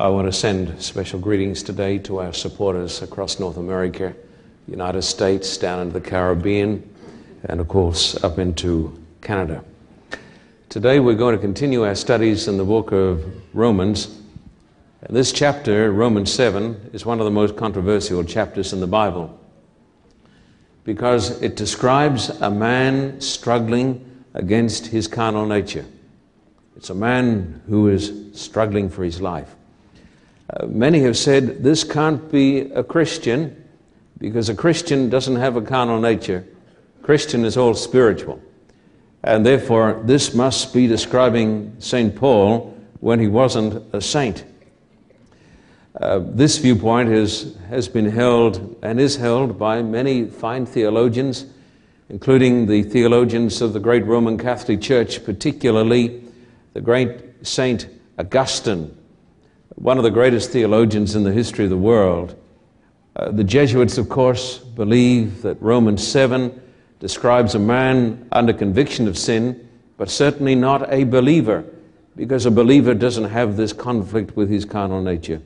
I 0.00 0.08
want 0.08 0.28
to 0.28 0.32
send 0.32 0.80
special 0.80 1.20
greetings 1.20 1.62
today 1.62 1.98
to 1.98 2.20
our 2.20 2.32
supporters 2.32 3.02
across 3.02 3.38
North 3.38 3.58
America, 3.58 4.16
United 4.66 5.02
States, 5.02 5.58
down 5.58 5.80
into 5.80 5.92
the 5.92 6.00
Caribbean, 6.00 6.90
and 7.44 7.60
of 7.60 7.68
course 7.68 8.16
up 8.24 8.38
into 8.38 8.98
Canada. 9.20 9.62
Today 10.70 11.00
we're 11.00 11.16
going 11.16 11.36
to 11.36 11.40
continue 11.40 11.84
our 11.84 11.94
studies 11.94 12.48
in 12.48 12.56
the 12.56 12.64
book 12.64 12.92
of 12.92 13.22
Romans. 13.54 14.22
This 15.10 15.32
chapter, 15.32 15.92
Romans 15.92 16.32
7, 16.32 16.92
is 16.94 17.04
one 17.04 17.18
of 17.18 17.26
the 17.26 17.30
most 17.30 17.58
controversial 17.58 18.24
chapters 18.24 18.72
in 18.72 18.80
the 18.80 18.86
Bible 18.86 19.38
because 20.84 21.42
it 21.42 21.56
describes 21.56 22.30
a 22.40 22.50
man 22.50 23.20
struggling 23.20 24.24
against 24.32 24.86
his 24.86 25.06
carnal 25.06 25.44
nature. 25.44 25.84
It's 26.74 26.88
a 26.88 26.94
man 26.94 27.60
who 27.68 27.88
is 27.88 28.14
struggling 28.32 28.88
for 28.88 29.04
his 29.04 29.20
life. 29.20 29.56
Uh, 30.52 30.66
many 30.66 31.00
have 31.00 31.16
said 31.16 31.62
this 31.62 31.84
can't 31.84 32.30
be 32.32 32.60
a 32.60 32.82
Christian 32.82 33.56
because 34.18 34.48
a 34.48 34.54
Christian 34.54 35.08
doesn't 35.08 35.36
have 35.36 35.56
a 35.56 35.62
carnal 35.62 36.00
nature. 36.00 36.44
Christian 37.02 37.44
is 37.44 37.56
all 37.56 37.74
spiritual. 37.74 38.40
And 39.22 39.44
therefore, 39.44 40.00
this 40.04 40.34
must 40.34 40.72
be 40.72 40.86
describing 40.86 41.76
St. 41.78 42.16
Paul 42.16 42.76
when 43.00 43.20
he 43.20 43.28
wasn't 43.28 43.94
a 43.94 44.00
saint. 44.00 44.44
Uh, 46.00 46.20
this 46.22 46.58
viewpoint 46.58 47.10
is, 47.10 47.56
has 47.68 47.88
been 47.88 48.10
held 48.10 48.78
and 48.82 48.98
is 48.98 49.16
held 49.16 49.58
by 49.58 49.82
many 49.82 50.24
fine 50.24 50.64
theologians, 50.64 51.46
including 52.08 52.66
the 52.66 52.82
theologians 52.82 53.60
of 53.60 53.72
the 53.72 53.80
great 53.80 54.04
Roman 54.06 54.38
Catholic 54.38 54.80
Church, 54.80 55.24
particularly 55.24 56.22
the 56.72 56.80
great 56.80 57.46
Saint 57.46 57.88
Augustine, 58.18 58.96
one 59.76 59.98
of 59.98 60.04
the 60.04 60.10
greatest 60.10 60.50
theologians 60.50 61.14
in 61.14 61.22
the 61.22 61.32
history 61.32 61.64
of 61.64 61.70
the 61.70 61.76
world. 61.76 62.34
Uh, 63.16 63.30
the 63.30 63.44
Jesuits, 63.44 63.98
of 63.98 64.08
course, 64.08 64.58
believe 64.58 65.42
that 65.42 65.60
Romans 65.60 66.06
7 66.06 66.60
describes 66.98 67.54
a 67.54 67.58
man 67.58 68.28
under 68.32 68.52
conviction 68.52 69.08
of 69.08 69.16
sin, 69.16 69.68
but 69.96 70.10
certainly 70.10 70.54
not 70.54 70.92
a 70.92 71.04
believer, 71.04 71.64
because 72.16 72.46
a 72.46 72.50
believer 72.50 72.94
doesn't 72.94 73.30
have 73.30 73.56
this 73.56 73.72
conflict 73.72 74.36
with 74.36 74.50
his 74.50 74.64
carnal 74.64 75.00
nature. 75.00 75.40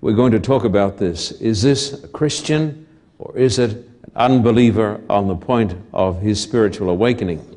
We're 0.00 0.14
going 0.14 0.32
to 0.32 0.40
talk 0.40 0.64
about 0.64 0.98
this. 0.98 1.32
Is 1.32 1.62
this 1.62 2.04
a 2.04 2.08
Christian 2.08 2.86
or 3.18 3.36
is 3.36 3.58
it 3.58 3.70
an 3.70 4.12
unbeliever 4.14 5.00
on 5.08 5.28
the 5.28 5.36
point 5.36 5.74
of 5.92 6.20
his 6.20 6.40
spiritual 6.40 6.90
awakening? 6.90 7.54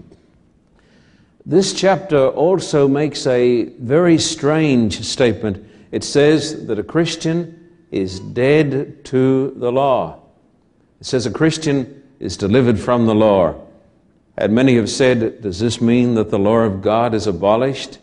This 1.45 1.73
chapter 1.73 2.27
also 2.27 2.87
makes 2.87 3.25
a 3.27 3.63
very 3.79 4.17
strange 4.17 5.01
statement 5.03 5.66
it 5.91 6.03
says 6.03 6.67
that 6.67 6.79
a 6.79 6.83
Christian 6.83 7.69
is 7.91 8.19
dead 8.19 9.05
to 9.05 9.53
the 9.57 9.71
law. 9.71 10.19
It 10.99 11.05
says 11.05 11.25
a 11.25 11.31
Christian 11.31 12.03
is 12.19 12.37
delivered 12.37 12.79
from 12.79 13.05
the 13.05 13.15
law. 13.15 13.55
And 14.37 14.53
many 14.53 14.75
have 14.75 14.89
said, 14.89 15.41
does 15.41 15.59
this 15.59 15.81
mean 15.81 16.15
that 16.15 16.29
the 16.29 16.39
law 16.39 16.59
of 16.59 16.81
God 16.81 17.13
is 17.13 17.27
abolished? 17.27 17.99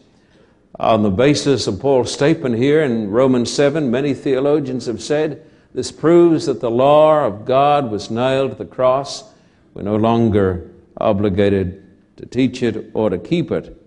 On 0.81 1.03
the 1.03 1.11
basis 1.11 1.67
of 1.67 1.79
Paul's 1.79 2.13
statement 2.13 2.57
here 2.57 2.83
in 2.83 3.11
Romans 3.11 3.53
7, 3.53 3.91
many 3.91 4.15
theologians 4.15 4.87
have 4.87 5.03
said 5.03 5.47
this 5.73 5.93
proves 5.93 6.47
that 6.47 6.61
the 6.61 6.71
law 6.71 7.25
of 7.25 7.45
God 7.45 7.91
was 7.91 8.11
nailed 8.11 8.53
to 8.53 8.57
the 8.57 8.65
cross. 8.65 9.25
We're 9.75 9.83
no 9.83 9.97
longer 9.97 10.71
obligated 10.99 11.85
to 12.17 12.27
teach 12.27 12.63
it 12.63 12.91
or 12.95 13.11
to 13.11 13.19
keep 13.19 13.51
it. 13.51 13.81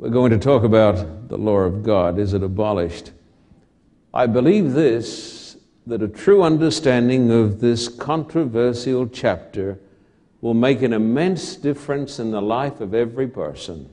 We're 0.00 0.08
going 0.08 0.30
to 0.30 0.38
talk 0.38 0.62
about 0.62 1.28
the 1.28 1.36
law 1.36 1.58
of 1.58 1.82
God. 1.82 2.18
Is 2.18 2.32
it 2.32 2.42
abolished? 2.42 3.10
I 4.14 4.24
believe 4.24 4.72
this 4.72 5.58
that 5.86 6.00
a 6.00 6.08
true 6.08 6.42
understanding 6.42 7.30
of 7.30 7.60
this 7.60 7.86
controversial 7.86 9.06
chapter 9.06 9.78
will 10.40 10.54
make 10.54 10.80
an 10.80 10.94
immense 10.94 11.54
difference 11.54 12.18
in 12.18 12.30
the 12.30 12.40
life 12.40 12.80
of 12.80 12.94
every 12.94 13.28
person. 13.28 13.92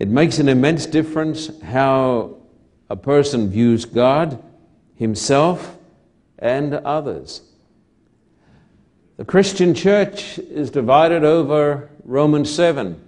It 0.00 0.08
makes 0.08 0.40
an 0.40 0.48
immense 0.48 0.84
difference 0.84 1.62
how 1.62 2.38
a 2.90 2.96
person 2.96 3.48
views 3.48 3.84
God, 3.84 4.42
himself, 4.96 5.78
and 6.40 6.74
others. 6.74 7.42
The 9.16 9.24
Christian 9.24 9.74
church 9.74 10.40
is 10.40 10.72
divided 10.72 11.22
over 11.22 11.88
Romans 12.02 12.52
7. 12.52 13.00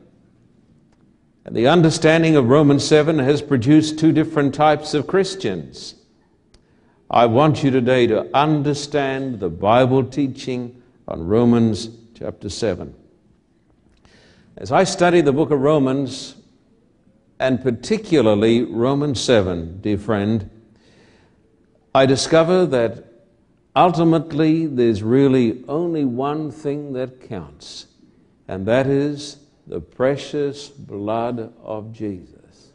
And 1.47 1.55
the 1.55 1.69
understanding 1.69 2.35
of 2.35 2.49
Romans 2.49 2.85
7 2.85 3.21
has 3.21 3.41
produced 3.41 4.01
two 4.01 4.11
different 4.11 4.53
types 4.53 4.95
of 4.95 5.07
Christians. 5.07 5.95
I 7.09 7.27
want 7.27 7.63
you 7.63 7.71
today 7.71 8.09
to 8.09 8.29
understand 8.37 9.39
the 9.39 9.49
Bible 9.49 10.03
teaching 10.03 10.83
on 11.07 11.25
Romans 11.25 11.89
chapter 12.19 12.49
7. 12.49 12.93
As 14.57 14.73
I 14.73 14.83
study 14.83 15.21
the 15.21 15.33
book 15.33 15.53
of 15.53 15.61
Romans, 15.61 16.35
and 17.39 17.63
particularly 17.63 18.65
Romans 18.65 19.21
7, 19.21 19.81
dear 19.83 19.99
friend, 19.99 20.51
I 21.95 22.07
discover 22.07 22.67
that 22.67 23.05
ultimately 23.77 24.67
there's 24.67 25.01
really 25.01 25.63
only 25.69 26.05
one 26.05 26.51
thing 26.51 26.95
that 26.95 27.21
counts, 27.21 27.87
and 28.49 28.67
that 28.67 28.89
is 28.89 29.46
the 29.67 29.81
precious 29.81 30.69
blood 30.69 31.53
of 31.63 31.93
Jesus. 31.93 32.73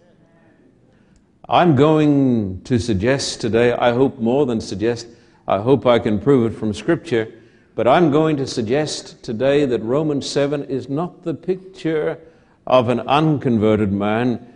I'm 1.48 1.76
going 1.76 2.62
to 2.64 2.80
suggest 2.80 3.42
today, 3.42 3.74
I 3.74 3.94
hope 3.94 4.20
more 4.20 4.46
than 4.46 4.60
suggest, 4.60 5.08
I 5.48 5.60
hope 5.60 5.86
I 5.86 6.00
can 6.00 6.20
prove 6.20 6.52
it 6.52 6.58
from 6.58 6.74
Scripture, 6.74 7.32
but 7.76 7.88
I'm 7.88 8.12
going 8.12 8.38
to 8.38 8.48
suggest 8.48 9.24
today 9.24 9.66
that 9.66 9.82
Romans 9.82 10.30
7 10.30 10.66
is 10.66 10.90
not 10.90 11.24
the 11.24 11.34
picture 11.34 12.20
of 12.68 12.90
an 12.90 13.00
unconverted 13.02 13.92
man, 13.92 14.48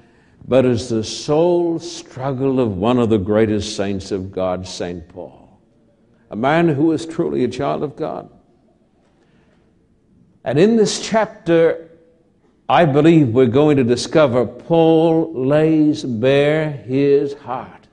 but 0.47 0.65
is 0.65 0.89
the 0.89 1.03
soul 1.03 1.79
struggle 1.79 2.59
of 2.59 2.77
one 2.77 2.99
of 2.99 3.09
the 3.09 3.17
greatest 3.17 3.75
saints 3.75 4.11
of 4.11 4.31
God, 4.31 4.67
St. 4.67 5.07
Paul, 5.09 5.59
a 6.29 6.35
man 6.35 6.67
who 6.67 6.91
is 6.91 7.05
truly 7.05 7.43
a 7.45 7.47
child 7.47 7.81
of 7.81 7.95
God. 7.95 8.29
And 10.43 10.59
in 10.59 10.75
this 10.75 11.05
chapter, 11.05 11.84
I 12.67 12.85
believe 12.85 13.29
we're 13.29 13.45
going 13.45 13.77
to 13.77 13.83
discover 13.83 14.45
Paul 14.45 15.31
lays 15.33 16.03
bare 16.03 16.71
his 16.71 17.33
heart. 17.33 17.87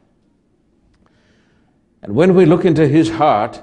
And 2.03 2.15
when 2.15 2.34
we 2.34 2.47
look 2.47 2.65
into 2.65 2.88
his 2.88 3.11
heart, 3.11 3.61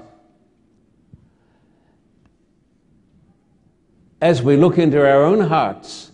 as 4.20 4.40
we 4.40 4.56
look 4.56 4.78
into 4.78 4.98
our 4.98 5.24
own 5.24 5.40
hearts, 5.40 6.12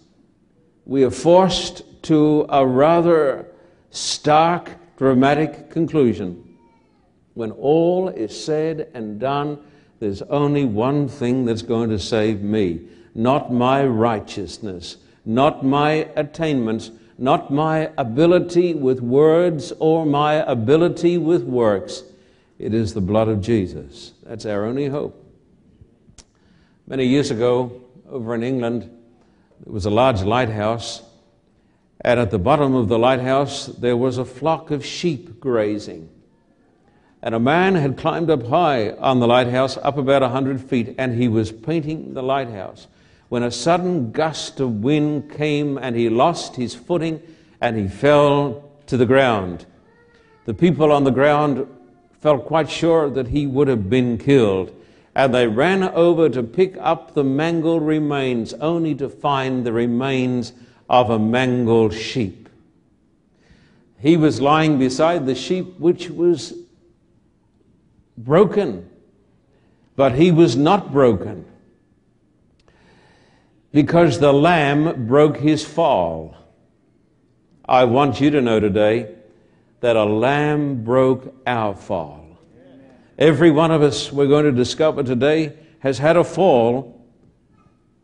we 0.87 1.05
are 1.05 1.11
forced 1.11 1.83
to 2.05 2.47
a 2.49 2.67
rather 2.67 3.47
stark, 3.91 4.71
dramatic 4.97 5.71
conclusion. 5.71 6.57
When 7.35 7.51
all 7.51 8.09
is 8.09 8.45
said 8.45 8.89
and 8.95 9.21
done, 9.21 9.59
there's 10.01 10.23
only 10.23 10.65
one 10.65 11.07
thing 11.07 11.45
that's 11.45 11.63
going 11.63 11.91
to 11.91 11.99
save 11.99 12.41
me 12.41 12.89
not 13.17 13.51
my 13.51 13.83
righteousness, 13.83 14.99
not 15.25 15.65
my 15.65 16.07
attainments, 16.17 16.91
not 17.17 17.51
my 17.51 17.91
ability 17.97 18.75
with 18.75 19.01
words 19.01 19.73
or 19.79 20.05
my 20.05 20.35
ability 20.35 21.17
with 21.17 21.43
works. 21.43 22.03
It 22.59 22.75
is 22.75 22.93
the 22.93 23.01
blood 23.01 23.29
of 23.29 23.41
Jesus. 23.41 24.13
That's 24.23 24.45
our 24.45 24.67
only 24.67 24.89
hope. 24.89 25.25
Many 26.87 27.07
years 27.07 27.31
ago, 27.31 27.81
over 28.07 28.35
in 28.35 28.43
England, 28.43 28.83
there 29.65 29.73
was 29.73 29.87
a 29.87 29.91
large 29.91 30.23
lighthouse, 30.23 31.03
and 32.03 32.21
at 32.21 32.31
the 32.31 32.39
bottom 32.39 32.75
of 32.75 32.89
the 32.89 32.99
lighthouse, 32.99 33.65
there 33.65 33.97
was 33.97 34.19
a 34.19 34.27
flock 34.27 34.71
of 34.71 34.85
sheep 34.85 35.41
grazing. 35.41 36.11
And 37.23 37.35
a 37.35 37.41
man 37.41 37.77
had 37.77 37.97
climbed 37.97 38.29
up 38.29 38.47
high 38.47 38.91
on 38.91 39.21
the 39.21 39.27
lighthouse, 39.27 39.79
up 39.79 39.97
about 39.97 40.23
a 40.23 40.29
hundred 40.29 40.61
feet, 40.61 40.95
and 40.99 41.15
he 41.15 41.29
was 41.29 41.51
painting 41.51 42.13
the 42.13 42.23
lighthouse 42.23 42.89
when 43.29 43.43
a 43.43 43.51
sudden 43.51 44.13
gust 44.13 44.61
of 44.61 44.85
wind 44.85 45.31
came 45.31 45.79
and 45.79 45.97
he 45.97 46.09
lost 46.09 46.57
his 46.57 46.75
footing 46.75 47.21
and 47.61 47.77
he 47.77 47.89
fell 47.89 48.71
to 48.87 48.97
the 48.97 49.07
ground. 49.07 49.67
The 50.45 50.55
people 50.55 50.93
on 50.93 51.05
the 51.05 51.11
ground 51.11 51.67
felt 52.21 52.47
quite 52.47 52.71
sure 52.71 53.11
that 53.11 53.29
he 53.29 53.47
would 53.47 53.69
have 53.69 53.91
been 53.91 54.19
killed, 54.19 54.73
and 55.15 55.35
they 55.35 55.47
ran 55.47 55.83
over 55.83 56.29
to 56.29 56.43
pick 56.43 56.77
up 56.79 57.15
the 57.15 57.25
mangled 57.25 57.83
remains, 57.83 58.53
only 58.55 58.95
to 58.95 59.09
find 59.09 59.65
the 59.65 59.73
remains 59.73 60.53
of 60.89 61.11
a 61.11 61.19
mangled 61.19 61.95
sheep. 61.95 62.49
He 63.99 64.17
was 64.17 64.41
lying 64.41 64.79
beside 64.79 65.27
the 65.27 65.35
sheep, 65.35 65.79
which 65.79 66.11
was 66.11 66.55
broken, 68.17 68.89
but 69.97 70.15
he 70.15 70.31
was 70.31 70.55
not 70.57 70.93
broken 70.93 71.45
because 73.73 74.19
the 74.19 74.33
lamb 74.33 75.07
broke 75.07 75.37
his 75.37 75.65
fall. 75.65 76.35
I 77.69 77.85
want 77.85 78.21
you 78.21 78.31
to 78.31 78.41
know 78.41 78.61
today 78.61 79.15
that 79.81 79.97
a 79.97 80.05
lamb 80.05 80.85
broke 80.85 81.35
our 81.47 81.75
fall. 81.75 82.27
Every 83.19 83.51
one 83.51 83.71
of 83.71 83.83
us, 83.83 84.13
we're 84.13 84.29
going 84.29 84.45
to 84.45 84.53
discover 84.53 85.03
today, 85.03 85.57
has 85.81 85.99
had 85.99 86.17
a 86.17 86.25
fall, 86.25 87.07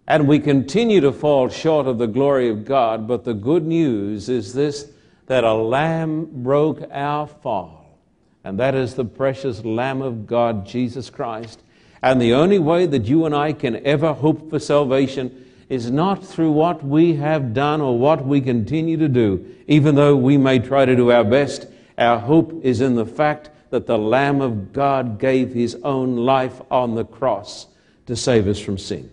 and 0.07 0.27
we 0.27 0.39
continue 0.39 1.01
to 1.01 1.13
fall 1.13 1.49
short 1.49 1.87
of 1.87 1.99
the 1.99 2.07
glory 2.07 2.49
of 2.49 2.65
God. 2.65 3.07
But 3.07 3.25
the 3.25 3.35
good 3.35 3.65
news 3.65 4.29
is 4.29 4.55
this 4.55 4.91
that 5.27 5.45
a 5.45 5.55
lamb 5.55 6.29
broke 6.43 6.83
our 6.91 7.27
fall, 7.27 7.99
and 8.43 8.59
that 8.59 8.75
is 8.75 8.95
the 8.95 9.05
precious 9.05 9.65
Lamb 9.65 10.03
of 10.03 10.27
God, 10.27 10.67
Jesus 10.67 11.09
Christ. 11.09 11.63
And 12.03 12.21
the 12.21 12.35
only 12.35 12.59
way 12.59 12.87
that 12.87 13.05
you 13.05 13.25
and 13.25 13.35
I 13.35 13.53
can 13.53 13.87
ever 13.87 14.13
hope 14.13 14.51
for 14.51 14.59
salvation 14.59 15.52
is 15.73 15.91
not 15.91 16.23
through 16.23 16.53
what 16.53 16.85
we 16.85 17.15
have 17.15 17.55
done 17.55 17.81
or 17.81 17.99
what 17.99 18.27
we 18.27 18.43
continue 18.43 18.99
to 18.99 19.09
do, 19.09 19.43
even 19.67 19.95
though 19.95 20.15
we 20.15 20.37
may 20.37 20.59
try 20.59 20.85
to 20.85 20.95
do 20.95 21.11
our 21.11 21.25
best. 21.25 21.67
Our 21.97 22.19
hope 22.19 22.61
is 22.63 22.83
in 22.83 22.95
the 22.95 23.07
fact 23.07 23.49
that 23.71 23.87
the 23.87 23.97
Lamb 23.97 24.43
of 24.43 24.75
God 24.75 25.19
gave 25.19 25.55
his 25.55 25.75
own 25.77 26.15
life 26.15 26.61
on 26.71 26.95
the 26.95 27.07
cross 27.07 27.69
to 28.05 28.15
save 28.15 28.49
us 28.49 28.61
from 28.61 28.77
sin. 28.77 29.11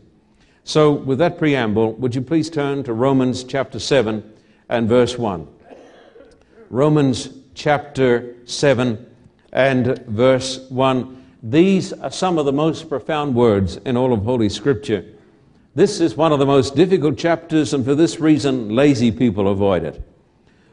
So, 0.65 0.91
with 0.91 1.19
that 1.19 1.37
preamble, 1.37 1.93
would 1.93 2.13
you 2.13 2.21
please 2.21 2.49
turn 2.49 2.83
to 2.83 2.91
Romans 2.91 3.45
chapter 3.45 3.79
7 3.79 4.21
and 4.67 4.89
verse 4.89 5.17
1? 5.17 5.47
Romans 6.69 7.29
chapter 7.55 8.35
7 8.43 9.07
and 9.53 9.97
verse 10.07 10.59
1. 10.67 11.25
These 11.41 11.93
are 11.93 12.11
some 12.11 12.37
of 12.37 12.45
the 12.45 12.51
most 12.51 12.89
profound 12.89 13.33
words 13.33 13.77
in 13.77 13.95
all 13.95 14.11
of 14.11 14.23
Holy 14.23 14.49
Scripture. 14.49 15.05
This 15.79 16.01
is 16.01 16.17
one 16.17 16.33
of 16.33 16.39
the 16.39 16.45
most 16.45 16.75
difficult 16.75 17.17
chapters, 17.17 17.73
and 17.73 17.85
for 17.85 17.95
this 17.95 18.19
reason, 18.19 18.75
lazy 18.75 19.13
people 19.13 19.47
avoid 19.47 19.85
it. 19.85 20.05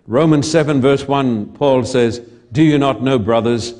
Romans 0.08 0.50
7, 0.50 0.80
verse 0.80 1.06
1, 1.06 1.52
Paul 1.52 1.84
says, 1.84 2.20
Do 2.50 2.64
you 2.64 2.76
not 2.76 3.02
know, 3.02 3.16
brothers, 3.16 3.72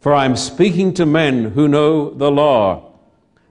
for 0.00 0.12
I 0.12 0.24
am 0.24 0.34
speaking 0.34 0.92
to 0.94 1.06
men 1.06 1.44
who 1.52 1.68
know 1.68 2.10
the 2.10 2.28
law, 2.28 2.90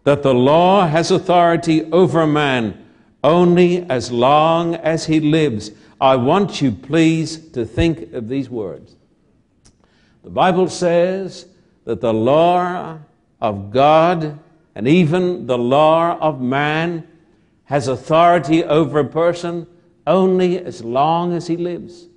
that 0.03 0.21
the 0.21 0.33
law 0.33 0.85
has 0.85 1.11
authority 1.11 1.89
over 1.93 2.19
a 2.19 2.27
man 2.27 2.85
only 3.23 3.89
as 3.89 4.11
long 4.11 4.75
as 4.75 5.05
he 5.05 5.21
lives. 5.21 5.71
I 6.01 6.17
want 6.17 6.61
you, 6.61 6.73
please, 6.73 7.37
to 7.51 7.65
think 7.65 8.11
of 8.11 8.27
these 8.27 8.49
words. 8.49 8.97
The 10.25 10.29
Bible 10.29 10.67
says 10.67 11.45
that 11.85 12.01
the 12.01 12.13
law 12.13 12.99
of 13.39 13.71
God 13.71 14.39
and 14.75 14.89
even 14.89 15.47
the 15.47 15.57
law 15.57 16.17
of 16.19 16.41
man 16.41 17.07
has 17.65 17.87
authority 17.87 18.63
over 18.63 18.99
a 18.99 19.05
person 19.05 19.67
only 20.05 20.59
as 20.59 20.83
long 20.83 21.33
as 21.33 21.47
he 21.47 21.57
lives. 21.57 22.07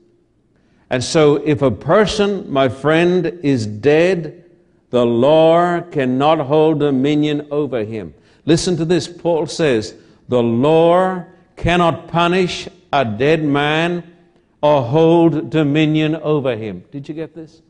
And 0.91 1.03
so, 1.03 1.37
if 1.37 1.63
a 1.63 1.71
person, 1.71 2.51
my 2.51 2.69
friend, 2.69 3.27
is 3.43 3.67
dead, 3.67 4.45
the 4.91 5.05
law 5.05 5.81
cannot 5.81 6.39
hold 6.39 6.81
dominion 6.81 7.49
over 7.51 7.85
him. 7.85 8.15
Listen 8.45 8.77
to 8.77 8.85
this. 8.85 9.09
Paul 9.09 9.47
says, 9.47 9.95
The 10.29 10.43
law 10.43 11.25
cannot 11.57 12.09
punish 12.09 12.69
a 12.93 13.05
dead 13.05 13.43
man 13.43 14.13
or 14.61 14.83
hold 14.83 15.51
dominion 15.51 16.17
over 16.17 16.57
him. 16.57 16.85
Did 16.91 17.09
you 17.09 17.15
get 17.15 17.35
this? 17.35 17.63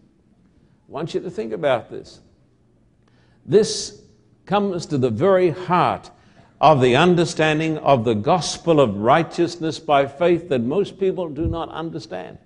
I 0.88 0.92
want 0.92 1.14
you 1.14 1.20
to 1.20 1.30
think 1.30 1.52
about 1.52 1.90
this. 1.90 2.20
This 3.44 4.02
comes 4.44 4.86
to 4.86 4.98
the 4.98 5.10
very 5.10 5.50
heart 5.50 6.10
of 6.60 6.80
the 6.80 6.96
understanding 6.96 7.78
of 7.78 8.04
the 8.04 8.14
gospel 8.14 8.80
of 8.80 8.96
righteousness 8.96 9.78
by 9.78 10.06
faith 10.06 10.48
that 10.48 10.60
most 10.60 10.98
people 10.98 11.28
do 11.28 11.46
not 11.46 11.68
understand. 11.70 12.38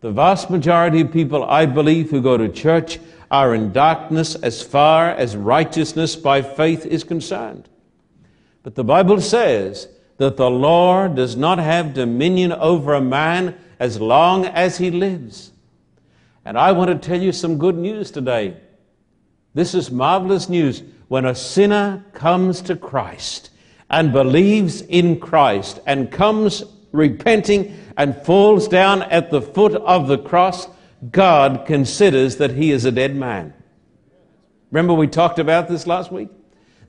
The 0.00 0.12
vast 0.12 0.48
majority 0.50 1.00
of 1.00 1.12
people, 1.12 1.44
I 1.44 1.66
believe, 1.66 2.10
who 2.10 2.22
go 2.22 2.36
to 2.36 2.48
church 2.48 3.00
are 3.30 3.54
in 3.54 3.72
darkness 3.72 4.36
as 4.36 4.62
far 4.62 5.10
as 5.10 5.36
righteousness 5.36 6.14
by 6.14 6.42
faith 6.42 6.86
is 6.86 7.02
concerned. 7.02 7.68
But 8.62 8.76
the 8.76 8.84
Bible 8.84 9.20
says 9.20 9.88
that 10.18 10.36
the 10.36 10.50
Lord 10.50 11.16
does 11.16 11.36
not 11.36 11.58
have 11.58 11.94
dominion 11.94 12.52
over 12.52 12.94
a 12.94 13.00
man 13.00 13.58
as 13.80 14.00
long 14.00 14.46
as 14.46 14.78
he 14.78 14.90
lives. 14.90 15.52
And 16.44 16.56
I 16.56 16.72
want 16.72 16.90
to 16.90 17.08
tell 17.08 17.20
you 17.20 17.32
some 17.32 17.58
good 17.58 17.76
news 17.76 18.10
today. 18.10 18.56
This 19.54 19.74
is 19.74 19.90
marvelous 19.90 20.48
news. 20.48 20.82
When 21.08 21.24
a 21.24 21.34
sinner 21.34 22.04
comes 22.12 22.60
to 22.62 22.76
Christ 22.76 23.50
and 23.90 24.12
believes 24.12 24.82
in 24.82 25.18
Christ 25.18 25.80
and 25.86 26.10
comes 26.10 26.62
repenting 26.92 27.76
and 27.96 28.16
falls 28.24 28.68
down 28.68 29.02
at 29.02 29.30
the 29.30 29.42
foot 29.42 29.74
of 29.74 30.06
the 30.06 30.18
cross, 30.18 30.68
God 31.10 31.64
considers 31.66 32.36
that 32.36 32.52
he 32.52 32.70
is 32.70 32.84
a 32.84 32.92
dead 32.92 33.16
man. 33.16 33.54
Remember, 34.70 34.92
we 34.92 35.06
talked 35.06 35.38
about 35.38 35.68
this 35.68 35.86
last 35.86 36.12
week? 36.12 36.28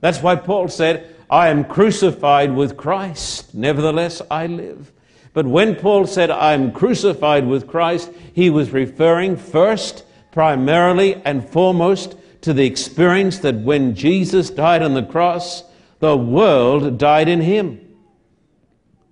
That's 0.00 0.22
why 0.22 0.36
Paul 0.36 0.68
said, 0.68 1.14
I 1.30 1.48
am 1.48 1.64
crucified 1.64 2.54
with 2.54 2.76
Christ, 2.76 3.54
nevertheless 3.54 4.20
I 4.30 4.46
live. 4.46 4.92
But 5.32 5.46
when 5.46 5.76
Paul 5.76 6.06
said, 6.06 6.30
I 6.30 6.54
am 6.54 6.72
crucified 6.72 7.46
with 7.46 7.68
Christ, 7.68 8.10
he 8.34 8.50
was 8.50 8.72
referring 8.72 9.36
first, 9.36 10.04
primarily, 10.32 11.22
and 11.24 11.48
foremost 11.48 12.16
to 12.42 12.52
the 12.52 12.64
experience 12.64 13.38
that 13.40 13.56
when 13.56 13.94
Jesus 13.94 14.50
died 14.50 14.82
on 14.82 14.94
the 14.94 15.02
cross, 15.02 15.64
the 15.98 16.16
world 16.16 16.98
died 16.98 17.28
in 17.28 17.40
him. 17.40 17.80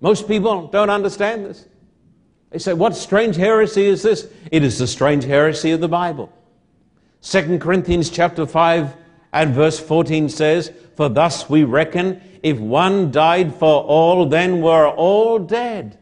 Most 0.01 0.27
people 0.27 0.67
don't 0.67 0.89
understand 0.89 1.45
this. 1.45 1.65
They 2.49 2.59
say, 2.59 2.73
What 2.73 2.95
strange 2.95 3.35
heresy 3.35 3.85
is 3.85 4.01
this? 4.01 4.27
It 4.51 4.63
is 4.63 4.79
the 4.79 4.87
strange 4.87 5.23
heresy 5.25 5.71
of 5.71 5.81
the 5.81 5.87
Bible. 5.87 6.33
2 7.21 7.59
Corinthians 7.59 8.09
chapter 8.09 8.47
5 8.47 8.95
and 9.33 9.53
verse 9.53 9.79
14 9.79 10.29
says, 10.29 10.71
For 10.95 11.09
thus 11.09 11.49
we 11.49 11.63
reckon, 11.63 12.21
if 12.41 12.57
one 12.57 13.11
died 13.11 13.53
for 13.53 13.83
all, 13.83 14.25
then 14.25 14.61
we're 14.61 14.89
all 14.89 15.37
dead. 15.37 15.99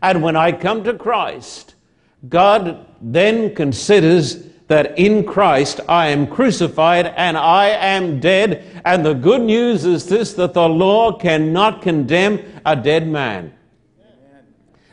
And 0.00 0.22
when 0.22 0.34
I 0.34 0.50
come 0.50 0.82
to 0.84 0.94
Christ, 0.94 1.76
God 2.28 2.86
then 3.00 3.54
considers 3.54 4.46
that 4.72 4.98
in 4.98 5.22
Christ 5.22 5.80
I 5.86 6.08
am 6.08 6.26
crucified 6.26 7.04
and 7.04 7.36
I 7.36 7.66
am 7.66 8.20
dead. 8.20 8.80
And 8.86 9.04
the 9.04 9.12
good 9.12 9.42
news 9.42 9.84
is 9.84 10.06
this 10.06 10.32
that 10.32 10.54
the 10.54 10.66
law 10.66 11.12
cannot 11.12 11.82
condemn 11.82 12.40
a 12.64 12.74
dead 12.74 13.06
man. 13.06 13.52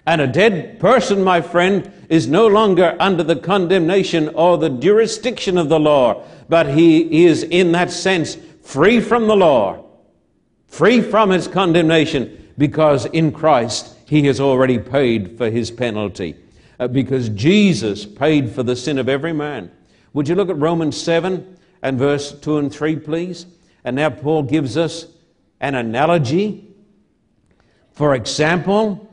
And 0.06 0.20
a 0.20 0.28
dead 0.28 0.82
person, 0.82 1.24
my 1.24 1.40
friend, 1.40 1.94
is 2.10 2.28
no 2.28 2.46
longer 2.46 2.98
under 3.00 3.24
the 3.24 3.38
condemnation 3.38 4.28
or 4.36 4.58
the 4.58 4.70
jurisdiction 4.70 5.58
of 5.58 5.70
the 5.70 5.80
law, 5.80 6.26
but 6.50 6.68
he 6.68 7.24
is, 7.26 7.44
in 7.44 7.72
that 7.72 7.90
sense, 7.90 8.36
free 8.62 9.00
from 9.00 9.28
the 9.28 9.36
law, 9.38 9.86
free 10.68 11.00
from 11.00 11.32
its 11.32 11.48
condemnation, 11.48 12.52
because 12.58 13.06
in 13.06 13.32
Christ 13.32 13.96
he 14.06 14.26
has 14.26 14.42
already 14.42 14.78
paid 14.78 15.38
for 15.38 15.50
his 15.50 15.72
penalty. 15.72 16.36
Uh, 16.80 16.88
because 16.88 17.28
Jesus 17.30 18.06
paid 18.06 18.52
for 18.52 18.64
the 18.64 18.76
sin 18.76 18.98
of 18.98 19.10
every 19.10 19.34
man. 19.34 19.70
Would 20.14 20.30
you 20.30 20.36
look 20.36 20.50
at 20.50 20.58
Romans 20.58 20.96
7 20.96 21.58
and 21.82 22.00
verse 22.00 22.32
2 22.32 22.58
and 22.58 22.74
3, 22.74 22.96
please? 22.96 23.46
And 23.84 23.98
now 23.98 24.10
Paul 24.10 24.44
gives 24.44 24.78
us 24.78 25.06
an 25.60 25.76
analogy. 25.76 26.74
For 27.92 28.16
example, 28.16 29.10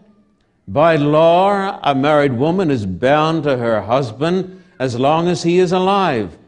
by 0.69 0.95
law, 0.95 1.81
a 1.83 1.93
married 1.93 2.35
woman 2.35 2.71
is 2.71 2.87
bound 2.87 3.43
to 3.43 3.57
her 3.57 3.83
husband 3.83 4.63
as 4.79 4.99
long 4.99 5.27
as 5.27 5.43
he 5.43 5.59
is 5.59 5.73
alive. 5.73 6.39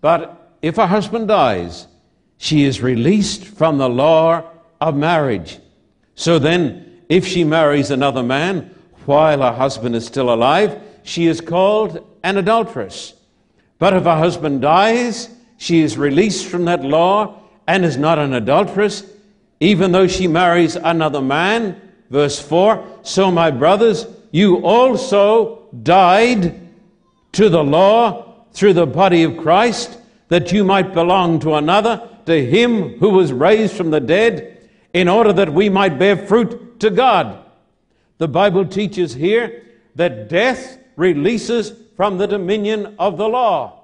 But 0.00 0.56
if 0.62 0.78
a 0.78 0.86
husband 0.86 1.28
dies, 1.28 1.88
she 2.38 2.64
is 2.64 2.80
released 2.80 3.44
from 3.44 3.76
the 3.76 3.88
law 3.88 4.44
of 4.80 4.96
marriage. 4.96 5.58
So 6.14 6.38
then, 6.38 7.02
if 7.08 7.26
she 7.26 7.44
marries 7.44 7.90
another 7.90 8.22
man 8.22 8.74
while 9.06 9.42
her 9.42 9.52
husband 9.52 9.96
is 9.96 10.06
still 10.06 10.32
alive, 10.32 10.80
she 11.02 11.26
is 11.26 11.40
called 11.40 12.06
an 12.22 12.36
adulteress. 12.36 13.14
But 13.78 13.94
if 13.94 14.04
her 14.04 14.16
husband 14.16 14.62
dies, 14.62 15.28
she 15.56 15.80
is 15.80 15.98
released 15.98 16.46
from 16.46 16.64
that 16.66 16.84
law 16.84 17.40
and 17.66 17.84
is 17.84 17.96
not 17.96 18.18
an 18.18 18.34
adulteress, 18.34 19.04
even 19.60 19.92
though 19.92 20.06
she 20.06 20.26
marries 20.26 20.76
another 20.76 21.20
man. 21.20 21.80
Verse 22.10 22.40
4 22.40 23.00
So, 23.02 23.30
my 23.30 23.50
brothers, 23.50 24.06
you 24.30 24.64
also 24.64 25.68
died 25.82 26.60
to 27.32 27.48
the 27.48 27.62
law 27.62 28.46
through 28.52 28.74
the 28.74 28.86
body 28.86 29.22
of 29.22 29.36
Christ, 29.36 29.98
that 30.28 30.52
you 30.52 30.64
might 30.64 30.94
belong 30.94 31.40
to 31.40 31.54
another, 31.54 32.08
to 32.26 32.46
him 32.46 32.98
who 32.98 33.10
was 33.10 33.32
raised 33.32 33.74
from 33.74 33.90
the 33.90 34.00
dead, 34.00 34.68
in 34.92 35.08
order 35.08 35.32
that 35.32 35.52
we 35.52 35.68
might 35.68 35.98
bear 35.98 36.16
fruit 36.16 36.78
to 36.80 36.90
God. 36.90 37.38
The 38.22 38.28
Bible 38.28 38.64
teaches 38.64 39.12
here 39.12 39.64
that 39.96 40.28
death 40.28 40.78
releases 40.94 41.72
from 41.96 42.18
the 42.18 42.28
dominion 42.28 42.94
of 42.96 43.16
the 43.16 43.28
law. 43.28 43.80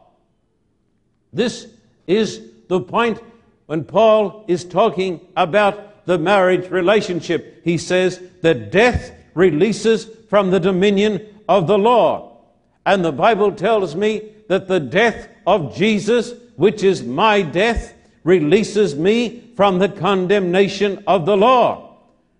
This 1.32 1.66
is 2.06 2.40
the 2.68 2.80
point 2.80 3.20
when 3.66 3.82
Paul 3.82 4.44
is 4.46 4.64
talking 4.64 5.20
about 5.36 6.06
the 6.06 6.18
marriage 6.18 6.70
relationship. 6.70 7.62
He 7.64 7.78
says 7.78 8.22
that 8.42 8.70
death 8.70 9.10
releases 9.34 10.04
from 10.30 10.52
the 10.52 10.60
dominion 10.60 11.26
of 11.48 11.66
the 11.66 11.76
law. 11.76 12.38
And 12.86 13.04
the 13.04 13.10
Bible 13.10 13.50
tells 13.50 13.96
me 13.96 14.34
that 14.46 14.68
the 14.68 14.78
death 14.78 15.26
of 15.48 15.74
Jesus, 15.74 16.32
which 16.54 16.84
is 16.84 17.02
my 17.02 17.42
death, 17.42 17.92
releases 18.22 18.94
me 18.94 19.50
from 19.56 19.80
the 19.80 19.88
condemnation 19.88 21.02
of 21.08 21.26
the 21.26 21.36
law. 21.36 21.87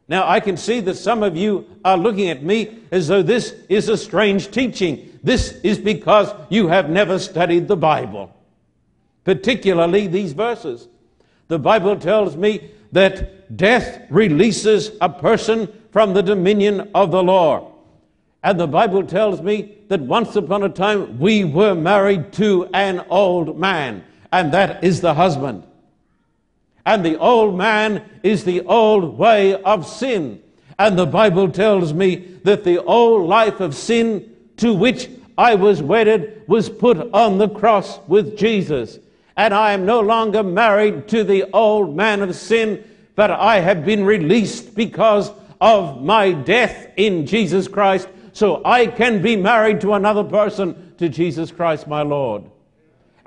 Now, 0.08 0.26
I 0.26 0.40
can 0.40 0.56
see 0.56 0.80
that 0.80 0.94
some 0.94 1.22
of 1.22 1.36
you 1.36 1.66
are 1.84 1.98
looking 1.98 2.30
at 2.30 2.42
me 2.42 2.78
as 2.90 3.08
though 3.08 3.22
this 3.22 3.54
is 3.68 3.90
a 3.90 3.96
strange 3.96 4.50
teaching. 4.50 5.18
This 5.22 5.52
is 5.62 5.78
because 5.78 6.32
you 6.48 6.68
have 6.68 6.88
never 6.88 7.18
studied 7.18 7.68
the 7.68 7.76
Bible, 7.76 8.34
particularly 9.24 10.06
these 10.06 10.32
verses. 10.32 10.88
The 11.48 11.58
Bible 11.58 11.96
tells 11.96 12.36
me 12.36 12.70
that 12.92 13.56
death 13.56 14.06
releases 14.08 14.92
a 15.02 15.10
person 15.10 15.68
from 15.90 16.14
the 16.14 16.22
dominion 16.22 16.90
of 16.94 17.10
the 17.10 17.22
law. 17.22 17.74
And 18.42 18.58
the 18.58 18.66
Bible 18.66 19.04
tells 19.04 19.42
me 19.42 19.76
that 19.88 20.00
once 20.00 20.36
upon 20.36 20.62
a 20.62 20.68
time 20.70 21.18
we 21.18 21.44
were 21.44 21.74
married 21.74 22.32
to 22.34 22.66
an 22.72 23.04
old 23.10 23.58
man, 23.58 24.04
and 24.32 24.52
that 24.52 24.82
is 24.82 25.02
the 25.02 25.12
husband. 25.12 25.64
And 26.88 27.04
the 27.04 27.18
old 27.18 27.54
man 27.54 28.02
is 28.22 28.44
the 28.44 28.62
old 28.62 29.18
way 29.18 29.62
of 29.62 29.86
sin. 29.86 30.42
And 30.78 30.98
the 30.98 31.04
Bible 31.04 31.50
tells 31.50 31.92
me 31.92 32.16
that 32.44 32.64
the 32.64 32.82
old 32.82 33.28
life 33.28 33.60
of 33.60 33.74
sin 33.74 34.34
to 34.56 34.72
which 34.72 35.10
I 35.36 35.54
was 35.54 35.82
wedded 35.82 36.44
was 36.46 36.70
put 36.70 37.12
on 37.12 37.36
the 37.36 37.50
cross 37.50 37.98
with 38.08 38.38
Jesus. 38.38 38.98
And 39.36 39.52
I 39.52 39.72
am 39.72 39.84
no 39.84 40.00
longer 40.00 40.42
married 40.42 41.08
to 41.08 41.24
the 41.24 41.50
old 41.52 41.94
man 41.94 42.22
of 42.22 42.34
sin, 42.34 42.82
but 43.14 43.30
I 43.30 43.60
have 43.60 43.84
been 43.84 44.06
released 44.06 44.74
because 44.74 45.30
of 45.60 46.02
my 46.02 46.32
death 46.32 46.88
in 46.96 47.26
Jesus 47.26 47.68
Christ 47.68 48.08
so 48.32 48.62
I 48.64 48.86
can 48.86 49.20
be 49.20 49.36
married 49.36 49.82
to 49.82 49.92
another 49.92 50.24
person, 50.24 50.94
to 50.96 51.10
Jesus 51.10 51.52
Christ 51.52 51.86
my 51.86 52.00
Lord. 52.00 52.44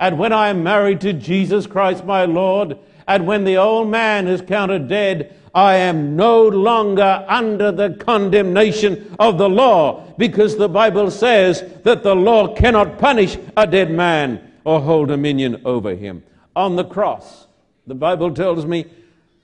And 0.00 0.18
when 0.18 0.32
I 0.32 0.48
am 0.48 0.64
married 0.64 1.00
to 1.02 1.12
Jesus 1.12 1.68
Christ 1.68 2.04
my 2.04 2.24
Lord, 2.24 2.76
and 3.06 3.26
when 3.26 3.44
the 3.44 3.56
old 3.56 3.88
man 3.88 4.28
is 4.28 4.40
counted 4.40 4.88
dead, 4.88 5.36
I 5.54 5.76
am 5.76 6.16
no 6.16 6.46
longer 6.46 7.24
under 7.28 7.70
the 7.72 7.90
condemnation 7.90 9.14
of 9.18 9.38
the 9.38 9.48
law, 9.48 10.14
because 10.16 10.56
the 10.56 10.68
Bible 10.68 11.10
says 11.10 11.64
that 11.82 12.02
the 12.02 12.14
law 12.14 12.54
cannot 12.54 12.98
punish 12.98 13.36
a 13.56 13.66
dead 13.66 13.90
man 13.90 14.52
or 14.64 14.80
hold 14.80 15.08
dominion 15.08 15.60
over 15.64 15.94
him. 15.94 16.22
On 16.56 16.76
the 16.76 16.84
cross, 16.84 17.46
the 17.86 17.94
Bible 17.94 18.32
tells 18.32 18.64
me, 18.64 18.86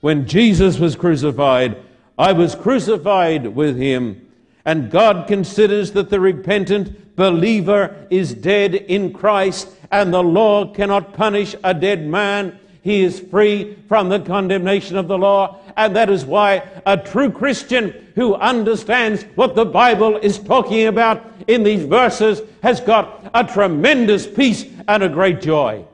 when 0.01 0.27
Jesus 0.27 0.79
was 0.79 0.95
crucified, 0.97 1.77
I 2.17 2.33
was 2.33 2.55
crucified 2.55 3.49
with 3.49 3.77
him 3.77 4.29
and 4.69 4.91
God 4.91 5.27
considers 5.27 5.93
that 5.93 6.11
the 6.11 6.21
repentant 6.21 7.17
believer 7.17 8.07
is 8.11 8.35
dead 8.35 8.75
in 8.75 9.15
Christ, 9.15 9.71
and 9.91 10.13
the 10.13 10.23
law 10.23 10.75
cannot 10.75 11.15
punish 11.15 11.57
a 11.65 11.73
dead 11.73 12.07
man. 12.07 12.61
He 12.89 13.03
is 13.03 13.21
free 13.21 13.77
from 13.87 14.09
the 14.09 14.19
condemnation 14.19 14.97
of 14.97 15.09
the 15.09 15.19
law, 15.19 15.59
and 15.77 15.95
that 15.95 16.09
is 16.09 16.25
why 16.25 16.67
a 16.87 16.97
true 16.97 17.31
Christian 17.31 17.93
who 18.15 18.35
understands 18.35 19.25
what 19.35 19.55
the 19.55 19.67
Bible 19.67 20.17
is 20.17 20.39
talking 20.39 20.87
about 20.87 21.23
in 21.47 21.65
these 21.65 21.85
verses 21.85 22.41
has 22.63 22.81
got 22.81 23.31
a 23.35 23.45
tremendous 23.45 24.27
peace 24.27 24.65
and 24.89 25.03
a 25.03 25.09
great 25.11 25.43
joy. 25.43 25.85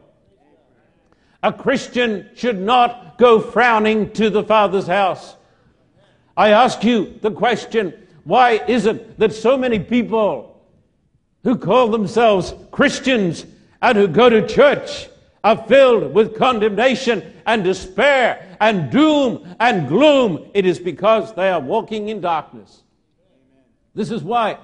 A 1.43 1.53
Christian 1.53 2.31
should 2.37 2.61
not 2.61 3.19
go 3.19 3.41
frowning 3.41 4.13
to 4.13 4.31
the 4.31 4.45
Father's 4.45 4.87
house. 4.87 5.35
I 6.37 6.51
ask 6.51 6.85
you 6.85 7.19
the 7.23 7.33
question 7.33 7.93
why 8.23 8.61
is 8.69 8.87
it 8.87 9.19
that 9.19 9.33
so 9.33 9.59
many 9.59 9.81
people 9.81 10.63
who 11.43 11.59
call 11.59 11.89
themselves 11.89 12.55
Christians 12.71 13.47
and 13.83 13.99
who 13.99 14.07
go 14.07 14.31
to 14.31 14.47
church 14.47 15.09
are 15.45 15.57
filled 15.69 16.13
with 16.13 16.37
condemnation 16.37 17.23
and 17.47 17.63
despair 17.63 18.57
and 18.61 18.91
doom 18.91 19.55
and 19.61 19.87
gloom? 19.87 20.51
It 20.55 20.67
is 20.67 20.81
because 20.81 21.35
they 21.35 21.51
are 21.51 21.61
walking 21.61 22.09
in 22.09 22.21
darkness. 22.21 22.83
This 23.95 24.11
is 24.11 24.25
why 24.25 24.59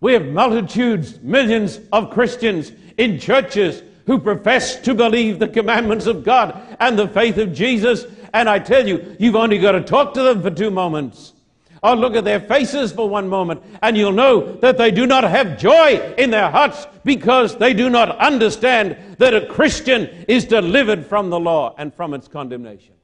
we 0.00 0.14
have 0.14 0.26
multitudes, 0.26 1.20
millions 1.20 1.78
of 1.92 2.10
Christians 2.10 2.72
in 2.96 3.20
churches 3.20 3.82
who 4.06 4.18
profess 4.18 4.80
to 4.80 4.94
believe 4.94 5.38
the 5.38 5.48
commandments 5.48 6.06
of 6.06 6.24
God 6.24 6.60
and 6.80 6.98
the 6.98 7.06
faith 7.08 7.36
of 7.36 7.52
Jesus. 7.52 8.06
And 8.32 8.48
I 8.48 8.58
tell 8.58 8.88
you, 8.88 9.16
you've 9.20 9.36
only 9.36 9.58
got 9.58 9.72
to 9.72 9.82
talk 9.82 10.14
to 10.14 10.22
them 10.22 10.42
for 10.42 10.50
two 10.50 10.70
moments 10.70 11.34
or 11.82 11.96
look 11.96 12.16
at 12.16 12.24
their 12.24 12.40
faces 12.40 12.92
for 12.92 13.08
one 13.08 13.28
moment, 13.28 13.62
and 13.82 13.96
you'll 13.96 14.12
know 14.12 14.52
that 14.56 14.78
they 14.78 14.90
do 14.90 15.06
not 15.06 15.24
have 15.24 15.58
joy 15.58 16.14
in 16.18 16.30
their 16.30 16.50
hearts 16.50 16.86
because 17.04 17.56
they 17.56 17.72
do 17.72 17.88
not 17.88 18.16
understand 18.18 18.96
that 19.18 19.34
a 19.34 19.46
Christian 19.46 20.24
is 20.28 20.44
delivered 20.44 21.06
from 21.06 21.30
the 21.30 21.40
law 21.40 21.74
and 21.78 21.94
from 21.94 22.14
its 22.14 22.28
condemnation. 22.28 22.94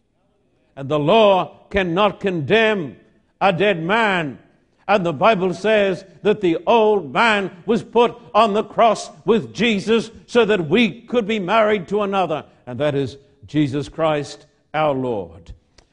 And 0.77 0.89
the 0.89 0.99
law 0.99 1.67
cannot 1.71 2.21
condemn 2.21 2.97
a 3.41 3.53
dead 3.53 3.83
man. 3.83 4.39
And 4.87 5.07
the 5.07 5.13
Bible 5.13 5.55
says 5.55 6.05
that 6.23 6.41
the 6.41 6.59
old 6.67 7.13
man 7.13 7.63
was 7.65 7.83
put 7.83 8.15
on 8.35 8.53
the 8.53 8.65
cross 8.65 9.11
with 9.25 9.55
Jesus 9.55 10.11
so 10.27 10.45
that 10.45 10.69
we 10.69 11.03
could 11.03 11.27
be 11.27 11.39
married 11.39 11.89
to 11.89 12.03
another, 12.03 12.45
and 12.67 12.79
that 12.81 12.95
is 12.95 13.17
Jesus 13.47 13.89
Christ 13.89 14.47
our 14.75 14.93
Lord. 14.93 15.53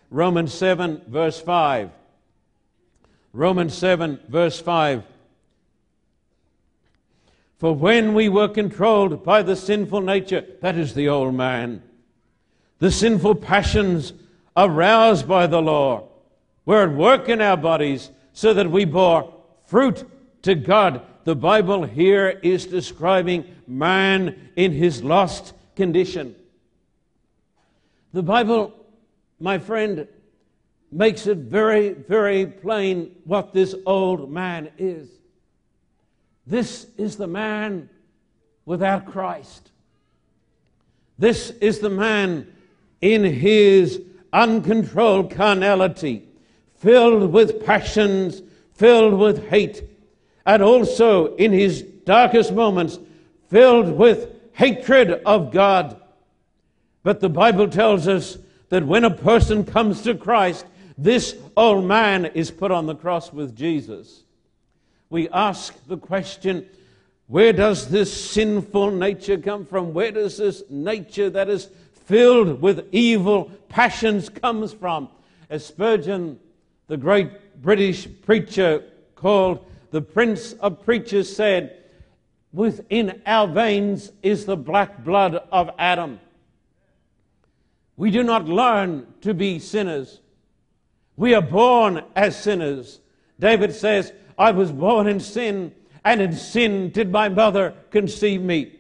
Romans 0.10 0.54
7, 0.54 1.04
verse 1.08 1.40
5. 1.40 1.90
Romans 3.34 3.74
7, 3.74 4.20
verse 4.28 4.60
5. 4.60 5.04
For 7.58 7.74
when 7.76 8.14
we 8.14 8.28
were 8.28 8.50
controlled 8.50 9.24
by 9.24 9.44
the 9.44 9.56
sinful 9.56 10.02
nature, 10.02 10.46
that 10.62 10.78
is 10.78 10.94
the 10.94 11.08
old 11.08 11.36
man, 11.36 11.84
the 12.80 12.92
sinful 12.92 13.36
passions 13.36 14.14
aroused 14.58 15.28
by 15.28 15.48
the 15.48 15.62
law 15.62 16.08
were 16.66 16.84
at 16.84 16.92
work 16.92 17.30
in 17.30 17.42
our 17.42 17.58
bodies 17.58 18.10
so 18.34 18.54
that 18.54 18.70
we 18.70 18.86
bore 18.86 19.34
fruit 19.66 20.04
to 20.42 20.56
God. 20.56 21.02
The 21.24 21.36
Bible 21.36 21.84
here 21.84 22.40
is 22.42 22.66
describing 22.66 23.46
man 23.68 24.50
in 24.56 24.72
his 24.72 25.04
lost 25.04 25.54
condition. 25.76 26.36
The 28.14 28.24
Bible, 28.24 28.74
my 29.40 29.60
friend, 29.60 30.08
makes 30.92 31.26
it 31.26 31.38
very, 31.38 31.94
very 31.94 32.46
plain 32.46 33.16
what 33.24 33.54
this 33.54 33.74
old 33.86 34.30
man 34.32 34.70
is. 34.78 35.10
This 36.46 36.88
is 36.98 37.16
the 37.16 37.28
man 37.28 37.90
without 38.66 39.06
Christ. 39.06 39.72
This 41.18 41.52
is 41.62 41.80
the 41.80 41.90
man 41.90 42.52
in 43.00 43.24
his 43.24 44.02
uncontrolled 44.34 45.32
carnality, 45.32 46.28
filled 46.76 47.32
with 47.32 47.66
passions, 47.66 48.42
filled 48.74 49.14
with 49.14 49.48
hate, 49.48 49.84
and 50.46 50.62
also 50.62 51.36
in 51.36 51.52
his 51.52 51.84
darkest 51.84 52.52
moments, 52.52 53.00
filled 53.50 53.92
with 53.98 54.30
hatred 54.54 55.22
of 55.26 55.52
God. 55.52 56.00
But 57.04 57.20
the 57.20 57.30
Bible 57.30 57.68
tells 57.68 58.08
us 58.08 58.38
that 58.70 58.86
when 58.86 59.04
a 59.04 59.12
person 59.12 59.64
comes 59.64 60.02
to 60.02 60.16
Christ, 60.16 60.66
this 61.04 61.36
old 61.58 61.86
man 61.86 62.26
is 62.26 62.52
put 62.52 62.72
on 62.72 62.86
the 62.86 62.96
cross 62.96 63.34
with 63.34 63.56
Jesus. 63.56 64.24
We 65.10 65.28
ask 65.30 65.76
the 65.88 65.98
question 65.98 66.68
where 67.28 67.54
does 67.54 67.88
this 67.88 68.32
sinful 68.32 68.92
nature 68.92 69.38
come 69.38 69.66
from? 69.66 69.94
Where 69.94 70.12
does 70.12 70.38
this 70.38 70.64
nature 70.70 71.30
that 71.30 71.50
is 71.50 71.70
filled 72.06 72.62
with 72.62 72.88
evil 72.92 73.50
passions 73.70 74.30
comes 74.30 74.74
from? 74.74 75.10
As 75.50 75.66
Spurgeon, 75.66 76.40
the 76.88 76.98
great 76.98 77.62
British 77.62 78.08
preacher 78.22 78.84
called 79.16 79.66
the 79.92 80.02
Prince 80.02 80.54
of 80.54 80.84
Preachers, 80.84 81.34
said, 81.34 81.78
Within 82.54 83.22
our 83.26 83.48
veins 83.48 84.12
is 84.22 84.46
the 84.46 84.58
black 84.58 85.04
blood 85.04 85.36
of 85.52 85.72
Adam. 85.80 86.20
We 87.96 88.12
do 88.12 88.24
not 88.24 88.46
learn 88.46 89.08
to 89.22 89.34
be 89.34 89.60
sinners. 89.60 90.21
We 91.16 91.34
are 91.34 91.42
born 91.42 92.04
as 92.16 92.42
sinners. 92.42 93.00
David 93.40 93.74
says, 93.74 94.14
I 94.38 94.52
was 94.52 94.72
born 94.72 95.08
in 95.08 95.20
sin, 95.20 95.74
and 96.04 96.22
in 96.22 96.34
sin 96.34 96.90
did 96.90 97.12
my 97.12 97.30
mother 97.30 97.76
conceive 97.92 98.42
me. 98.42 98.80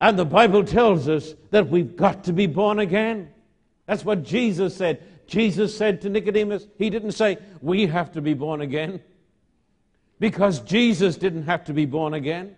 And 0.00 0.18
the 0.18 0.24
Bible 0.24 0.64
tells 0.64 1.08
us 1.08 1.34
that 1.50 1.68
we've 1.68 1.96
got 1.96 2.24
to 2.24 2.32
be 2.32 2.46
born 2.46 2.78
again. 2.78 3.30
That's 3.86 4.04
what 4.04 4.22
Jesus 4.22 4.76
said. 4.76 5.02
Jesus 5.26 5.76
said 5.76 6.00
to 6.02 6.08
Nicodemus, 6.08 6.66
He 6.78 6.90
didn't 6.90 7.12
say, 7.12 7.38
We 7.60 7.86
have 7.86 8.12
to 8.12 8.20
be 8.20 8.34
born 8.34 8.60
again. 8.60 9.00
Because 10.18 10.60
Jesus 10.60 11.16
didn't 11.16 11.44
have 11.44 11.64
to 11.64 11.72
be 11.72 11.86
born 11.86 12.14
again. 12.14 12.56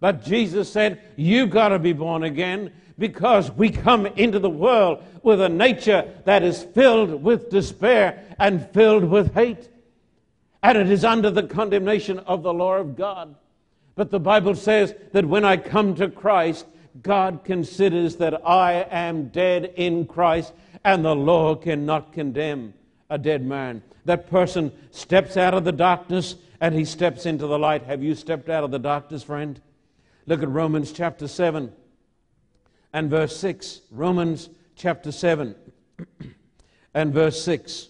But 0.00 0.24
Jesus 0.24 0.72
said, 0.72 1.00
You've 1.16 1.50
got 1.50 1.68
to 1.68 1.78
be 1.78 1.92
born 1.92 2.22
again 2.22 2.72
because 3.00 3.50
we 3.52 3.70
come 3.70 4.04
into 4.04 4.38
the 4.38 4.50
world 4.50 5.02
with 5.22 5.40
a 5.40 5.48
nature 5.48 6.06
that 6.26 6.42
is 6.42 6.62
filled 6.62 7.22
with 7.22 7.48
despair 7.48 8.22
and 8.38 8.68
filled 8.72 9.04
with 9.04 9.32
hate. 9.32 9.70
And 10.62 10.76
it 10.76 10.90
is 10.90 11.02
under 11.02 11.30
the 11.30 11.44
condemnation 11.44 12.18
of 12.20 12.42
the 12.42 12.52
law 12.52 12.74
of 12.74 12.96
God. 12.96 13.34
But 13.96 14.10
the 14.10 14.20
Bible 14.20 14.54
says 14.54 14.94
that 15.12 15.24
when 15.24 15.46
I 15.46 15.56
come 15.56 15.94
to 15.94 16.10
Christ, 16.10 16.66
God 17.02 17.40
considers 17.42 18.16
that 18.16 18.46
I 18.46 18.86
am 18.90 19.28
dead 19.28 19.72
in 19.76 20.04
Christ 20.04 20.52
and 20.84 21.02
the 21.02 21.16
law 21.16 21.54
cannot 21.54 22.12
condemn 22.12 22.74
a 23.08 23.16
dead 23.16 23.42
man. 23.42 23.82
That 24.04 24.28
person 24.28 24.72
steps 24.90 25.38
out 25.38 25.54
of 25.54 25.64
the 25.64 25.72
darkness 25.72 26.36
and 26.60 26.74
he 26.74 26.84
steps 26.84 27.24
into 27.24 27.46
the 27.46 27.58
light. 27.58 27.84
Have 27.84 28.02
you 28.02 28.14
stepped 28.14 28.50
out 28.50 28.62
of 28.62 28.70
the 28.70 28.78
darkness, 28.78 29.22
friend? 29.22 29.58
Look 30.26 30.42
at 30.42 30.50
Romans 30.50 30.92
chapter 30.92 31.26
7 31.26 31.72
and 32.92 33.10
verse 33.10 33.36
6. 33.36 33.82
Romans 33.90 34.50
chapter 34.76 35.12
7 35.12 35.54
and 36.94 37.14
verse 37.14 37.42
6. 37.42 37.88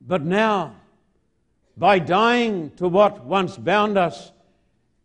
But 0.00 0.22
now, 0.22 0.74
by 1.76 1.98
dying 1.98 2.70
to 2.76 2.88
what 2.88 3.24
once 3.24 3.56
bound 3.56 3.96
us, 3.96 4.32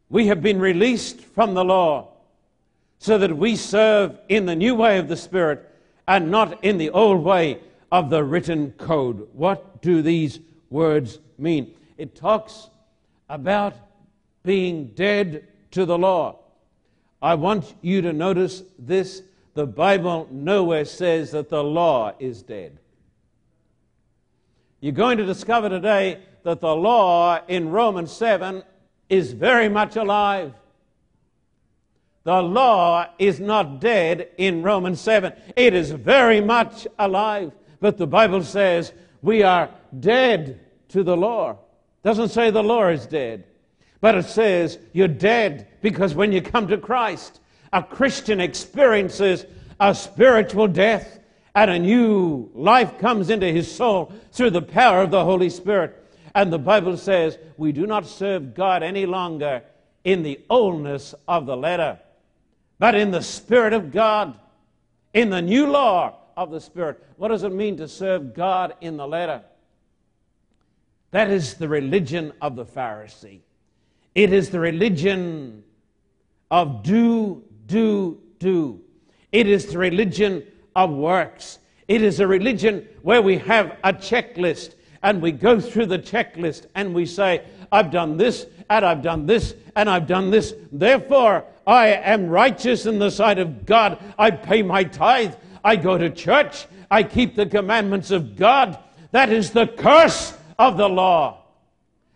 we 0.09 0.27
have 0.27 0.41
been 0.41 0.59
released 0.59 1.19
from 1.19 1.53
the 1.53 1.65
law 1.65 2.09
so 2.99 3.17
that 3.17 3.37
we 3.37 3.55
serve 3.55 4.17
in 4.29 4.45
the 4.45 4.55
new 4.55 4.75
way 4.75 4.97
of 4.97 5.07
the 5.07 5.17
Spirit 5.17 5.69
and 6.07 6.31
not 6.31 6.63
in 6.63 6.77
the 6.77 6.89
old 6.89 7.23
way 7.23 7.59
of 7.91 8.09
the 8.09 8.23
written 8.23 8.71
code. 8.77 9.27
What 9.33 9.81
do 9.81 10.01
these 10.01 10.39
words 10.69 11.19
mean? 11.37 11.73
It 11.97 12.15
talks 12.15 12.69
about 13.29 13.73
being 14.43 14.87
dead 14.87 15.47
to 15.71 15.85
the 15.85 15.97
law. 15.97 16.39
I 17.22 17.36
want 17.36 17.75
you 17.81 18.01
to 18.01 18.13
notice 18.13 18.63
this. 18.77 19.22
The 19.53 19.65
Bible 19.65 20.27
nowhere 20.31 20.86
says 20.86 21.31
that 21.31 21.50
the 21.50 21.63
law 21.63 22.13
is 22.19 22.43
dead. 22.43 22.77
You're 24.81 24.91
going 24.91 25.17
to 25.17 25.25
discover 25.25 25.69
today 25.69 26.19
that 26.43 26.62
the 26.62 26.75
law 26.75 27.39
in 27.48 27.69
Romans 27.69 28.12
7 28.12 28.63
is 29.10 29.31
very 29.31 29.69
much 29.69 29.95
alive. 29.95 30.53
The 32.24 32.41
law 32.41 33.07
is 33.17 33.39
not 33.39 33.79
dead 33.79 34.29
in 34.38 34.62
Romans 34.63 35.00
7. 35.00 35.31
It 35.55 35.74
is 35.74 35.91
very 35.91 36.41
much 36.41 36.88
alive. 37.00 37.51
But 37.79 37.98
the 37.98 38.07
Bible 38.07 38.43
says 38.43 38.93
we 39.22 39.43
are 39.43 39.69
dead 40.00 40.60
to 40.89 41.03
the 41.03 41.15
law. 41.15 41.60
Doesn't 42.03 42.29
say 42.29 42.51
the 42.51 42.63
law 42.63 42.88
is 42.89 43.07
dead, 43.07 43.45
but 44.05 44.13
it 44.13 44.25
says 44.25 44.77
you're 44.93 45.07
dead 45.07 45.67
because 45.81 46.13
when 46.13 46.31
you 46.31 46.39
come 46.39 46.67
to 46.67 46.77
Christ, 46.77 47.39
a 47.74 47.81
Christian 47.81 48.39
experiences 48.39 49.47
a 49.79 49.95
spiritual 49.95 50.67
death 50.67 51.17
and 51.55 51.71
a 51.71 51.79
new 51.79 52.51
life 52.53 53.00
comes 53.00 53.31
into 53.31 53.47
his 53.47 53.75
soul 53.75 54.13
through 54.31 54.51
the 54.51 54.62
power 54.62 55.01
of 55.01 55.09
the 55.09 55.25
Holy 55.25 55.50
Spirit. 55.50 56.05
And 56.35 56.53
the 56.53 56.59
Bible 56.59 56.97
says 56.97 57.39
we 57.57 57.71
do 57.71 57.88
not 57.88 58.05
serve 58.05 58.53
God 58.53 58.83
any 58.83 59.07
longer 59.07 59.63
in 60.03 60.21
the 60.21 60.39
oldness 60.51 61.15
of 61.27 61.47
the 61.47 61.57
letter, 61.57 61.97
but 62.77 62.93
in 62.93 63.09
the 63.09 63.24
Spirit 63.24 63.74
of 63.74 63.91
God, 63.91 64.38
in 65.15 65.31
the 65.31 65.41
new 65.41 65.65
law 65.65 66.13
of 66.38 66.51
the 66.51 66.62
Spirit. 66.62 67.03
What 67.17 67.29
does 67.29 67.41
it 67.41 67.53
mean 67.53 67.77
to 67.77 67.88
serve 67.88 68.35
God 68.35 68.75
in 68.81 68.97
the 68.97 69.07
letter? 69.07 69.41
That 71.09 71.31
is 71.31 71.55
the 71.55 71.67
religion 71.67 72.33
of 72.39 72.55
the 72.55 72.65
Pharisee. 72.65 73.41
It 74.15 74.31
is 74.31 74.50
the 74.50 74.60
religion 74.60 75.63
of 76.50 76.84
do, 76.84 77.43
do, 77.67 78.22
do. 78.39 78.81
It 79.31 79.48
is 79.48 79.67
the 79.67 79.77
religion 79.77 80.43
of 80.75 80.91
works. 80.91 81.60
It 81.88 82.01
is 82.01 82.19
a 82.19 82.27
religion 82.27 82.88
where 83.01 83.22
we 83.22 83.38
have 83.39 83.77
a 83.84 83.93
checklist 83.93 84.75
and 85.03 85.22
we 85.22 85.31
go 85.31 85.60
through 85.60 85.88
the 85.88 86.00
checklist 86.00 86.65
and 86.74 86.93
we 86.93 87.05
say, 87.05 87.43
I've 87.72 87.91
done 87.91 88.17
this, 88.17 88.48
and 88.69 88.86
I've 88.86 89.01
done 89.01 89.25
this, 89.25 89.53
and 89.75 89.89
I've 89.89 90.07
done 90.07 90.31
this. 90.31 90.53
Therefore, 90.72 91.46
I 91.68 91.87
am 91.87 92.27
righteous 92.29 92.85
in 92.85 93.00
the 93.00 93.11
sight 93.11 93.37
of 93.37 93.66
God. 93.66 94.01
I 94.18 94.31
pay 94.31 94.63
my 94.63 94.83
tithe. 94.83 95.35
I 95.63 95.75
go 95.75 95.98
to 95.98 96.09
church. 96.09 96.68
I 96.89 97.03
keep 97.03 97.35
the 97.35 97.46
commandments 97.46 98.11
of 98.11 98.35
God. 98.35 98.79
That 99.11 99.31
is 99.31 99.51
the 99.51 99.68
curse 99.68 100.35
of 100.57 100.77
the 100.77 100.89
law. 100.89 101.45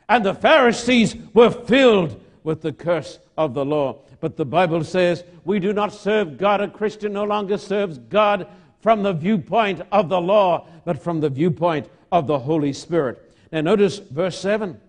And 0.10 0.26
the 0.26 0.34
Pharisees 0.34 1.16
were 1.34 1.52
filled 1.52 2.22
with 2.44 2.62
the 2.62 2.74
curse 2.74 3.20
of 3.38 3.54
the 3.54 3.64
law. 3.64 4.00
But 4.20 4.36
the 4.36 4.46
Bible 4.46 4.84
says 4.84 5.24
we 5.46 5.60
do 5.60 5.72
not 5.72 5.94
serve 5.94 6.38
God. 6.38 6.60
A 6.60 6.68
Christian 6.68 7.14
no 7.14 7.24
longer 7.24 7.58
serves 7.58 8.00
God 8.00 8.48
from 8.82 9.04
the 9.04 9.14
viewpoint 9.14 9.82
of 9.92 10.10
the 10.10 10.20
law, 10.20 10.68
but 10.84 11.02
from 11.02 11.20
the 11.20 11.30
viewpoint 11.30 11.88
of 12.12 12.28
the 12.28 12.40
Holy 12.40 12.74
Spirit. 12.74 13.34
Now, 13.52 13.62
notice 13.62 14.00
verse 14.00 14.40
7. 14.40 14.80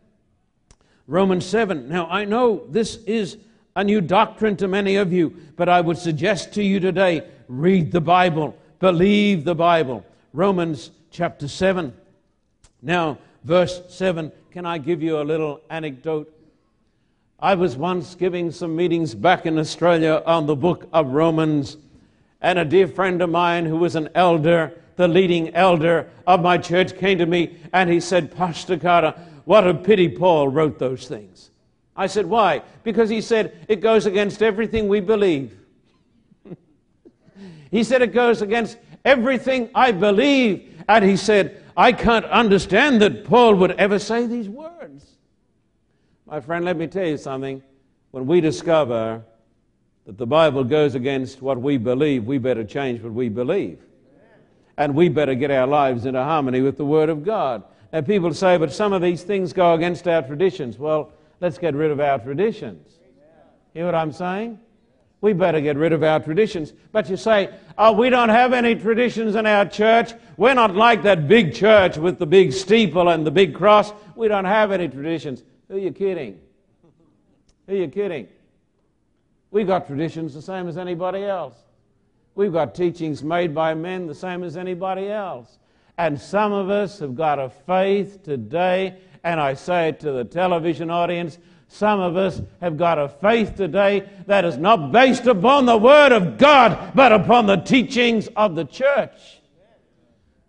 Romans 1.06 1.44
7. 1.44 1.88
Now, 1.88 2.06
I 2.06 2.24
know 2.24 2.64
this 2.68 2.96
is 3.04 3.36
a 3.76 3.84
new 3.84 4.00
doctrine 4.00 4.56
to 4.56 4.68
many 4.68 4.96
of 4.96 5.12
you, 5.12 5.36
but 5.56 5.68
I 5.68 5.80
would 5.80 5.98
suggest 5.98 6.54
to 6.54 6.62
you 6.62 6.80
today 6.80 7.28
read 7.48 7.92
the 7.92 8.00
Bible, 8.00 8.56
believe 8.78 9.44
the 9.44 9.54
Bible. 9.54 10.04
Romans 10.32 10.90
chapter 11.10 11.48
7. 11.48 11.92
Now, 12.82 13.18
verse 13.44 13.82
7. 13.88 14.32
Can 14.50 14.66
I 14.66 14.78
give 14.78 15.02
you 15.02 15.20
a 15.20 15.24
little 15.24 15.60
anecdote? 15.70 16.32
I 17.38 17.54
was 17.54 17.76
once 17.76 18.14
giving 18.14 18.50
some 18.50 18.76
meetings 18.76 19.14
back 19.14 19.46
in 19.46 19.58
Australia 19.58 20.22
on 20.26 20.46
the 20.46 20.56
book 20.56 20.88
of 20.92 21.08
Romans, 21.08 21.76
and 22.40 22.58
a 22.58 22.64
dear 22.64 22.86
friend 22.86 23.22
of 23.22 23.30
mine 23.30 23.64
who 23.66 23.76
was 23.76 23.96
an 23.96 24.08
elder 24.14 24.74
the 25.00 25.08
leading 25.08 25.54
elder 25.54 26.10
of 26.26 26.42
my 26.42 26.58
church, 26.58 26.94
came 26.98 27.16
to 27.16 27.24
me 27.24 27.56
and 27.72 27.88
he 27.88 28.00
said, 28.00 28.36
Pastor 28.36 28.76
Carter, 28.76 29.14
what 29.46 29.66
a 29.66 29.72
pity 29.72 30.10
Paul 30.10 30.48
wrote 30.48 30.78
those 30.78 31.08
things. 31.08 31.50
I 31.96 32.06
said, 32.06 32.26
Why? 32.26 32.60
Because 32.84 33.08
he 33.08 33.22
said, 33.22 33.64
It 33.66 33.80
goes 33.80 34.04
against 34.04 34.42
everything 34.42 34.88
we 34.88 35.00
believe. 35.00 35.58
he 37.70 37.82
said, 37.82 38.02
It 38.02 38.12
goes 38.12 38.42
against 38.42 38.76
everything 39.02 39.70
I 39.74 39.92
believe. 39.92 40.82
And 40.86 41.02
he 41.02 41.16
said, 41.16 41.59
I 41.76 41.92
can't 41.92 42.24
understand 42.26 43.00
that 43.02 43.24
Paul 43.24 43.54
would 43.56 43.72
ever 43.72 43.98
say 43.98 44.26
these 44.26 44.48
words. 44.48 45.06
My 46.26 46.40
friend, 46.40 46.64
let 46.64 46.76
me 46.76 46.86
tell 46.86 47.06
you 47.06 47.16
something. 47.16 47.62
When 48.10 48.26
we 48.26 48.40
discover 48.40 49.22
that 50.06 50.18
the 50.18 50.26
Bible 50.26 50.64
goes 50.64 50.94
against 50.94 51.42
what 51.42 51.60
we 51.60 51.76
believe, 51.76 52.24
we 52.24 52.38
better 52.38 52.64
change 52.64 53.00
what 53.00 53.12
we 53.12 53.28
believe 53.28 53.78
and 54.80 54.94
we 54.94 55.10
better 55.10 55.34
get 55.34 55.50
our 55.50 55.66
lives 55.66 56.06
into 56.06 56.22
harmony 56.24 56.62
with 56.62 56.78
the 56.78 56.84
Word 56.86 57.10
of 57.10 57.22
God. 57.22 57.62
And 57.92 58.06
people 58.06 58.32
say, 58.32 58.56
but 58.56 58.72
some 58.72 58.94
of 58.94 59.02
these 59.02 59.22
things 59.22 59.52
go 59.52 59.74
against 59.74 60.08
our 60.08 60.22
traditions. 60.22 60.78
Well, 60.78 61.12
let's 61.40 61.58
get 61.58 61.74
rid 61.74 61.90
of 61.90 62.00
our 62.00 62.18
traditions. 62.18 62.98
Hear 63.74 63.84
what 63.84 63.94
I'm 63.94 64.10
saying? 64.10 64.58
We 65.20 65.34
better 65.34 65.60
get 65.60 65.76
rid 65.76 65.92
of 65.92 66.02
our 66.02 66.20
traditions. 66.20 66.72
But 66.92 67.10
you 67.10 67.16
say, 67.16 67.50
oh, 67.76 67.92
we 67.92 68.08
don't 68.08 68.30
have 68.30 68.52
any 68.54 68.74
traditions 68.74 69.34
in 69.34 69.44
our 69.44 69.66
church. 69.66 70.14
We're 70.36 70.54
not 70.54 70.74
like 70.74 71.02
that 71.02 71.28
big 71.28 71.54
church 71.54 71.98
with 71.98 72.18
the 72.18 72.26
big 72.26 72.52
steeple 72.52 73.08
and 73.10 73.26
the 73.26 73.30
big 73.30 73.54
cross. 73.54 73.92
We 74.16 74.28
don't 74.28 74.46
have 74.46 74.72
any 74.72 74.88
traditions. 74.88 75.42
Who 75.68 75.76
are 75.76 75.78
you 75.78 75.92
kidding? 75.92 76.40
Who 77.66 77.74
are 77.74 77.76
you 77.76 77.88
kidding? 77.88 78.28
We've 79.50 79.66
got 79.66 79.86
traditions 79.86 80.32
the 80.32 80.42
same 80.42 80.68
as 80.68 80.78
anybody 80.78 81.24
else. 81.24 81.54
We've 82.34 82.52
got 82.52 82.74
teachings 82.74 83.22
made 83.22 83.54
by 83.54 83.74
men 83.74 84.06
the 84.06 84.14
same 84.14 84.42
as 84.42 84.56
anybody 84.56 85.10
else. 85.10 85.58
And 85.98 86.18
some 86.18 86.52
of 86.52 86.70
us 86.70 86.98
have 87.00 87.14
got 87.14 87.38
a 87.38 87.50
faith 87.50 88.22
today, 88.22 88.96
and 89.22 89.38
I 89.38 89.52
say 89.52 89.88
it 89.88 90.00
to 90.00 90.12
the 90.12 90.24
television 90.24 90.88
audience 90.88 91.38
some 91.72 92.00
of 92.00 92.16
us 92.16 92.42
have 92.60 92.76
got 92.76 92.98
a 92.98 93.08
faith 93.08 93.54
today 93.54 94.08
that 94.26 94.44
is 94.44 94.56
not 94.56 94.90
based 94.90 95.26
upon 95.26 95.66
the 95.66 95.76
Word 95.76 96.10
of 96.10 96.36
God, 96.36 96.90
but 96.96 97.12
upon 97.12 97.46
the 97.46 97.58
teachings 97.58 98.26
of 98.34 98.56
the 98.56 98.64
church. 98.64 99.40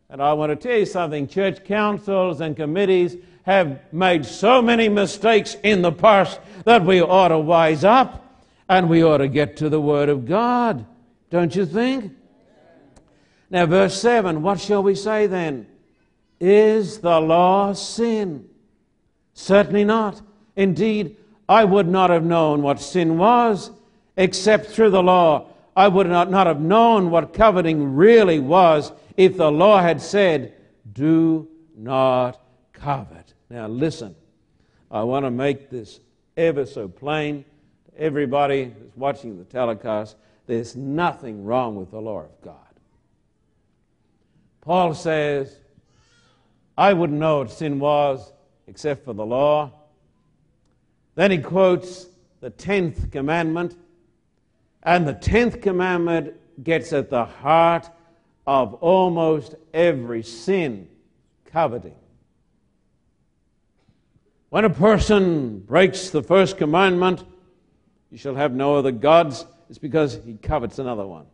And 0.09 0.19
I 0.19 0.33
want 0.33 0.49
to 0.49 0.55
tell 0.55 0.79
you 0.79 0.85
something 0.87 1.27
church 1.27 1.63
councils 1.63 2.41
and 2.41 2.55
committees 2.55 3.17
have 3.43 3.79
made 3.93 4.25
so 4.25 4.63
many 4.63 4.89
mistakes 4.89 5.55
in 5.61 5.83
the 5.83 5.91
past 5.91 6.39
that 6.65 6.83
we 6.83 7.03
ought 7.03 7.27
to 7.27 7.37
wise 7.37 7.83
up 7.83 8.43
and 8.67 8.89
we 8.89 9.03
ought 9.03 9.19
to 9.19 9.27
get 9.27 9.57
to 9.57 9.69
the 9.69 9.79
Word 9.79 10.09
of 10.09 10.25
God. 10.25 10.83
Don't 11.29 11.55
you 11.55 11.67
think? 11.67 12.13
Now, 13.51 13.67
verse 13.67 14.01
7 14.01 14.41
what 14.41 14.59
shall 14.59 14.81
we 14.81 14.95
say 14.95 15.27
then? 15.27 15.67
Is 16.39 16.97
the 16.97 17.19
law 17.19 17.73
sin? 17.73 18.49
Certainly 19.35 19.85
not. 19.85 20.19
Indeed, 20.55 21.17
I 21.47 21.63
would 21.63 21.87
not 21.87 22.09
have 22.09 22.23
known 22.23 22.61
what 22.61 22.79
sin 22.79 23.17
was 23.17 23.71
except 24.17 24.67
through 24.67 24.91
the 24.91 25.03
law. 25.03 25.47
I 25.75 25.87
would 25.87 26.07
not, 26.07 26.29
not 26.29 26.47
have 26.47 26.59
known 26.59 27.11
what 27.11 27.33
coveting 27.33 27.95
really 27.95 28.39
was 28.39 28.91
if 29.17 29.37
the 29.37 29.51
law 29.51 29.81
had 29.81 30.01
said, 30.01 30.53
Do 30.93 31.47
not 31.75 32.41
covet. 32.73 33.33
Now, 33.49 33.67
listen, 33.67 34.15
I 34.89 35.03
want 35.03 35.25
to 35.25 35.31
make 35.31 35.69
this 35.69 35.99
ever 36.37 36.65
so 36.65 36.87
plain 36.87 37.45
to 37.85 38.01
everybody 38.01 38.65
who's 38.65 38.95
watching 38.95 39.37
the 39.37 39.45
telecast. 39.45 40.15
There's 40.47 40.75
nothing 40.75 41.45
wrong 41.45 41.75
with 41.75 41.91
the 41.91 42.01
law 42.01 42.21
of 42.21 42.41
God. 42.41 42.55
Paul 44.61 44.93
says, 44.93 45.57
I 46.77 46.93
wouldn't 46.93 47.19
know 47.19 47.39
what 47.39 47.51
sin 47.51 47.79
was 47.79 48.31
except 48.67 49.05
for 49.05 49.13
the 49.13 49.25
law. 49.25 49.71
Then 51.15 51.31
he 51.31 51.37
quotes 51.39 52.07
the 52.39 52.51
10th 52.51 53.11
commandment, 53.11 53.75
and 54.83 55.07
the 55.07 55.13
10th 55.13 55.61
commandment 55.61 56.33
gets 56.63 56.93
at 56.93 57.09
the 57.09 57.25
heart 57.25 57.89
of 58.47 58.73
almost 58.75 59.55
every 59.73 60.23
sin 60.23 60.87
coveting. 61.45 61.95
When 64.49 64.65
a 64.65 64.69
person 64.69 65.59
breaks 65.59 66.09
the 66.09 66.23
first 66.23 66.57
commandment, 66.57 67.23
you 68.09 68.17
shall 68.17 68.35
have 68.35 68.53
no 68.53 68.75
other 68.75 68.91
gods, 68.91 69.45
it's 69.69 69.77
because 69.77 70.19
he 70.25 70.33
covets 70.35 70.79
another 70.79 71.07
one. 71.07 71.25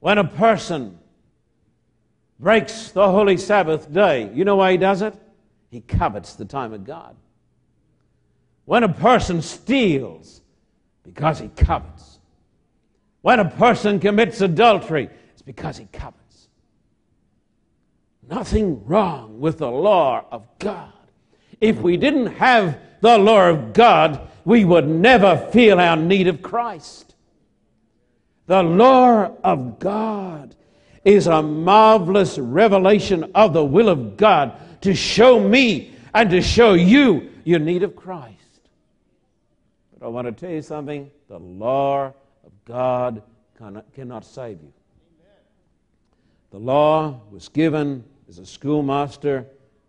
When 0.00 0.18
a 0.18 0.24
person 0.24 0.98
breaks 2.38 2.90
the 2.92 3.10
holy 3.10 3.36
Sabbath 3.36 3.92
day, 3.92 4.30
you 4.32 4.44
know 4.44 4.56
why 4.56 4.72
he 4.72 4.78
does 4.78 5.02
it? 5.02 5.14
He 5.70 5.80
covets 5.80 6.34
the 6.34 6.44
time 6.44 6.72
of 6.72 6.84
God. 6.84 7.16
When 8.66 8.82
a 8.84 8.92
person 8.92 9.40
steals, 9.42 10.42
because 11.02 11.38
he 11.38 11.48
covets. 11.48 12.18
When 13.22 13.40
a 13.40 13.48
person 13.48 14.00
commits 14.00 14.40
adultery, 14.40 15.08
it's 15.32 15.42
because 15.42 15.78
he 15.78 15.86
covets. 15.86 16.48
Nothing 18.28 18.84
wrong 18.84 19.40
with 19.40 19.58
the 19.58 19.70
law 19.70 20.24
of 20.30 20.46
God. 20.58 20.92
If 21.60 21.78
we 21.78 21.96
didn't 21.96 22.26
have 22.26 22.78
the 23.00 23.16
law 23.16 23.48
of 23.48 23.72
God, 23.72 24.28
we 24.44 24.64
would 24.64 24.88
never 24.88 25.36
feel 25.52 25.80
our 25.80 25.96
need 25.96 26.26
of 26.26 26.42
Christ. 26.42 27.14
The 28.46 28.62
law 28.62 29.32
of 29.44 29.78
God 29.78 30.56
is 31.04 31.28
a 31.28 31.42
marvelous 31.42 32.36
revelation 32.36 33.30
of 33.34 33.52
the 33.52 33.64
will 33.64 33.88
of 33.88 34.16
God 34.16 34.52
to 34.82 34.92
show 34.92 35.38
me 35.38 35.94
and 36.12 36.30
to 36.30 36.40
show 36.40 36.74
you 36.74 37.30
your 37.44 37.60
need 37.60 37.84
of 37.84 37.94
Christ. 37.94 38.45
I 40.06 40.08
want 40.08 40.26
to 40.28 40.32
tell 40.32 40.54
you 40.54 40.62
something 40.62 41.10
the 41.26 41.40
law 41.40 42.14
of 42.44 42.52
God 42.64 43.24
cannot, 43.58 43.92
cannot 43.92 44.24
save 44.24 44.62
you. 44.62 44.72
The 46.52 46.58
law 46.58 47.22
was 47.28 47.48
given 47.48 48.04
as 48.28 48.38
a 48.38 48.46
schoolmaster 48.46 49.46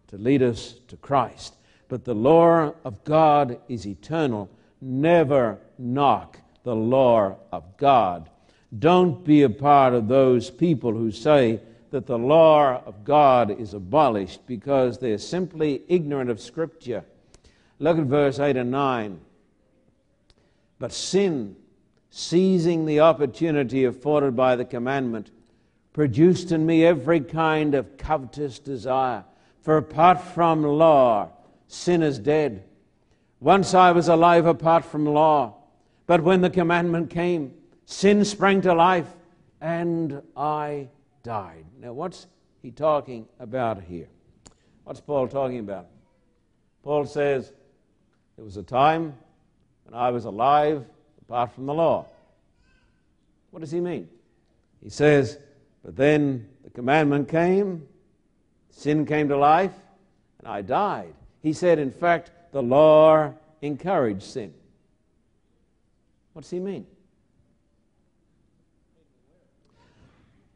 to 0.08 0.18
lead 0.18 0.42
us 0.42 0.80
to 0.88 0.98
Christ. 0.98 1.58
But 1.88 2.04
the 2.04 2.16
law 2.16 2.74
of 2.84 3.04
God 3.04 3.60
is 3.70 3.86
eternal. 3.86 4.50
Never 4.82 5.60
knock 5.78 6.40
the 6.64 6.76
law 6.76 7.38
of 7.52 7.78
God. 7.78 8.32
Don't 8.80 9.24
be 9.24 9.44
a 9.44 9.50
part 9.52 9.94
of 9.94 10.08
those 10.08 10.50
people 10.50 10.94
who 10.94 11.12
say 11.12 11.60
that 11.92 12.08
the 12.08 12.18
law 12.18 12.82
of 12.88 13.04
God 13.04 13.52
is 13.52 13.76
abolished 13.76 14.48
because 14.48 14.98
they're 14.98 15.20
simply 15.20 15.84
ignorant 15.88 16.32
of 16.32 16.42
Scripture. 16.42 17.06
Look 17.78 18.00
at 18.00 18.06
verse 18.06 18.40
8 18.40 18.58
and 18.58 18.72
9. 18.72 19.22
But 20.80 20.94
sin, 20.94 21.56
seizing 22.10 22.86
the 22.86 23.00
opportunity 23.00 23.84
afforded 23.84 24.36
by 24.36 24.56
the 24.56 24.66
commandment, 24.66 25.32
produced 25.94 26.52
in 26.52 26.66
me 26.66 26.86
every 26.86 27.20
kind 27.20 27.74
of 27.74 27.98
covetous 27.98 28.60
desire. 28.60 29.24
For 29.62 29.78
apart 29.78 30.22
from 30.22 30.64
law, 30.64 31.30
sin 31.68 32.04
is 32.04 32.20
dead. 32.20 32.64
Once 33.40 33.74
I 33.74 33.92
was 33.92 34.08
alive 34.08 34.46
apart 34.46 34.86
from 34.86 35.06
law, 35.06 35.56
but 36.06 36.24
when 36.24 36.42
the 36.42 36.50
commandment 36.50 37.10
came, 37.10 37.54
sin 37.86 38.24
sprang 38.24 38.62
to 38.62 38.74
life 38.74 39.08
and 39.60 40.22
I 40.36 40.88
died. 41.24 41.66
Now, 41.80 41.94
what's 41.94 42.28
he 42.62 42.72
talking 42.72 43.28
about 43.40 43.84
here? 43.84 44.08
What's 44.84 45.02
Paul 45.02 45.28
talking 45.28 45.60
about? 45.60 45.88
Paul 46.84 47.06
says, 47.06 47.52
There 48.36 48.46
was 48.46 48.58
a 48.58 48.64
time 48.64 49.16
when 49.88 50.00
I 50.00 50.12
was 50.12 50.26
alive 50.26 50.86
apart 51.22 51.54
from 51.54 51.66
the 51.66 51.74
law. 51.74 52.06
What 53.52 53.62
does 53.62 53.72
he 53.72 53.80
mean? 53.80 54.10
He 54.84 54.90
says, 54.90 55.40
But 55.84 55.96
then 55.96 56.50
the 56.64 56.70
commandment 56.70 57.30
came, 57.30 57.88
sin 58.70 59.06
came 59.06 59.30
to 59.30 59.38
life, 59.38 59.74
and 60.40 60.48
I 60.48 60.62
died. 60.62 61.14
He 61.42 61.54
said, 61.54 61.80
in 61.80 61.92
fact, 61.92 62.32
the 62.52 62.62
law 62.62 63.34
encouraged 63.62 64.24
sin. 64.24 64.54
What 66.34 66.42
does 66.42 66.52
he 66.52 66.60
mean? 66.60 66.86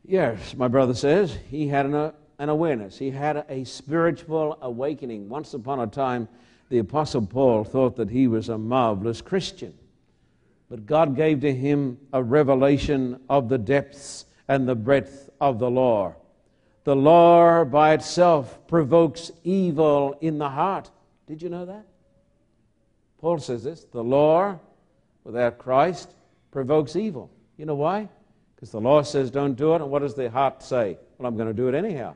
Yes, 0.05 0.55
my 0.55 0.67
brother 0.67 0.93
says 0.93 1.37
he 1.49 1.69
had 1.69 1.85
an, 1.85 1.95
uh, 1.95 2.11
an 2.37 2.49
awareness. 2.49 2.97
He 2.97 3.11
had 3.11 3.45
a 3.47 3.63
spiritual 3.63 4.57
awakening. 4.61 5.29
Once 5.29 5.53
upon 5.53 5.79
a 5.79 5.87
time, 5.87 6.27
the 6.71 6.79
Apostle 6.79 7.25
Paul 7.25 7.65
thought 7.65 7.97
that 7.97 8.09
he 8.09 8.27
was 8.27 8.47
a 8.47 8.57
marvelous 8.57 9.21
Christian. 9.21 9.73
But 10.69 10.85
God 10.85 11.17
gave 11.17 11.41
to 11.41 11.53
him 11.53 11.97
a 12.13 12.23
revelation 12.23 13.19
of 13.29 13.49
the 13.49 13.57
depths 13.57 14.23
and 14.47 14.65
the 14.65 14.73
breadth 14.73 15.29
of 15.41 15.59
the 15.59 15.69
law. 15.69 16.15
The 16.85 16.95
law 16.95 17.65
by 17.65 17.93
itself 17.93 18.57
provokes 18.67 19.31
evil 19.43 20.17
in 20.21 20.37
the 20.37 20.47
heart. 20.47 20.89
Did 21.27 21.41
you 21.41 21.49
know 21.49 21.65
that? 21.65 21.85
Paul 23.19 23.39
says 23.39 23.65
this 23.65 23.83
the 23.91 24.01
law 24.01 24.57
without 25.25 25.57
Christ 25.57 26.15
provokes 26.51 26.95
evil. 26.95 27.29
You 27.57 27.65
know 27.65 27.75
why? 27.75 28.07
Because 28.55 28.71
the 28.71 28.79
law 28.79 29.01
says 29.01 29.29
don't 29.29 29.55
do 29.55 29.73
it, 29.73 29.81
and 29.81 29.91
what 29.91 30.03
does 30.03 30.15
the 30.15 30.31
heart 30.31 30.63
say? 30.63 30.97
Well, 31.17 31.27
I'm 31.27 31.35
going 31.35 31.49
to 31.49 31.53
do 31.53 31.67
it 31.67 31.75
anyhow. 31.75 32.15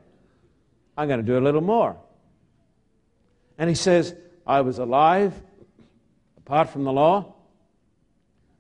I'm 0.98 1.10
going 1.10 1.20
to 1.20 1.26
do 1.26 1.38
a 1.38 1.44
little 1.44 1.60
more. 1.60 1.98
And 3.58 3.70
he 3.70 3.76
says, 3.76 4.16
I 4.46 4.62
was 4.62 4.80
alive 4.80 5.34
apart 6.38 6.70
from 6.70 6.84
the 6.84 6.94
law. 6.94 7.34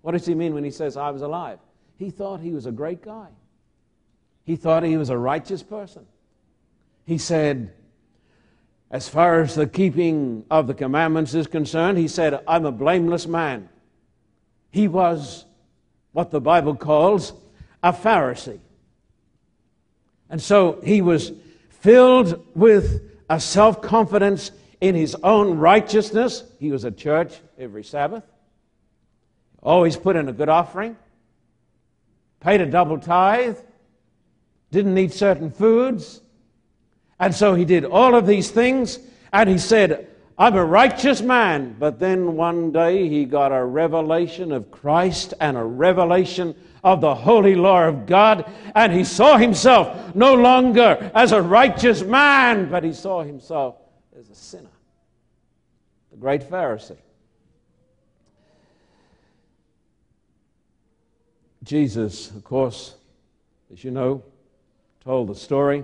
What 0.01 0.11
does 0.11 0.25
he 0.25 0.35
mean 0.35 0.53
when 0.53 0.63
he 0.63 0.71
says, 0.71 0.97
I 0.97 1.11
was 1.11 1.21
alive? 1.21 1.59
He 1.97 2.09
thought 2.09 2.39
he 2.39 2.51
was 2.51 2.65
a 2.65 2.71
great 2.71 3.01
guy. 3.01 3.27
He 4.43 4.55
thought 4.55 4.83
he 4.83 4.97
was 4.97 5.09
a 5.09 5.17
righteous 5.17 5.63
person. 5.63 6.05
He 7.05 7.17
said, 7.17 7.73
as 8.91 9.09
far 9.09 9.41
as 9.41 9.55
the 9.55 9.67
keeping 9.67 10.45
of 10.49 10.67
the 10.67 10.73
commandments 10.73 11.33
is 11.33 11.47
concerned, 11.47 11.97
he 11.97 12.07
said, 12.07 12.39
I'm 12.47 12.65
a 12.65 12.71
blameless 12.71 13.27
man. 13.27 13.69
He 14.71 14.87
was 14.87 15.45
what 16.11 16.31
the 16.31 16.41
Bible 16.41 16.75
calls 16.75 17.33
a 17.81 17.91
Pharisee. 17.91 18.59
And 20.29 20.41
so 20.41 20.79
he 20.83 21.01
was 21.01 21.31
filled 21.69 22.45
with 22.55 23.01
a 23.29 23.39
self 23.39 23.81
confidence 23.81 24.51
in 24.81 24.95
his 24.95 25.15
own 25.23 25.57
righteousness. 25.57 26.43
He 26.59 26.71
was 26.71 26.85
at 26.85 26.97
church 26.97 27.33
every 27.57 27.83
Sabbath, 27.83 28.23
always 29.61 29.97
put 29.97 30.15
in 30.15 30.29
a 30.29 30.33
good 30.33 30.49
offering, 30.49 30.95
paid 32.39 32.61
a 32.61 32.65
double 32.65 32.99
tithe, 32.99 33.57
didn't 34.71 34.97
eat 34.97 35.13
certain 35.13 35.51
foods. 35.51 36.21
And 37.19 37.33
so 37.33 37.55
he 37.55 37.65
did 37.65 37.85
all 37.85 38.15
of 38.15 38.27
these 38.27 38.51
things, 38.51 38.99
and 39.31 39.49
he 39.49 39.57
said, 39.57 40.09
I'm 40.37 40.55
a 40.55 40.65
righteous 40.65 41.21
man. 41.21 41.77
But 41.79 41.99
then 41.99 42.35
one 42.35 42.73
day 42.73 43.07
he 43.07 43.23
got 43.23 43.53
a 43.53 43.63
revelation 43.63 44.51
of 44.51 44.69
Christ 44.69 45.33
and 45.39 45.55
a 45.55 45.63
revelation 45.63 46.55
of 46.83 46.99
the 46.99 47.15
holy 47.15 47.55
law 47.55 47.87
of 47.87 48.05
God, 48.05 48.51
and 48.75 48.91
he 48.91 49.05
saw 49.05 49.37
himself 49.37 50.13
no 50.13 50.35
longer 50.35 51.09
as 51.15 51.31
a 51.31 51.41
righteous 51.41 52.03
man, 52.03 52.69
but 52.69 52.83
he 52.83 52.93
saw 52.93 53.23
himself 53.23 53.75
as 54.17 54.29
a 54.29 54.35
sinner. 54.35 54.69
The 56.11 56.17
great 56.17 56.41
Pharisee. 56.41 56.97
Jesus, 61.63 62.29
of 62.31 62.43
course, 62.43 62.95
as 63.73 63.83
you 63.83 63.91
know, 63.91 64.23
told 65.03 65.27
the 65.27 65.35
story 65.35 65.83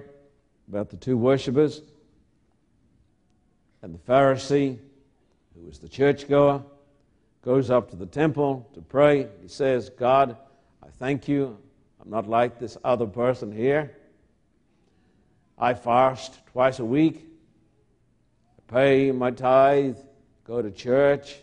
about 0.70 0.90
the 0.90 0.98
two 0.98 1.18
worshippers 1.18 1.82
and 3.82 3.94
the 3.94 4.00
Pharisee, 4.00 4.78
who 5.56 5.66
was 5.66 5.80
the 5.80 5.90
churchgoer, 5.90 6.62
goes 7.44 7.72
up 7.72 7.90
to 7.90 7.96
the 7.96 8.06
temple 8.06 8.70
to 8.76 8.82
pray. 8.82 9.28
He 9.42 9.48
says, 9.48 9.90
God, 9.90 10.38
I 10.84 10.88
thank 11.00 11.28
you. 11.28 11.58
I'm 12.02 12.12
not 12.12 12.30
like 12.30 12.60
this 12.60 12.78
other 12.84 13.08
person 13.08 13.52
here. 13.52 13.98
I 15.58 15.74
fast 15.74 16.46
twice 16.52 16.80
a 16.80 16.86
week. 16.86 17.31
Pay 18.72 19.12
my 19.12 19.32
tithe, 19.32 19.98
go 20.46 20.62
to 20.62 20.72
church. 20.72 21.40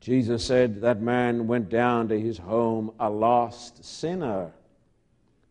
Jesus 0.00 0.44
said 0.44 0.82
that 0.82 1.00
man 1.00 1.46
went 1.46 1.70
down 1.70 2.08
to 2.08 2.20
his 2.20 2.36
home 2.36 2.92
a 3.00 3.08
lost 3.08 3.84
sinner 3.84 4.52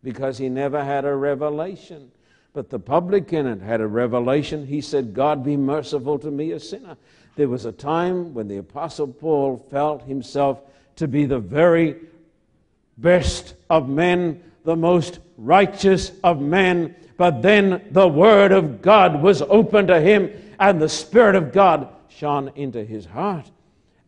because 0.02 0.38
he 0.38 0.48
never 0.48 0.84
had 0.84 1.04
a 1.04 1.14
revelation. 1.14 2.12
But 2.52 2.70
the 2.70 2.78
publican 2.78 3.60
had 3.60 3.80
a 3.80 3.86
revelation. 3.86 4.66
He 4.66 4.80
said, 4.80 5.14
God 5.14 5.42
be 5.42 5.56
merciful 5.56 6.18
to 6.20 6.30
me, 6.30 6.52
a 6.52 6.60
sinner. 6.60 6.96
There 7.34 7.48
was 7.48 7.64
a 7.64 7.72
time 7.72 8.34
when 8.34 8.46
the 8.46 8.58
Apostle 8.58 9.08
Paul 9.08 9.56
felt 9.70 10.02
himself 10.02 10.60
to 10.96 11.08
be 11.08 11.24
the 11.24 11.38
very 11.38 11.96
best 12.98 13.54
of 13.70 13.88
men, 13.88 14.42
the 14.64 14.76
most 14.76 15.18
righteous 15.38 16.12
of 16.22 16.40
men. 16.40 16.94
But 17.16 17.40
then 17.40 17.86
the 17.90 18.08
Word 18.08 18.52
of 18.52 18.82
God 18.82 19.22
was 19.22 19.40
open 19.42 19.86
to 19.86 20.00
him, 20.00 20.30
and 20.58 20.80
the 20.80 20.88
Spirit 20.88 21.34
of 21.34 21.52
God 21.52 21.88
shone 22.08 22.52
into 22.54 22.84
his 22.84 23.06
heart, 23.06 23.50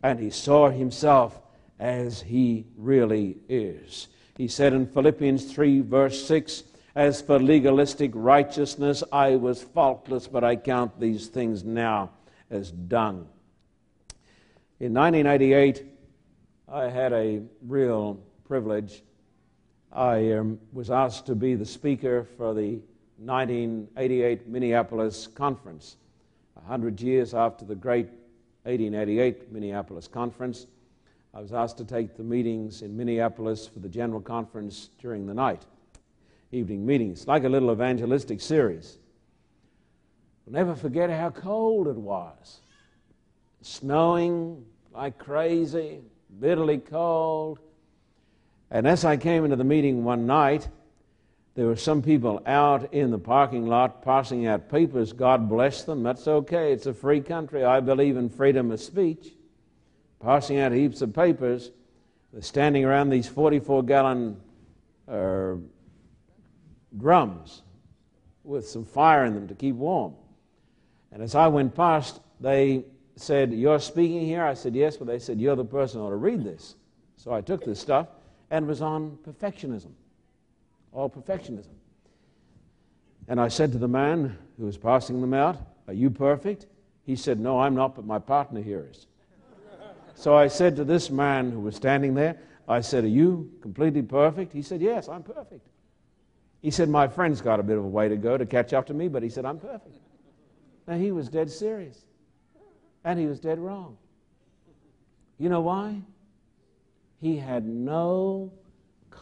and 0.03 0.19
he 0.19 0.31
saw 0.31 0.71
himself 0.71 1.41
as 1.79 2.23
he 2.23 2.67
really 2.77 3.39
is. 3.49 4.09
He 4.37 4.49
said 4.49 4.73
in 4.73 4.87
Philippians 4.87 5.53
3, 5.53 5.81
verse 5.81 6.27
6, 6.27 6.65
As 6.95 7.21
for 7.21 7.39
legalistic 7.39 8.11
righteousness, 8.15 9.05
I 9.13 9.37
was 9.37 9.63
faultless, 9.63 10.27
but 10.27 10.45
I 10.45 10.57
count 10.57 10.99
these 10.99 11.29
things 11.29 11.65
now 11.65 12.11
as 12.51 12.71
dung. 12.71 13.29
In 14.81 14.93
1988, 14.93 15.85
I 16.69 16.85
had 16.89 17.13
a 17.13 17.43
real 17.63 18.21
privilege. 18.45 19.03
I 19.93 20.33
um, 20.33 20.59
was 20.73 20.91
asked 20.91 21.27
to 21.27 21.35
be 21.37 21.55
the 21.55 21.65
speaker 21.65 22.25
for 22.37 22.53
the 22.53 22.81
1988 23.19 24.49
Minneapolis 24.49 25.29
Conference, 25.29 25.97
100 26.66 26.98
years 27.03 27.35
after 27.35 27.66
the 27.66 27.74
great 27.74 28.07
1888 28.62 29.53
Minneapolis 29.53 30.09
Conference. 30.09 30.66
I 31.35 31.40
was 31.40 31.53
asked 31.53 31.77
to 31.77 31.85
take 31.85 32.16
the 32.16 32.22
meetings 32.22 32.81
in 32.81 32.96
Minneapolis 32.96 33.66
for 33.66 33.81
the 33.81 33.88
General 33.88 34.22
Conference 34.22 34.88
during 34.98 35.27
the 35.27 35.35
night, 35.35 35.66
evening 36.53 36.87
meetings, 36.87 37.27
like 37.29 37.44
a 37.44 37.50
little 37.50 37.70
evangelistic 37.70 38.40
series. 38.40 38.96
I'll 40.46 40.55
never 40.55 40.74
forget 40.74 41.11
how 41.11 41.29
cold 41.29 41.87
it 41.87 41.96
was. 41.96 42.61
Snowing 43.61 44.64
like 44.94 45.18
crazy, 45.18 46.00
bitterly 46.40 46.79
cold. 46.79 47.59
And 48.70 48.87
as 48.88 49.05
I 49.05 49.18
came 49.18 49.44
into 49.44 49.57
the 49.57 49.64
meeting 49.64 50.03
one 50.03 50.27
night, 50.27 50.68
there 51.55 51.67
were 51.67 51.77
some 51.77 52.03
people 52.03 52.43
out 52.47 52.93
in 52.93 53.11
the 53.11 53.19
parking 53.19 53.67
lot 53.67 54.03
passing 54.03 54.47
out 54.47 54.69
papers. 54.69 55.12
God 55.12 55.49
bless 55.49 55.85
them. 55.85 56.03
That's 56.03 56.27
okay. 56.27 56.73
It's 56.73 56.87
a 56.87 56.95
free 56.95 57.21
country. 57.21 57.64
I 57.64 57.81
believe 57.81 58.17
in 58.17 58.29
freedom 58.29 58.71
of 58.71 58.81
speech 58.81 59.29
passing 60.25 60.59
out 60.59 60.73
heaps 60.73 61.03
of 61.03 61.14
papers. 61.14 61.71
They're 62.33 62.43
standing 62.43 62.85
around 62.85 63.11
these 63.11 63.29
44 63.29 63.83
gallon 63.85 64.40
uh, 65.07 65.55
drums 66.97 67.62
with 68.43 68.67
some 68.67 68.85
fire 68.85 69.25
in 69.25 69.35
them 69.35 69.49
to 69.49 69.55
keep 69.55 69.77
warm. 69.77 70.14
And 71.12 71.23
as 71.23 71.35
I 71.35 71.47
went 71.47 71.75
past, 71.75 72.21
they 72.40 72.85
said, 73.17 73.53
You're 73.53 73.79
speaking 73.79 74.27
here? 74.27 74.43
I 74.43 74.55
said, 74.55 74.75
Yes, 74.75 74.97
but 74.97 75.07
they 75.07 75.19
said, 75.19 75.40
You're 75.40 75.57
the 75.57 75.64
person 75.64 76.01
who 76.01 76.07
ought 76.07 76.11
to 76.11 76.17
read 76.17 76.43
this. 76.43 76.75
So 77.17 77.33
I 77.33 77.40
took 77.40 77.64
this 77.64 77.79
stuff 77.79 78.09
and 78.51 78.67
was 78.67 78.83
on 78.83 79.19
perfectionism, 79.27 79.93
all 80.95 81.11
perfectionism. 81.11 81.75
And 83.29 83.41
I 83.41 83.49
said 83.49 83.73
to 83.73 83.79
the 83.79 83.89
man 83.89 84.39
who 84.59 84.67
was 84.67 84.79
passing 84.79 85.21
them 85.21 85.35
out, 85.35 85.59
Are 85.89 85.95
you 85.95 86.11
perfect? 86.11 86.67
He 87.05 87.17
said, 87.17 87.41
No, 87.41 87.61
I'm 87.61 87.75
not, 87.75 87.95
but 87.95 88.07
my 88.07 88.19
partner 88.19 88.63
here 88.63 88.89
is. 88.91 89.07
So 90.15 90.37
I 90.37 90.47
said 90.47 90.77
to 90.77 90.85
this 90.85 91.11
man 91.11 91.51
who 91.51 91.61
was 91.61 91.75
standing 91.75 92.15
there, 92.15 92.39
I 92.69 92.81
said, 92.81 93.05
Are 93.05 93.09
you 93.09 93.53
completely 93.61 94.03
perfect? 94.03 94.53
He 94.53 94.63
said, 94.63 94.81
Yes, 94.81 95.09
I'm 95.09 95.23
perfect. 95.23 95.67
He 96.63 96.71
said, 96.71 96.89
My 96.89 97.09
friend's 97.09 97.41
got 97.41 97.61
a 97.61 97.63
bit 97.63 97.77
of 97.77 97.85
a 97.85 97.89
way 97.89 98.09
to 98.09 98.17
go 98.17 98.39
to 98.39 98.47
catch 98.47 98.73
up 98.73 98.87
to 98.87 98.95
me, 98.95 99.09
but 99.09 99.23
he 99.23 99.29
said, 99.29 99.45
I'm 99.45 99.59
perfect. 99.59 99.99
Now 100.87 100.97
he 100.97 101.13
was 101.13 101.29
dead 101.29 101.51
serious. 101.51 102.05
And 103.05 103.19
he 103.19 103.27
was 103.27 103.41
dead 103.41 103.59
wrong. 103.59 103.99
You 105.39 105.49
know 105.49 105.61
why? 105.61 106.01
He 107.21 107.37
had 107.37 107.67
no 107.67 108.53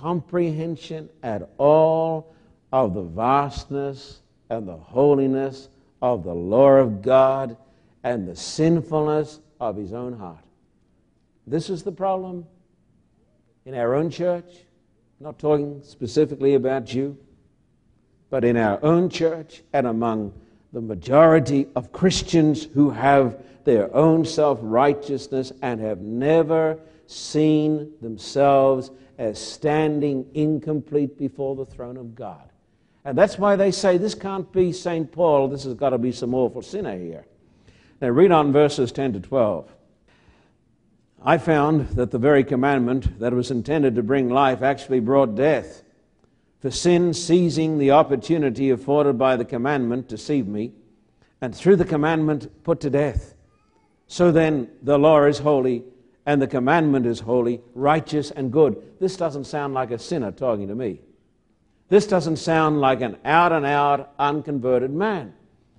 comprehension 0.03 1.09
at 1.23 1.49
all 1.59 2.35
of 2.73 2.93
the 2.93 3.03
vastness 3.03 4.21
and 4.51 4.67
the 4.67 4.77
holiness 4.77 5.69
of 6.03 6.25
the 6.25 6.35
law 6.35 6.73
of 6.73 7.03
God 7.03 7.57
and 8.03 8.27
the 8.27 8.35
sinfulness 8.35 9.38
of 9.61 9.77
his 9.77 9.93
own 9.93 10.12
heart. 10.12 10.45
This 11.47 11.71
is 11.71 11.85
the 11.85 11.93
problem 11.93 12.45
in 13.65 13.77
our 13.77 13.95
own 13.95 14.11
church. 14.11 14.51
I'm 15.21 15.27
not 15.27 15.38
talking 15.38 15.81
specifically 15.85 16.55
about 16.55 16.93
you, 16.93 17.17
but 18.29 18.45
in 18.45 18.57
our 18.57 18.85
own 18.85 19.09
church 19.09 19.62
and 19.73 19.87
among 19.87 20.33
the 20.73 20.81
majority 20.81 21.69
of 21.77 21.93
Christians 21.93 22.65
who 22.65 22.91
have 22.91 23.41
their 23.62 23.95
own 23.95 24.25
self 24.25 24.59
righteousness 24.62 25.53
and 25.62 25.81
have 25.81 26.01
never 26.01 26.81
seen 27.12 27.92
themselves 28.01 28.90
as 29.18 29.38
standing 29.38 30.27
incomplete 30.35 31.18
before 31.18 31.55
the 31.55 31.66
throne 31.66 31.96
of 31.96 32.14
God. 32.14 32.51
And 33.05 33.18
that's 33.18 33.38
why 33.38 33.57
they 33.57 33.70
say 33.70 33.98
this 33.98 34.14
can't 34.14 34.51
be 34.53 34.72
St. 34.72 35.11
Paul, 35.11 35.48
this 35.48 35.64
has 35.64 35.75
got 35.75 35.90
to 35.90 35.98
be 35.98 36.12
some 36.12 36.35
awful 36.35 36.62
sinner 36.62 36.96
here. 36.96 37.27
Now, 38.01 38.09
read 38.09 38.33
on 38.33 38.53
verses 38.53 38.90
10 38.92 39.14
to 39.14 39.20
12. 39.20 39.72
I 41.25 41.38
found 41.38 41.88
that 41.90 42.11
the 42.11 42.18
very 42.18 42.42
commandment 42.42 43.20
that 43.20 43.33
was 43.33 43.51
intended 43.51 43.94
to 43.94 44.03
bring 44.03 44.29
life 44.29 44.62
actually 44.62 45.01
brought 45.01 45.37
death. 45.37 45.85
For 46.61 46.70
sin, 46.70 47.14
seizing 47.14 47.79
the 47.79 47.92
opportunity 47.92 48.70
afforded 48.70 49.18
by 49.18 49.37
the 49.37 49.44
commandment, 49.44 50.09
deceived 50.09 50.48
me, 50.48 50.72
and 51.40 51.55
through 51.55 51.77
the 51.77 51.85
commandment 51.85 52.64
put 52.64 52.81
to 52.81 52.90
death. 52.90 53.35
So 54.07 54.33
then, 54.33 54.68
the 54.83 54.98
law 54.98 55.25
is 55.25 55.38
holy, 55.38 55.85
and 56.25 56.41
the 56.41 56.47
commandment 56.47 57.07
is 57.07 57.21
holy, 57.21 57.61
righteous, 57.75 58.31
and 58.31 58.53
good. 58.53 58.81
This 59.01 59.17
doesn't 59.17 59.45
sound 59.45 59.75
like 59.75 59.91
a 59.91 59.99
sinner 59.99 60.31
talking 60.31 60.69
to 60.69 60.75
me. 60.75 61.01
This 61.89 62.07
doesn't 62.07 62.37
sound 62.37 62.81
like 62.81 63.01
an 63.01 63.19
out 63.25 63.53
and 63.53 63.67
out 63.67 64.15
unconverted 64.19 64.93
man. 64.93 65.35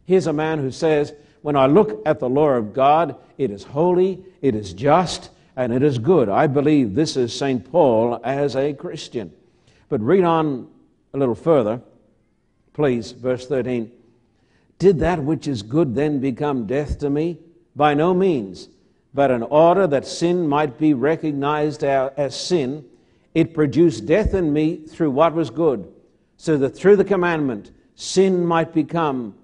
Here's 0.06 0.28
a 0.28 0.34
man 0.34 0.60
who 0.60 0.70
says, 0.70 1.14
When 1.42 1.56
I 1.56 1.66
look 1.66 2.02
at 2.06 2.20
the 2.20 2.30
law 2.30 2.50
of 2.50 2.74
God, 2.74 3.16
it 3.38 3.52
is 3.52 3.64
holy, 3.64 4.24
it 4.42 4.54
is 4.54 4.74
just, 4.74 5.30
and 5.56 5.72
it 5.72 5.82
is 5.82 5.98
good. 5.98 6.30
I 6.30 6.48
believe 6.48 6.94
this 6.94 7.16
is 7.16 7.34
St. 7.34 7.70
Paul 7.72 8.20
as 8.24 8.56
a 8.56 8.74
Christian. 8.74 9.32
But 9.90 10.02
read 10.02 10.24
on 10.24 10.68
a 11.14 11.18
little 11.18 11.36
further, 11.36 11.82
please, 12.74 13.12
verse 13.12 13.48
13. 13.48 13.92
Did 14.80 15.00
that 15.00 15.24
which 15.24 15.48
is 15.48 15.62
good 15.62 15.96
then 15.96 16.20
become 16.20 16.66
death 16.66 17.00
to 17.00 17.10
me? 17.10 17.40
By 17.76 17.94
no 17.94 18.14
means. 18.14 18.68
But 19.14 19.32
in 19.32 19.44
order 19.44 19.86
that 19.88 20.08
sin 20.08 20.48
might 20.48 20.78
be 20.78 20.94
recognized 20.94 21.84
as 21.84 22.36
sin, 22.36 22.86
it 23.34 23.54
produced 23.54 24.06
death 24.06 24.34
in 24.34 24.52
me 24.52 24.78
through 24.78 25.12
what 25.12 25.34
was 25.34 25.50
good, 25.50 25.92
so 26.38 26.58
that 26.58 26.72
through 26.72 26.96
the 26.96 27.04
commandment, 27.04 27.72
sin 27.96 28.46
might 28.46 28.74
become 28.74 29.36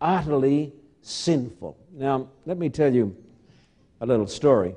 utterly 0.00 0.72
sinful. 1.02 1.76
Now, 1.92 2.28
let 2.46 2.56
me 2.56 2.70
tell 2.70 2.92
you 2.92 3.14
a 4.00 4.06
little 4.06 4.26
story. 4.26 4.74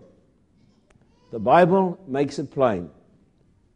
The 1.31 1.39
Bible 1.39 1.97
makes 2.07 2.37
it 2.37 2.51
plain 2.51 2.89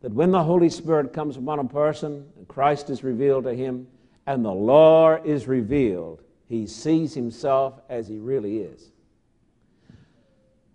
that 0.01 0.13
when 0.13 0.31
the 0.31 0.43
Holy 0.43 0.69
Spirit 0.69 1.13
comes 1.13 1.37
upon 1.37 1.59
a 1.59 1.63
person 1.63 2.27
and 2.37 2.47
Christ 2.47 2.89
is 2.89 3.03
revealed 3.03 3.45
to 3.45 3.53
him 3.53 3.87
and 4.25 4.43
the 4.43 4.51
law 4.51 5.15
is 5.15 5.47
revealed, 5.47 6.21
he 6.45 6.67
sees 6.67 7.13
himself 7.13 7.79
as 7.89 8.07
he 8.07 8.19
really 8.19 8.59
is. 8.59 8.91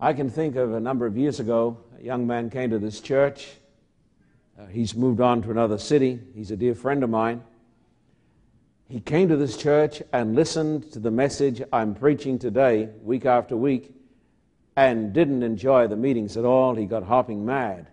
I 0.02 0.14
can 0.14 0.28
think 0.28 0.56
of 0.56 0.74
a 0.74 0.80
number 0.80 1.06
of 1.06 1.16
years 1.16 1.38
ago, 1.38 1.78
a 1.96 2.02
young 2.02 2.26
man 2.26 2.50
came 2.50 2.70
to 2.70 2.80
this 2.80 2.98
church. 2.98 3.52
Uh, 4.58 4.66
he's 4.66 4.96
moved 4.96 5.20
on 5.20 5.42
to 5.42 5.52
another 5.52 5.78
city. 5.78 6.18
He's 6.34 6.50
a 6.50 6.56
dear 6.56 6.74
friend 6.74 7.04
of 7.04 7.10
mine. 7.10 7.44
He 8.88 8.98
came 8.98 9.28
to 9.28 9.36
this 9.36 9.56
church 9.56 10.02
and 10.12 10.34
listened 10.34 10.90
to 10.90 10.98
the 10.98 11.12
message 11.12 11.62
I'm 11.72 11.94
preaching 11.94 12.36
today, 12.36 12.88
week 13.00 13.26
after 13.26 13.56
week, 13.56 13.94
and 14.74 15.12
didn't 15.12 15.44
enjoy 15.44 15.86
the 15.86 15.94
meetings 15.94 16.36
at 16.36 16.44
all. 16.44 16.74
He 16.74 16.84
got 16.84 17.04
hopping 17.04 17.46
mad. 17.46 17.86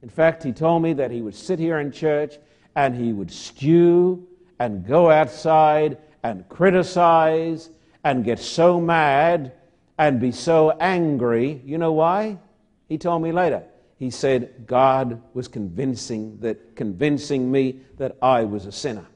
In 0.00 0.08
fact, 0.08 0.42
he 0.42 0.52
told 0.52 0.82
me 0.82 0.94
that 0.94 1.10
he 1.10 1.20
would 1.20 1.34
sit 1.34 1.58
here 1.58 1.80
in 1.80 1.92
church 1.92 2.38
and 2.76 2.96
he 2.96 3.12
would 3.12 3.30
stew 3.30 4.26
and 4.58 4.86
go 4.86 5.10
outside 5.10 5.98
and 6.22 6.48
criticize 6.48 7.68
and 8.04 8.24
get 8.24 8.38
so 8.38 8.80
mad 8.80 9.52
and 9.98 10.20
be 10.20 10.32
so 10.32 10.70
angry. 10.70 11.60
You 11.64 11.78
know 11.78 11.92
why? 11.92 12.38
He 12.88 12.98
told 12.98 13.22
me 13.22 13.32
later. 13.32 13.62
He 13.98 14.10
said 14.10 14.66
God 14.66 15.22
was 15.32 15.48
convincing 15.48 16.38
that 16.40 16.76
convincing 16.76 17.50
me 17.50 17.80
that 17.96 18.16
I 18.20 18.44
was 18.44 18.66
a 18.66 18.72
sinner. 18.72 19.06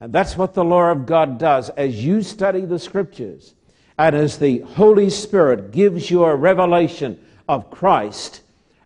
And 0.00 0.12
that's 0.12 0.36
what 0.36 0.54
the 0.54 0.64
law 0.64 0.90
of 0.90 1.06
God 1.06 1.38
does. 1.38 1.70
As 1.70 2.04
you 2.04 2.22
study 2.22 2.64
the 2.64 2.78
scriptures, 2.78 3.54
and 3.98 4.14
as 4.14 4.38
the 4.38 4.60
Holy 4.60 5.10
Spirit 5.10 5.72
gives 5.72 6.08
you 6.08 6.24
a 6.24 6.36
revelation 6.36 7.18
of 7.48 7.70
Christ 7.70 8.42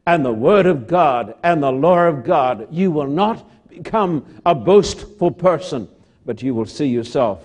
and 0.06 0.24
the 0.24 0.32
Word 0.32 0.64
of 0.64 0.87
God 0.87 1.35
and 1.42 1.62
the 1.62 1.70
law 1.70 2.06
of 2.06 2.24
God, 2.24 2.66
you 2.70 2.90
will 2.90 3.06
not 3.06 3.46
become 3.68 4.40
a 4.46 4.54
boastful 4.54 5.30
person, 5.30 5.87
but 6.24 6.42
you 6.42 6.54
will 6.54 6.64
see 6.64 6.87
yourself 6.87 7.44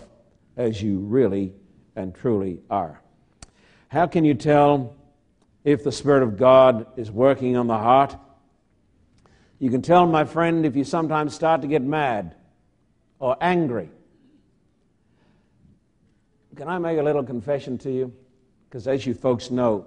as 0.55 0.81
you 0.81 0.99
really 0.99 1.53
and 1.95 2.15
truly 2.15 2.61
are. 2.69 3.01
How 3.89 4.07
can 4.07 4.25
you 4.25 4.33
tell 4.33 4.95
if 5.63 5.83
the 5.83 5.91
Spirit 5.91 6.23
of 6.23 6.37
God 6.37 6.87
is 6.97 7.09
working 7.11 7.55
on 7.55 7.67
the 7.67 7.77
heart? 7.77 8.15
You 9.59 9.69
can 9.69 9.81
tell, 9.81 10.05
my 10.05 10.25
friend, 10.25 10.65
if 10.65 10.75
you 10.75 10.83
sometimes 10.83 11.33
start 11.33 11.61
to 11.61 11.67
get 11.67 11.81
mad 11.81 12.35
or 13.19 13.37
angry 13.41 13.89
can 16.55 16.67
I 16.67 16.79
make 16.79 16.97
a 16.97 17.03
little 17.03 17.23
confession 17.23 17.77
to 17.79 17.91
you? 17.91 18.13
because 18.67 18.87
as 18.87 19.05
you 19.05 19.13
folks 19.13 19.49
know, 19.49 19.85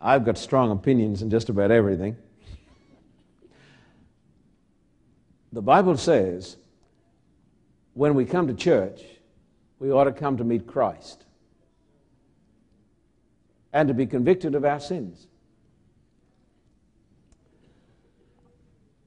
I've 0.00 0.24
got 0.24 0.38
strong 0.38 0.70
opinions 0.70 1.22
in 1.22 1.30
just 1.30 1.48
about 1.48 1.70
everything. 1.70 2.16
The 5.52 5.62
Bible 5.62 5.96
says 5.96 6.56
when 7.94 8.14
we 8.14 8.24
come 8.24 8.46
to 8.48 8.54
church, 8.54 9.02
we 9.78 9.90
ought 9.90 10.04
to 10.04 10.12
come 10.12 10.36
to 10.36 10.44
meet 10.44 10.66
Christ 10.66 11.24
and 13.72 13.88
to 13.88 13.94
be 13.94 14.06
convicted 14.06 14.54
of 14.54 14.64
our 14.64 14.80
sins. 14.80 15.26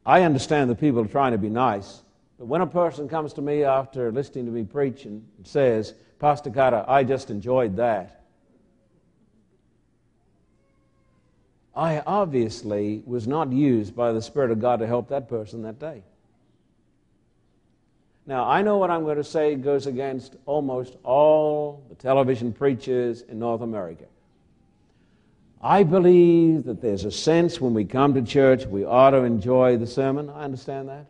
I 0.05 0.23
understand 0.23 0.69
that 0.69 0.79
people 0.79 1.01
are 1.01 1.07
trying 1.07 1.31
to 1.31 1.37
be 1.37 1.49
nice, 1.49 2.01
but 2.37 2.45
when 2.45 2.61
a 2.61 2.67
person 2.67 3.07
comes 3.07 3.33
to 3.33 3.41
me 3.41 3.63
after 3.63 4.11
listening 4.11 4.45
to 4.45 4.51
me 4.51 4.63
preach 4.63 5.05
and 5.05 5.25
says, 5.43 5.93
Pastor 6.19 6.49
Carter, 6.49 6.83
I 6.87 7.03
just 7.03 7.29
enjoyed 7.29 7.77
that, 7.77 8.23
I 11.75 12.03
obviously 12.05 13.01
was 13.05 13.27
not 13.27 13.51
used 13.51 13.95
by 13.95 14.11
the 14.11 14.21
Spirit 14.21 14.51
of 14.51 14.59
God 14.59 14.79
to 14.79 14.87
help 14.87 15.09
that 15.09 15.27
person 15.27 15.63
that 15.63 15.79
day. 15.79 16.03
Now, 18.25 18.47
I 18.47 18.61
know 18.61 18.77
what 18.77 18.89
I'm 18.89 19.03
going 19.03 19.17
to 19.17 19.23
say 19.23 19.55
goes 19.55 19.87
against 19.87 20.35
almost 20.45 20.95
all 21.03 21.83
the 21.89 21.95
television 21.95 22.53
preachers 22.53 23.21
in 23.21 23.39
North 23.39 23.61
America. 23.61 24.05
I 25.63 25.83
believe 25.83 26.65
that 26.65 26.81
there's 26.81 27.05
a 27.05 27.11
sense 27.11 27.61
when 27.61 27.73
we 27.73 27.85
come 27.85 28.13
to 28.15 28.21
church 28.21 28.65
we 28.65 28.83
ought 28.83 29.11
to 29.11 29.23
enjoy 29.23 29.77
the 29.77 29.87
sermon. 29.87 30.29
I 30.29 30.43
understand 30.43 30.89
that. 30.89 31.05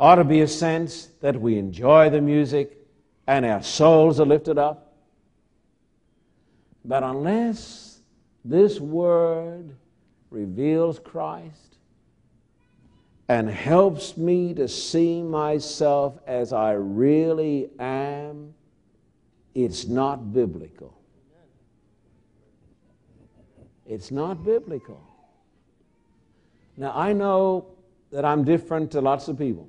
Ought 0.00 0.14
to 0.14 0.24
be 0.24 0.40
a 0.40 0.48
sense 0.48 1.10
that 1.20 1.38
we 1.38 1.58
enjoy 1.58 2.08
the 2.08 2.22
music 2.22 2.78
and 3.26 3.44
our 3.44 3.62
souls 3.62 4.18
are 4.18 4.24
lifted 4.24 4.56
up. 4.56 4.94
But 6.86 7.02
unless 7.02 7.98
this 8.46 8.80
word 8.80 9.74
reveals 10.30 10.98
Christ 10.98 11.76
and 13.28 13.48
helps 13.48 14.16
me 14.16 14.54
to 14.54 14.68
see 14.68 15.22
myself 15.22 16.18
as 16.26 16.54
I 16.54 16.72
really 16.72 17.68
am, 17.78 18.54
it's 19.54 19.86
not 19.86 20.32
biblical. 20.32 20.98
It's 23.86 24.10
not 24.10 24.44
biblical. 24.44 25.00
Now, 26.76 26.92
I 26.94 27.12
know 27.12 27.66
that 28.10 28.24
I'm 28.24 28.44
different 28.44 28.90
to 28.92 29.00
lots 29.00 29.28
of 29.28 29.38
people, 29.38 29.68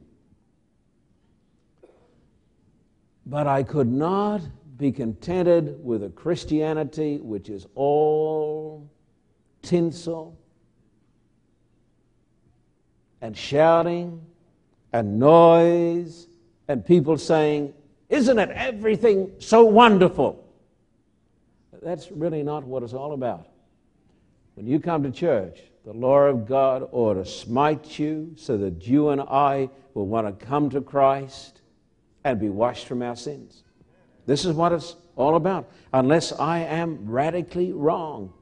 but 3.26 3.48
I 3.48 3.64
could 3.64 3.92
not 3.92 4.42
be 4.78 4.92
contented 4.92 5.84
with 5.84 6.04
a 6.04 6.10
Christianity 6.10 7.18
which 7.18 7.50
is 7.50 7.66
all 7.76 8.90
tinsel 9.62 10.38
and 13.22 13.36
shouting 13.36 14.22
and 14.94 15.20
noise 15.20 16.28
and 16.68 16.86
people 16.86 17.18
saying, 17.18 17.74
Isn't 18.10 18.40
it 18.40 18.50
everything 18.50 19.32
so 19.40 19.64
wonderful? 19.66 20.44
That's 21.82 22.12
really 22.12 22.44
not 22.44 22.64
what 22.64 22.84
it's 22.84 22.94
all 22.94 23.14
about. 23.14 23.48
When 24.56 24.68
you 24.68 24.80
come 24.80 25.04
to 25.04 25.12
church, 25.12 25.60
the 25.86 25.94
law 25.94 26.22
of 26.22 26.48
God 26.48 26.88
ought 26.92 27.14
to 27.14 27.26
smite 27.26 28.00
you 28.00 28.34
so 28.38 28.58
that 28.58 28.88
you 28.88 29.10
and 29.10 29.22
I 29.22 29.70
will 29.94 30.08
want 30.08 30.28
to 30.28 30.46
come 30.46 30.70
to 30.72 30.82
Christ 30.82 31.62
and 32.24 32.40
be 32.40 32.50
washed 32.50 32.88
from 32.88 33.02
our 33.02 33.16
sins. 33.16 33.64
This 34.26 34.46
is 34.46 34.54
what 34.54 34.72
it's 34.72 34.96
all 35.16 35.36
about, 35.36 35.70
unless 35.94 36.32
I 36.34 36.60
am 36.60 37.06
radically 37.06 37.72
wrong. 37.72 38.34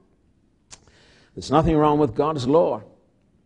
There's 1.35 1.51
nothing 1.51 1.75
wrong 1.75 1.99
with 1.99 2.15
God's 2.15 2.47
law, 2.47 2.83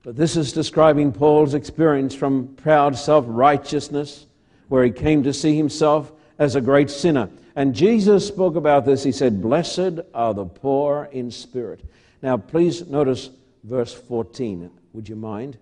but 0.03 0.15
this 0.15 0.37
is 0.37 0.53
describing 0.53 1.11
Paul's 1.11 1.53
experience 1.53 2.13
from 2.13 2.49
proud 2.55 2.97
self 2.97 3.25
righteousness, 3.27 4.27
where 4.67 4.83
he 4.83 4.91
came 4.91 5.23
to 5.23 5.33
see 5.33 5.55
himself 5.55 6.11
as 6.37 6.55
a 6.55 6.61
great 6.61 6.89
sinner. 6.89 7.29
And 7.55 7.73
Jesus 7.73 8.27
spoke 8.27 8.55
about 8.55 8.85
this. 8.85 9.03
He 9.03 9.11
said, 9.11 9.41
Blessed 9.41 9.99
are 10.13 10.33
the 10.33 10.45
poor 10.45 11.09
in 11.11 11.31
spirit. 11.31 11.81
Now, 12.21 12.37
please 12.37 12.87
notice 12.87 13.29
verse 13.63 13.93
14. 13.93 14.71
Would 14.93 15.07
you 15.07 15.15
mind? 15.15 15.57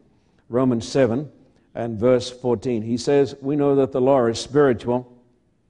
Romans 0.49 0.87
7 0.87 1.29
and 1.73 1.99
verse 1.99 2.29
14. 2.31 2.81
He 2.81 2.97
says, 2.97 3.35
We 3.41 3.55
know 3.55 3.75
that 3.75 3.91
the 3.91 4.01
law 4.01 4.25
is 4.25 4.39
spiritual. 4.39 5.11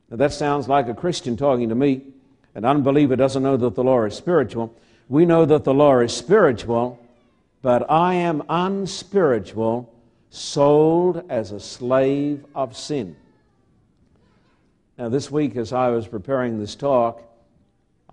Now, 0.10 0.17
that 0.17 0.34
sounds 0.34 0.67
like 0.67 0.88
a 0.88 0.93
Christian 0.93 1.36
talking 1.36 1.69
to 1.69 1.76
me. 1.76 2.04
An 2.54 2.63
unbeliever 2.63 3.15
doesn't 3.15 3.43
know 3.43 3.58
that 3.58 3.76
the 3.76 3.84
law 3.84 4.04
is 4.04 4.15
spiritual. 4.15 4.74
We 5.10 5.26
know 5.26 5.45
that 5.45 5.63
the 5.63 5.74
law 5.74 6.00
is 6.00 6.13
spiritual, 6.15 7.00
but 7.62 7.89
I 7.89 8.15
am 8.15 8.43
unspiritual, 8.48 9.91
sold 10.30 11.24
as 11.30 11.52
a 11.52 11.60
slave 11.60 12.45
of 12.54 12.78
sin. 12.78 13.15
Now, 14.98 15.10
this 15.10 15.30
week, 15.30 15.58
as 15.58 15.74
I 15.74 15.89
was 15.89 16.08
preparing 16.08 16.60
this 16.60 16.76
talk, 16.76 17.21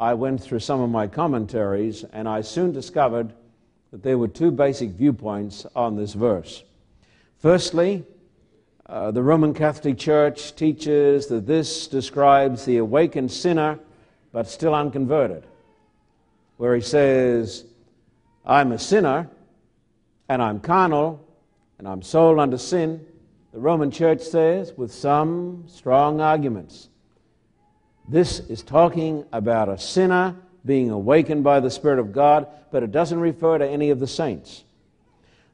I 0.03 0.15
went 0.15 0.43
through 0.43 0.59
some 0.59 0.81
of 0.81 0.91
my 0.91 1.07
commentaries, 1.07 2.03
and 2.13 2.29
I 2.29 2.41
soon 2.41 2.73
discovered 2.73 3.33
that 3.93 4.03
there 4.03 4.19
were 4.19 4.27
two 4.27 4.51
basic 4.51 4.91
viewpoints 4.91 5.65
on 5.77 5.95
this 5.95 6.15
verse. 6.15 6.65
Firstly, 7.39 8.05
uh, 8.87 9.13
the 9.13 9.23
Roman 9.23 9.55
Catholic 9.55 9.97
Church 9.97 10.57
teaches 10.57 11.29
that 11.29 11.47
this 11.47 11.87
describes 11.87 12.65
the 12.65 12.79
awakened 12.79 13.31
sinner 13.31 13.79
but 14.33 14.49
still 14.49 14.75
unconverted, 14.75 15.47
where 16.57 16.75
he 16.75 16.83
says, 16.83 17.65
I'm 18.45 18.73
a 18.73 18.81
sinner 18.81 19.31
and 20.29 20.43
I'm 20.43 20.59
carnal 20.59 21.25
and 21.79 21.87
I'm 21.87 22.03
sold 22.03 22.41
unto 22.41 22.59
sin. 22.59 23.07
The 23.53 23.61
Roman 23.61 23.93
Church 23.93 24.23
says, 24.23 24.73
with 24.77 24.93
some 24.93 25.63
strong 25.69 26.21
arguments, 26.21 26.89
this 28.09 28.41
is 28.41 28.63
talking 28.63 29.25
about 29.33 29.69
a 29.69 29.79
sinner 29.79 30.37
being 30.65 30.91
awakened 30.91 31.45
by 31.45 31.61
the 31.61 31.71
Spirit 31.71 31.99
of 31.99 32.13
God, 32.13 32.47
but 32.71 32.83
it 32.83 32.93
doesn't 32.93 33.21
refer 33.21 33.59
to 33.59 33.69
any 33.69 33.91
of 33.91 34.01
the 34.01 34.07
saints. 34.07 34.65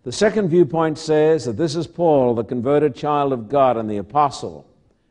The 0.05 0.13
second 0.13 0.49
viewpoint 0.49 0.99
says 0.99 1.45
that 1.45 1.57
this 1.57 1.75
is 1.75 1.87
Paul, 1.87 2.35
the 2.35 2.45
converted 2.45 2.95
child 2.95 3.33
of 3.33 3.49
God 3.49 3.77
and 3.77 3.91
the 3.91 3.99
apostle. 3.99 4.67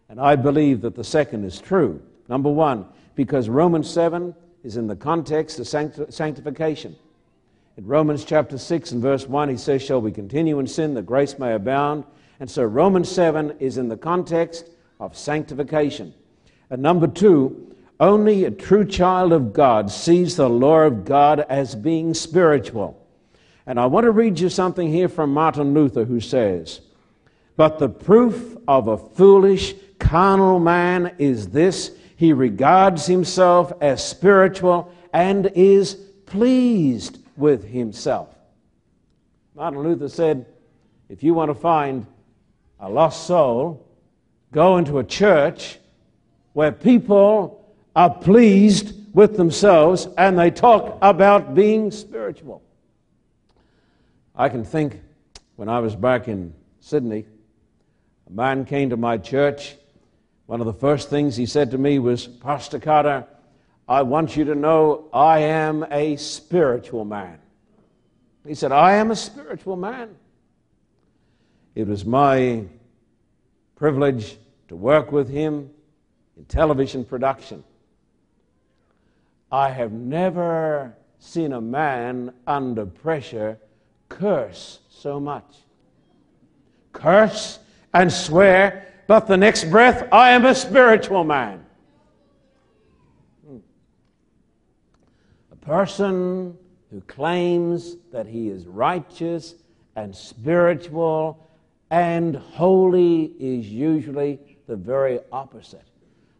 And 0.09 0.19
I 0.19 0.35
believe 0.35 0.81
that 0.81 0.95
the 0.95 1.03
second 1.03 1.43
is 1.43 1.59
true. 1.59 2.01
Number 2.27 2.49
one, 2.49 2.85
because 3.15 3.49
Romans 3.49 3.89
7 3.89 4.33
is 4.63 4.77
in 4.77 4.87
the 4.87 4.95
context 4.95 5.59
of 5.59 5.67
sanctification. 5.67 6.95
In 7.77 7.85
Romans 7.85 8.25
chapter 8.25 8.57
6 8.57 8.91
and 8.91 9.01
verse 9.01 9.27
1, 9.27 9.49
he 9.49 9.57
says, 9.57 9.83
Shall 9.83 10.01
we 10.01 10.11
continue 10.11 10.57
in 10.59 10.65
sin 10.65 10.95
that 10.95 11.05
grace 11.05 11.37
may 11.37 11.53
abound? 11.53 12.05
And 12.39 12.49
so 12.49 12.63
Romans 12.63 13.09
7 13.09 13.57
is 13.59 13.77
in 13.77 13.87
the 13.87 13.97
context 13.97 14.69
of 14.99 15.15
sanctification. 15.15 16.13
And 16.69 16.81
number 16.81 17.07
two, 17.07 17.75
only 17.99 18.43
a 18.43 18.51
true 18.51 18.85
child 18.85 19.33
of 19.33 19.53
God 19.53 19.89
sees 19.89 20.35
the 20.35 20.49
law 20.49 20.81
of 20.81 21.05
God 21.05 21.39
as 21.49 21.75
being 21.75 22.13
spiritual. 22.13 23.03
And 23.65 23.79
I 23.79 23.85
want 23.85 24.05
to 24.05 24.11
read 24.11 24.39
you 24.39 24.49
something 24.49 24.91
here 24.91 25.09
from 25.09 25.33
Martin 25.33 25.73
Luther 25.73 26.05
who 26.05 26.19
says, 26.19 26.81
But 27.55 27.79
the 27.79 27.89
proof 27.89 28.55
of 28.67 28.87
a 28.87 28.97
foolish, 28.97 29.73
carnal 29.99 30.59
man 30.59 31.15
is 31.17 31.49
this 31.49 31.91
he 32.15 32.33
regards 32.33 33.05
himself 33.05 33.73
as 33.81 34.07
spiritual 34.07 34.91
and 35.13 35.47
is 35.55 35.95
pleased 36.25 37.19
with 37.35 37.63
himself. 37.63 38.29
Martin 39.55 39.81
Luther 39.81 40.09
said, 40.09 40.45
If 41.09 41.23
you 41.23 41.33
want 41.33 41.49
to 41.49 41.55
find 41.55 42.05
a 42.79 42.89
lost 42.89 43.25
soul, 43.25 43.87
go 44.51 44.77
into 44.77 44.99
a 44.99 45.03
church 45.03 45.79
where 46.57 46.71
people 46.71 47.71
are 47.95 48.09
pleased 48.09 48.95
with 49.13 49.37
themselves 49.37 50.07
and 50.17 50.39
they 50.39 50.49
talk 50.49 50.97
about 51.03 51.53
being 51.53 51.91
spiritual. 51.91 52.63
I 54.35 54.49
can 54.49 54.65
think 54.65 54.99
when 55.55 55.69
I 55.69 55.81
was 55.81 55.95
back 55.95 56.27
in 56.27 56.55
Sydney, 56.79 57.25
a 58.27 58.31
man 58.31 58.65
came 58.65 58.89
to 58.89 58.97
my 58.97 59.19
church. 59.19 59.75
One 60.47 60.59
of 60.59 60.65
the 60.65 60.73
first 60.73 61.11
things 61.11 61.35
he 61.35 61.45
said 61.45 61.69
to 61.69 61.77
me 61.77 61.99
was, 61.99 62.25
Pastor 62.25 62.79
Carter, 62.79 63.27
I 63.87 64.01
want 64.01 64.35
you 64.35 64.43
to 64.45 64.55
know 64.55 65.09
I 65.13 65.41
am 65.41 65.85
a 65.91 66.15
spiritual 66.15 67.05
man. 67.05 67.37
He 68.47 68.55
said, 68.55 68.71
I 68.71 68.93
am 68.93 69.11
a 69.11 69.15
spiritual 69.15 69.75
man. 69.75 70.15
It 71.75 71.85
was 71.85 72.03
my 72.03 72.63
privilege 73.75 74.37
to 74.69 74.75
work 74.75 75.11
with 75.11 75.29
him 75.29 75.69
in 76.37 76.45
television 76.45 77.03
production. 77.03 77.63
I 79.51 79.69
have 79.69 79.91
never 79.91 80.95
seen 81.19 81.53
a 81.53 81.61
man 81.61 82.33
under 82.45 82.85
pressure 82.85 83.57
curse 84.09 84.79
so 84.89 85.19
much. 85.19 85.57
Curse 86.93 87.59
and 87.93 88.11
swear, 88.11 88.93
but 89.07 89.27
the 89.27 89.37
next 89.37 89.65
breath, 89.65 90.07
I 90.11 90.31
am 90.31 90.45
a 90.45 90.53
spiritual 90.53 91.23
man. 91.23 91.65
Hmm. 93.47 93.57
A 95.51 95.55
person 95.55 96.57
who 96.91 97.01
claims 97.01 97.95
that 98.11 98.27
he 98.27 98.49
is 98.49 98.67
righteous 98.67 99.55
and 99.95 100.15
spiritual 100.15 101.49
and 101.89 102.35
holy 102.35 103.31
is 103.39 103.65
usually 103.67 104.39
the 104.67 104.75
very 104.75 105.19
opposite. 105.31 105.86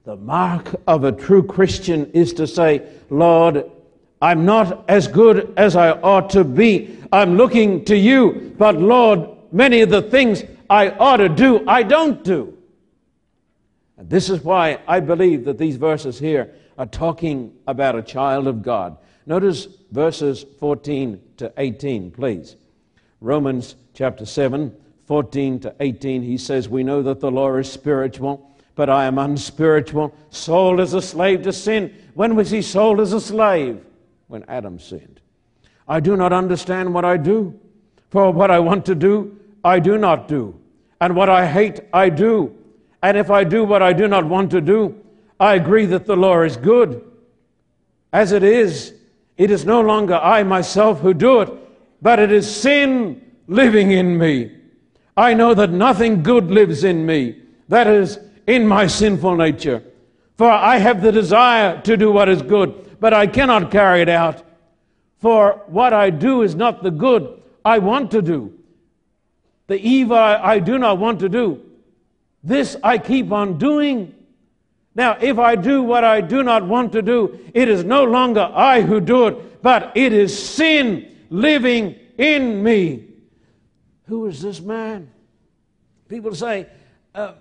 The 0.08 0.16
mark 0.16 0.74
of 0.88 1.03
a 1.03 1.12
true 1.12 1.43
Christian 1.43 2.10
is 2.14 2.32
to 2.36 2.47
say, 2.47 2.82
Lord, 3.10 3.70
I'm 4.22 4.45
not 4.45 4.89
as 4.89 5.05
good 5.05 5.53
as 5.58 5.76
I 5.76 5.91
ought 5.91 6.30
to 6.30 6.45
be. 6.45 6.97
I'm 7.12 7.36
looking 7.36 7.84
to 7.84 7.97
you, 7.97 8.55
but 8.58 8.78
Lord, 8.78 9.28
many 9.51 9.82
of 9.82 9.89
the 9.89 10.01
things 10.01 10.45
I 10.70 10.91
ought 10.91 11.18
to 11.18 11.28
do, 11.28 11.62
I 11.68 11.84
don't 11.84 12.24
do. 12.24 12.58
And 13.97 14.10
this 14.10 14.30
is 14.30 14.45
why 14.45 14.80
I 14.88 15.01
believe 15.01 15.43
that 15.43 15.58
these 15.58 15.76
verses 15.76 16.18
here 16.18 16.55
are 16.78 16.86
talking 16.86 17.53
about 17.68 17.97
a 17.97 18.01
child 18.01 18.47
of 18.47 18.64
God. 18.64 18.97
Notice 19.26 19.68
verses 19.91 20.45
14 20.62 21.22
to 21.36 21.51
18, 21.58 22.12
please. 22.12 22.55
Romans 23.20 23.76
chapter 23.93 24.26
7, 24.26 24.74
14 25.05 25.60
to 25.60 25.76
18, 25.82 26.22
he 26.24 26.38
says, 26.38 26.70
We 26.70 26.86
know 26.86 27.03
that 27.03 27.20
the 27.20 27.30
law 27.30 27.53
is 27.58 27.70
spiritual, 27.70 28.53
but 28.78 28.91
I 28.91 29.05
am 29.05 29.17
unspiritual, 29.17 30.15
sold 30.30 30.80
as 30.80 30.93
a 30.93 31.01
slave 31.01 31.41
to 31.41 31.51
sin. 31.51 31.93
When 32.13 32.36
was 32.36 32.51
he 32.51 32.61
sold 32.61 33.01
as 33.01 33.11
a 33.11 33.19
slave? 33.19 33.84
When 34.28 34.45
Adam 34.47 34.78
sinned. 34.78 35.19
I 35.88 35.99
do 35.99 36.15
not 36.15 36.32
understand 36.32 36.93
what 36.93 37.03
I 37.03 37.17
do, 37.17 37.59
for 38.09 38.32
what 38.32 38.51
I 38.51 38.59
want 38.59 38.86
to 38.86 38.93
do, 38.93 39.36
I 39.63 39.80
do 39.80 39.97
not 39.97 40.28
do. 40.28 40.59
And 41.01 41.15
what 41.15 41.28
I 41.28 41.47
hate, 41.47 41.80
I 41.91 42.09
do. 42.09 42.55
And 43.01 43.17
if 43.17 43.32
I 43.32 43.43
do 43.43 43.63
what 43.63 43.82
I 43.82 43.93
do 43.93 44.07
not 44.07 44.25
want 44.25 44.51
to 44.51 44.61
do, 44.61 44.95
I 45.39 45.55
agree 45.55 45.88
that 45.88 46.05
the 46.05 46.15
law 46.15 46.43
is 46.43 46.55
good. 46.55 47.03
As 48.13 48.32
it 48.32 48.43
is, 48.43 48.93
it 49.38 49.49
is 49.49 49.65
no 49.65 49.82
longer 49.82 50.15
I 50.15 50.43
myself 50.43 50.99
who 50.99 51.15
do 51.15 51.41
it, 51.41 51.49
but 52.01 52.19
it 52.19 52.32
is 52.32 52.53
sin 52.53 53.23
living 53.47 53.89
in 53.89 54.19
me. 54.19 54.51
I 55.15 55.34
know 55.34 55.55
that 55.55 55.71
nothing 55.71 56.21
good 56.21 56.51
lives 56.51 56.84
in 56.84 57.07
me, 57.07 57.41
that 57.69 57.88
is, 57.88 58.19
in 58.47 58.65
my 58.65 58.87
sinful 58.87 59.35
nature. 59.35 59.83
For 60.37 60.49
I 60.49 60.77
have 60.77 61.01
the 61.01 61.11
desire 61.11 61.81
to 61.81 61.97
do 61.97 62.11
what 62.11 62.29
is 62.29 62.41
good, 62.41 62.97
but 62.99 63.13
I 63.13 63.27
cannot 63.27 63.69
carry 63.69 64.01
it 64.01 64.09
out. 64.09 64.43
For 65.19 65.63
what 65.67 65.93
I 65.93 66.09
do 66.09 66.43
is 66.43 66.55
not 66.55 66.81
the 66.81 66.91
good 66.91 67.41
I 67.65 67.79
want 67.79 68.11
to 68.11 68.21
do. 68.21 68.53
The 69.67 69.77
evil 69.77 70.15
I, 70.15 70.59
do 70.59 70.77
not 70.77 70.97
want 70.97 71.19
to 71.19 71.29
do. 71.29 71.61
This 72.43 72.77
I 72.81 72.97
keep 72.97 73.31
on 73.31 73.57
doing. 73.57 74.13
Now, 74.95 75.17
if 75.19 75.37
I 75.37 75.55
do 75.55 75.83
what 75.83 76.03
I 76.03 76.21
do 76.21 76.43
not 76.43 76.65
want 76.65 76.93
to 76.93 77.01
do, 77.01 77.39
it 77.53 77.67
is 77.67 77.83
no 77.83 78.05
longer 78.05 78.49
I 78.53 78.81
who 78.81 79.01
do 79.01 79.27
it, 79.27 79.61
but 79.61 79.91
it 79.97 80.13
is 80.13 80.37
sin 80.37 81.15
living 81.29 81.95
in 82.17 82.63
me. 82.63 83.07
Who 84.05 84.27
is 84.27 84.41
this 84.41 84.61
man? 84.61 85.11
People 86.07 86.33
say, 86.33 86.67
uh, 87.13 87.33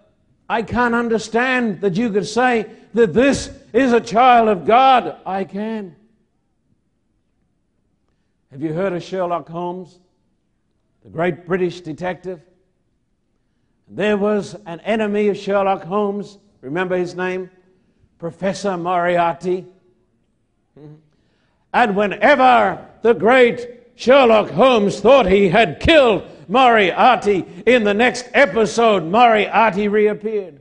I 0.49 0.63
can't 0.63 0.95
understand 0.95 1.81
that 1.81 1.97
you 1.97 2.11
could 2.11 2.27
say 2.27 2.71
that 2.95 3.13
this 3.13 3.51
is 3.73 3.93
a 3.93 4.01
child 4.01 4.49
of 4.49 4.65
God. 4.65 5.17
I 5.27 5.45
can. 5.45 5.97
Have 8.53 8.63
you 8.63 8.73
heard 8.73 8.93
of 8.93 9.03
Sherlock 9.03 9.49
Holmes, 9.49 9.99
the 11.03 11.11
great 11.11 11.47
British 11.47 11.81
detective? 11.81 12.41
There 13.89 14.17
was 14.17 14.57
an 14.67 14.81
enemy 14.81 15.29
of 15.29 15.37
Sherlock 15.37 15.83
Holmes. 15.85 16.39
Remember 16.61 16.97
his 16.97 17.15
name? 17.15 17.51
Professor 18.19 18.77
Moriarty. 18.77 19.67
And 21.73 21.97
whenever 21.97 22.87
the 23.03 23.13
great 23.13 23.69
Sherlock 23.97 24.51
Holmes 24.51 25.01
thought 25.01 25.27
he 25.27 25.49
had 25.49 25.81
killed 25.81 26.25
Moriarty, 26.49 27.45
in 27.67 27.85
the 27.85 27.95
next 27.95 28.27
episode, 28.35 29.05
Moriarty 29.05 29.89
reappeared. 29.89 30.61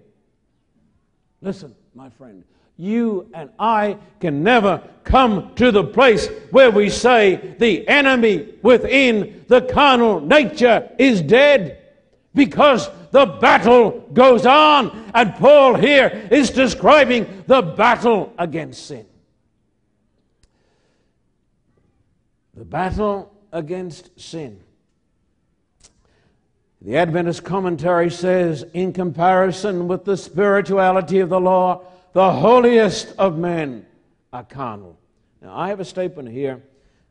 Listen, 1.41 1.75
my 1.93 2.09
friend, 2.09 2.43
you 2.77 3.29
and 3.33 3.49
I 3.57 3.97
can 4.19 4.43
never 4.43 4.81
come 5.03 5.53
to 5.55 5.71
the 5.71 5.83
place 5.83 6.27
where 6.51 6.71
we 6.71 6.89
say 6.89 7.55
the 7.59 7.87
enemy 7.87 8.55
within 8.61 9.45
the 9.47 9.61
carnal 9.61 10.19
nature 10.19 10.89
is 10.97 11.21
dead 11.21 11.81
because 12.33 12.89
the 13.11 13.25
battle 13.25 14.09
goes 14.11 14.45
on. 14.45 15.11
And 15.13 15.33
Paul 15.35 15.75
here 15.75 16.27
is 16.31 16.49
describing 16.49 17.43
the 17.47 17.61
battle 17.61 18.33
against 18.37 18.87
sin. 18.87 19.05
The 22.55 22.65
battle 22.65 23.33
against 23.53 24.19
sin. 24.19 24.61
The 26.85 26.97
Adventist 26.97 27.43
commentary 27.43 28.11
says, 28.11 28.63
in 28.75 28.93
comparison 28.93 29.87
with 29.87 30.05
the 30.05 30.15
spirituality 30.15 31.19
of 31.19 31.29
the 31.29 31.39
law, 31.39 31.81
the 32.13 32.31
holiest 32.31 33.15
of 33.17 33.39
men 33.39 33.87
are 34.31 34.43
carnal. 34.43 34.95
Now, 35.41 35.57
I 35.57 35.69
have 35.69 35.79
a 35.79 35.85
statement 35.85 36.29
here. 36.29 36.61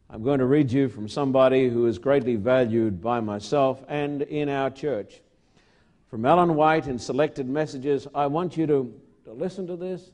I'm 0.08 0.22
going 0.22 0.38
to 0.38 0.46
read 0.46 0.70
you 0.70 0.88
from 0.88 1.08
somebody 1.08 1.68
who 1.68 1.86
is 1.86 1.98
greatly 1.98 2.36
valued 2.36 3.02
by 3.02 3.18
myself 3.18 3.82
and 3.88 4.22
in 4.22 4.48
our 4.48 4.70
church. 4.70 5.20
From 6.06 6.24
Ellen 6.24 6.54
White 6.54 6.86
in 6.86 6.96
Selected 6.96 7.48
Messages, 7.48 8.06
I 8.14 8.28
want 8.28 8.56
you 8.56 8.68
to, 8.68 8.94
to 9.24 9.32
listen 9.32 9.66
to 9.66 9.74
this. 9.74 10.12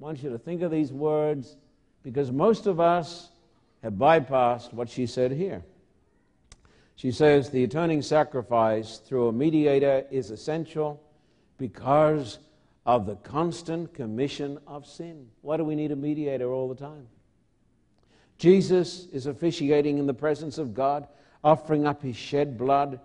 I 0.00 0.04
want 0.04 0.22
you 0.22 0.30
to 0.30 0.38
think 0.38 0.62
of 0.62 0.70
these 0.70 0.90
words 0.90 1.54
because 2.02 2.32
most 2.32 2.66
of 2.66 2.80
us 2.80 3.28
have 3.82 3.92
bypassed 3.92 4.72
what 4.72 4.88
she 4.88 5.04
said 5.04 5.32
here. 5.32 5.62
She 7.00 7.12
says 7.12 7.48
the 7.48 7.64
atoning 7.64 8.02
sacrifice 8.02 8.98
through 8.98 9.28
a 9.28 9.32
mediator 9.32 10.04
is 10.10 10.30
essential 10.30 11.02
because 11.56 12.40
of 12.84 13.06
the 13.06 13.16
constant 13.16 13.94
commission 13.94 14.58
of 14.66 14.84
sin. 14.84 15.28
Why 15.40 15.56
do 15.56 15.64
we 15.64 15.76
need 15.76 15.92
a 15.92 15.96
mediator 15.96 16.52
all 16.52 16.68
the 16.68 16.74
time? 16.74 17.06
Jesus 18.36 19.06
is 19.14 19.24
officiating 19.24 19.96
in 19.96 20.06
the 20.06 20.12
presence 20.12 20.58
of 20.58 20.74
God, 20.74 21.08
offering 21.42 21.86
up 21.86 22.02
his 22.02 22.16
shed 22.16 22.58
blood 22.58 23.00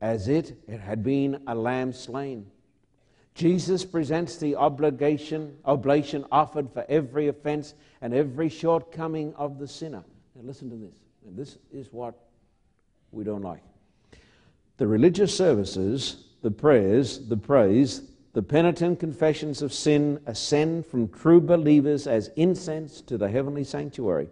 as 0.00 0.28
it, 0.28 0.56
it 0.66 0.80
had 0.80 1.04
been 1.04 1.42
a 1.46 1.54
lamb 1.54 1.92
slain. 1.92 2.50
Jesus 3.34 3.84
presents 3.84 4.38
the 4.38 4.56
obligation, 4.56 5.58
oblation 5.66 6.24
offered 6.32 6.72
for 6.72 6.86
every 6.88 7.28
offense 7.28 7.74
and 8.00 8.14
every 8.14 8.48
shortcoming 8.48 9.34
of 9.34 9.58
the 9.58 9.68
sinner. 9.68 10.04
Now 10.34 10.42
listen 10.42 10.70
to 10.70 10.76
this. 10.76 10.94
And 11.26 11.36
this 11.36 11.58
is 11.70 11.92
what 11.92 12.18
we 13.14 13.24
don't 13.24 13.42
like. 13.42 13.62
The 14.76 14.86
religious 14.86 15.36
services, 15.36 16.24
the 16.42 16.50
prayers, 16.50 17.28
the 17.28 17.36
praise, 17.36 18.02
the 18.32 18.42
penitent 18.42 18.98
confessions 18.98 19.62
of 19.62 19.72
sin 19.72 20.20
ascend 20.26 20.86
from 20.86 21.08
true 21.08 21.40
believers 21.40 22.06
as 22.06 22.30
incense 22.34 23.00
to 23.02 23.16
the 23.16 23.28
heavenly 23.28 23.62
sanctuary. 23.62 24.28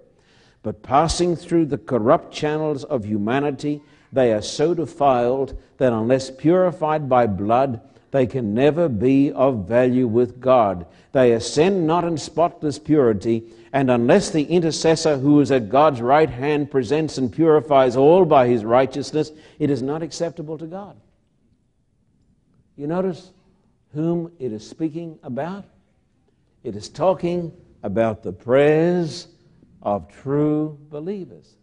But 0.63 0.83
passing 0.83 1.37
through 1.37 1.67
the 1.67 1.79
corrupt 1.79 2.33
channels 2.33 2.83
of 2.85 3.05
humanity, 3.05 3.81
they 4.13 4.33
are 4.33 4.43
so 4.43 4.75
defiled 4.75 5.61
that 5.79 5.93
unless 5.93 6.31
purified 6.31 7.09
by 7.09 7.27
blood, 7.27 7.81
they 8.13 8.27
can 8.27 8.55
never 8.55 8.89
be 8.89 9.33
of 9.33 9.67
value 9.67 10.07
with 10.07 10.39
God. 10.39 10.87
They 11.13 11.33
ascend 11.33 11.87
not 11.87 12.05
in 12.05 12.19
spotless 12.19 12.79
purity, 12.79 13.43
and 13.73 13.91
unless 13.91 14.31
the 14.31 14.45
intercessor 14.45 15.17
who 15.17 15.41
is 15.41 15.51
at 15.51 15.71
God's 15.71 16.03
right 16.03 16.29
hand 16.29 16.71
presents 16.71 17.17
and 17.17 17.33
purifies 17.33 17.97
all 17.97 18.27
by 18.27 18.49
his 18.49 18.65
righteousness, 18.65 19.33
it 19.59 19.71
is 19.71 19.83
not 19.83 20.03
acceptable 20.03 20.59
to 20.59 20.67
God. 20.67 20.95
You 22.77 22.87
notice 22.87 23.31
whom 23.95 24.31
it 24.39 24.53
is 24.53 24.69
speaking 24.69 25.19
about? 25.23 25.65
It 26.63 26.77
is 26.77 26.91
talking 26.91 27.51
about 27.83 28.23
the 28.23 28.33
prayers 28.33 29.27
of 29.81 30.07
true 30.23 30.79
believers. 30.91 31.57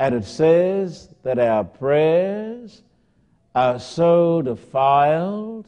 And 0.00 0.16
it 0.16 0.24
says 0.24 1.14
that 1.22 1.38
our 1.38 1.62
prayers 1.62 2.82
are 3.54 3.80
so 3.80 4.42
defiled 4.42 5.66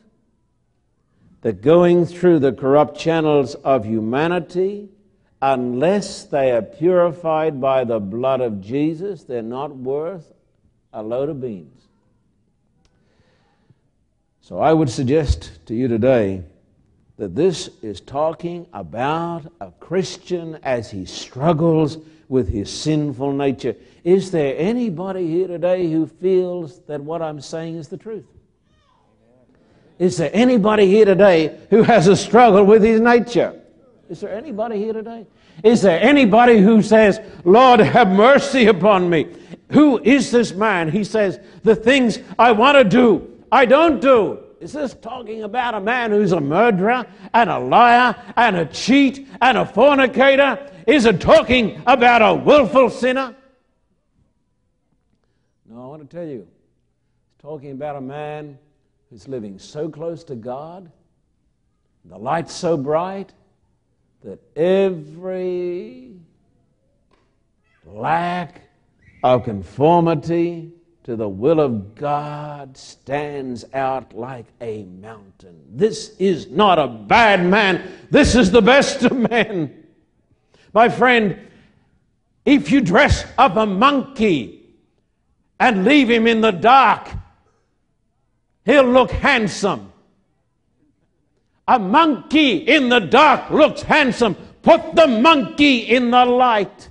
that 1.43 1.61
going 1.61 2.07
through 2.07 2.39
the 2.39 2.53
corrupt 2.53 2.99
channels 2.99 3.55
of 3.57 3.85
humanity, 3.85 4.89
unless 5.41 6.25
they 6.25 6.53
are 6.53 6.63
purified 6.63 7.61
by 7.61 7.83
the 7.85 7.99
blood 7.99 8.41
of 8.41 8.61
Jesus, 8.61 9.25
they're 9.25 9.43
not 9.43 9.75
worth 9.77 10.33
a 10.93 11.03
load 11.03 11.29
of 11.29 11.41
beans. 11.41 11.83
So 14.41 14.59
I 14.59 14.73
would 14.73 14.91
suggest 14.91 15.67
to 15.67 15.75
you 15.75 15.89
today 15.89 16.43
that 17.17 17.35
this 17.35 17.71
is 17.83 18.01
talking 18.01 18.67
about 18.73 19.51
a 19.61 19.71
Christian 19.81 20.59
as 20.63 20.91
he 20.91 21.05
struggles 21.07 21.99
with 22.29 22.49
his 22.49 22.71
sinful 22.71 23.33
nature. 23.33 23.77
Is 24.05 24.33
there 24.33 24.57
anybody 24.59 25.29
here 25.29 25.47
today 25.47 25.91
who 25.91 26.07
feels 26.07 26.81
that 26.87 27.01
what 27.01 27.23
I'm 27.23 27.41
saying 27.41 27.77
is 27.77 27.89
the 27.89 27.97
truth? 27.97 28.25
Is 29.99 30.17
there 30.17 30.31
anybody 30.33 30.87
here 30.87 31.05
today 31.05 31.61
who 31.71 31.85
has 31.85 32.09
a 32.09 32.17
struggle 32.17 32.65
with 32.65 32.83
his 32.83 33.01
nature? 33.01 33.61
Is 34.11 34.21
there 34.21 34.35
anybody 34.35 34.79
here 34.79 34.93
today? 34.93 35.27
Is 35.63 35.83
there 35.83 36.01
anybody 36.01 36.59
who 36.59 36.83
says, 36.83 37.21
Lord, 37.45 37.79
have 37.79 38.09
mercy 38.09 38.67
upon 38.67 39.09
me? 39.09 39.29
Who 39.71 40.01
is 40.03 40.33
this 40.33 40.53
man? 40.53 40.91
He 40.91 41.05
says, 41.05 41.39
The 41.63 41.77
things 41.77 42.19
I 42.39 42.51
want 42.51 42.77
to 42.79 42.85
do, 42.85 43.45
I 43.53 43.67
don't 43.67 44.01
do. 44.01 44.41
Is 44.61 44.73
this 44.73 44.95
talking 44.95 45.45
about 45.45 45.75
a 45.75 45.81
man 45.81 46.11
who's 46.11 46.33
a 46.33 46.41
murderer 46.41 47.07
and 47.35 47.51
a 47.51 47.59
liar 47.59 48.17
and 48.37 48.57
a 48.57 48.67
cheat 48.67 49.29
and 49.41 49.59
a 49.59 49.65
fornicator? 49.65 50.71
Is 50.87 51.05
it 51.05 51.21
talking 51.21 51.83
about 51.87 52.23
a 52.23 52.35
willful 52.35 52.91
sinner? 52.91 53.37
No, 55.73 55.85
I 55.85 55.87
want 55.87 56.11
to 56.11 56.17
tell 56.17 56.27
you, 56.27 56.41
it's 56.41 57.41
talking 57.41 57.71
about 57.71 57.97
a 57.97 58.01
man 58.03 58.59
who's 59.09 59.27
living 59.27 59.59
so 59.59 59.89
close 59.89 60.23
to 60.25 60.35
God, 60.35 60.93
the 62.05 62.19
light's 62.19 62.53
so 62.53 62.77
bright, 62.77 63.33
that 64.23 64.39
every 64.55 66.13
lack 67.87 68.61
of 69.25 69.45
conformity 69.45 70.73
to 71.05 71.17
the 71.17 71.29
will 71.29 71.59
of 71.59 71.95
God 71.95 72.77
stands 72.77 73.65
out 73.73 74.13
like 74.13 74.47
a 74.61 74.85
mountain. 74.85 75.59
This 75.71 76.15
is 76.19 76.49
not 76.49 76.79
a 76.79 76.87
bad 76.87 77.47
man, 77.47 77.91
this 78.11 78.35
is 78.35 78.51
the 78.51 78.61
best 78.61 79.05
of 79.05 79.17
men. 79.17 79.87
My 80.75 80.91
friend, 80.91 81.39
if 82.45 82.71
you 82.71 82.83
dress 82.83 83.25
up 83.39 83.57
a 83.57 83.65
monkey 83.65 84.62
and 85.63 85.85
leave 85.85 86.11
him 86.11 86.27
in 86.27 86.41
the 86.41 86.51
dark, 86.51 87.09
he'll 88.65 88.83
look 88.83 89.13
handsome. 89.13 89.93
A 91.69 91.79
monkey 91.79 92.57
in 92.57 92.89
the 92.89 92.99
dark 92.99 93.49
looks 93.49 93.83
handsome. 93.83 94.35
Put 94.63 94.97
the 94.97 95.07
monkey 95.07 95.79
in 95.79 96.11
the 96.11 96.25
light. 96.25 96.89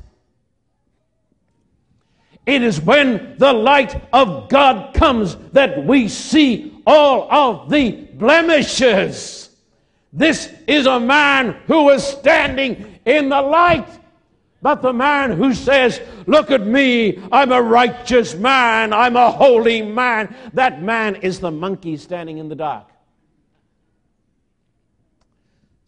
It 2.45 2.63
is 2.63 2.79
when 2.79 3.35
the 3.37 3.51
light 3.51 4.01
of 4.13 4.47
God 4.47 4.93
comes 4.93 5.35
that 5.51 5.85
we 5.85 6.07
see 6.07 6.81
all 6.87 7.29
of 7.29 7.69
the 7.69 7.91
blemishes. 7.91 9.49
This 10.13 10.49
is 10.65 10.85
a 10.85 10.97
man 10.97 11.57
who 11.67 11.89
is 11.89 12.05
standing 12.05 12.99
in 13.03 13.27
the 13.27 13.41
light. 13.41 14.00
But 14.61 14.81
the 14.81 14.93
man 14.93 15.31
who 15.31 15.53
says, 15.53 15.99
Look 16.27 16.51
at 16.51 16.61
me, 16.61 17.19
I'm 17.31 17.51
a 17.51 17.61
righteous 17.61 18.35
man, 18.35 18.93
I'm 18.93 19.15
a 19.15 19.31
holy 19.31 19.81
man, 19.81 20.35
that 20.53 20.81
man 20.81 21.15
is 21.15 21.39
the 21.39 21.51
monkey 21.51 21.97
standing 21.97 22.37
in 22.37 22.47
the 22.47 22.55
dark. 22.55 22.87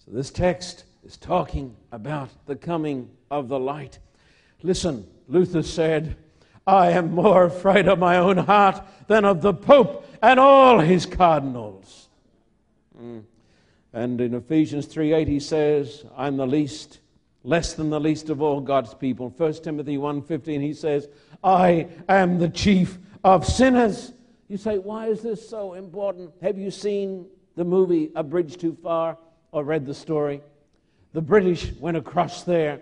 So 0.05 0.11
this 0.11 0.31
text 0.31 0.85
is 1.05 1.17
talking 1.17 1.75
about 1.91 2.29
the 2.45 2.55
coming 2.55 3.09
of 3.29 3.47
the 3.47 3.59
light. 3.59 3.99
Listen, 4.63 5.05
Luther 5.27 5.63
said, 5.63 6.17
I 6.65 6.91
am 6.91 7.13
more 7.13 7.45
afraid 7.45 7.87
of 7.87 7.99
my 7.99 8.17
own 8.17 8.37
heart 8.37 8.81
than 9.07 9.25
of 9.25 9.41
the 9.41 9.53
Pope 9.53 10.07
and 10.21 10.39
all 10.39 10.79
his 10.79 11.05
cardinals. 11.05 12.07
Mm. 12.99 13.23
And 13.91 14.19
in 14.19 14.33
Ephesians 14.33 14.87
3:8 14.87 15.27
he 15.27 15.39
says, 15.39 16.05
I'm 16.17 16.37
the 16.37 16.47
least, 16.47 16.99
less 17.43 17.73
than 17.73 17.89
the 17.89 17.99
least 17.99 18.29
of 18.29 18.41
all 18.41 18.61
God's 18.61 18.93
people. 18.93 19.29
1 19.29 19.53
Timothy 19.55 19.97
1:15 19.97 20.61
he 20.61 20.73
says, 20.73 21.09
I 21.43 21.87
am 22.07 22.39
the 22.39 22.49
chief 22.49 22.97
of 23.23 23.45
sinners. 23.45 24.13
You 24.47 24.57
say, 24.57 24.77
why 24.77 25.07
is 25.07 25.21
this 25.21 25.47
so 25.47 25.73
important? 25.73 26.31
Have 26.41 26.57
you 26.57 26.71
seen 26.71 27.25
the 27.55 27.63
movie 27.63 28.11
A 28.15 28.23
Bridge 28.23 28.57
Too 28.57 28.77
Far 28.81 29.17
or 29.51 29.63
read 29.63 29.85
the 29.85 29.93
story? 29.93 30.41
The 31.13 31.21
British 31.21 31.73
went 31.79 31.97
across 31.97 32.43
there 32.43 32.81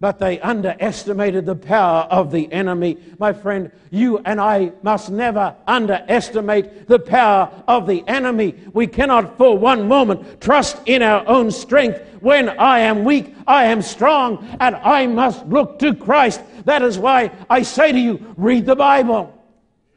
but 0.00 0.18
they 0.18 0.40
underestimated 0.40 1.44
the 1.44 1.54
power 1.54 2.08
of 2.10 2.32
the 2.32 2.50
enemy. 2.50 2.96
My 3.18 3.34
friend, 3.34 3.70
you 3.90 4.18
and 4.24 4.40
I 4.40 4.72
must 4.82 5.10
never 5.10 5.54
underestimate 5.66 6.88
the 6.88 6.98
power 6.98 7.52
of 7.68 7.86
the 7.86 8.02
enemy. 8.08 8.54
We 8.72 8.86
cannot 8.86 9.36
for 9.36 9.58
one 9.58 9.86
moment 9.88 10.40
trust 10.40 10.80
in 10.86 11.02
our 11.02 11.22
own 11.28 11.50
strength. 11.50 12.00
When 12.20 12.48
I 12.48 12.80
am 12.80 13.04
weak, 13.04 13.34
I 13.46 13.64
am 13.64 13.82
strong, 13.82 14.56
and 14.58 14.74
I 14.76 15.06
must 15.06 15.44
look 15.46 15.78
to 15.80 15.94
Christ. 15.94 16.40
That 16.64 16.80
is 16.80 16.98
why 16.98 17.30
I 17.50 17.62
say 17.62 17.92
to 17.92 17.98
you, 17.98 18.34
read 18.38 18.64
the 18.64 18.76
Bible. 18.76 19.36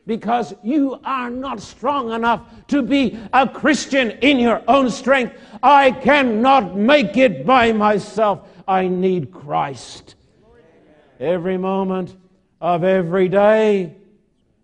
Because 0.06 0.54
you 0.64 1.00
are 1.06 1.30
not 1.30 1.62
strong 1.62 2.12
enough 2.12 2.42
to 2.68 2.82
be 2.82 3.18
a 3.32 3.48
Christian 3.48 4.12
in 4.12 4.38
your 4.38 4.62
own 4.68 4.90
strength. 4.90 5.38
I 5.62 5.92
cannot 5.92 6.76
make 6.76 7.16
it 7.16 7.46
by 7.46 7.72
myself. 7.72 8.50
I 8.68 8.88
need 8.88 9.32
Christ 9.32 10.16
every 11.20 11.58
moment 11.58 12.16
of 12.62 12.84
every 12.84 13.30
day 13.30 13.96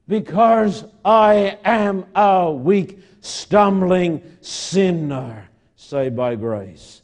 because 0.08 0.86
I 1.06 1.58
am 1.64 2.06
a 2.16 2.52
weak, 2.52 3.00
stumbling 3.22 4.22
sinner 4.42 5.50
saved 5.76 6.16
by 6.16 6.36
grace. 6.36 7.02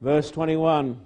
Verse 0.00 0.30
21 0.30 1.00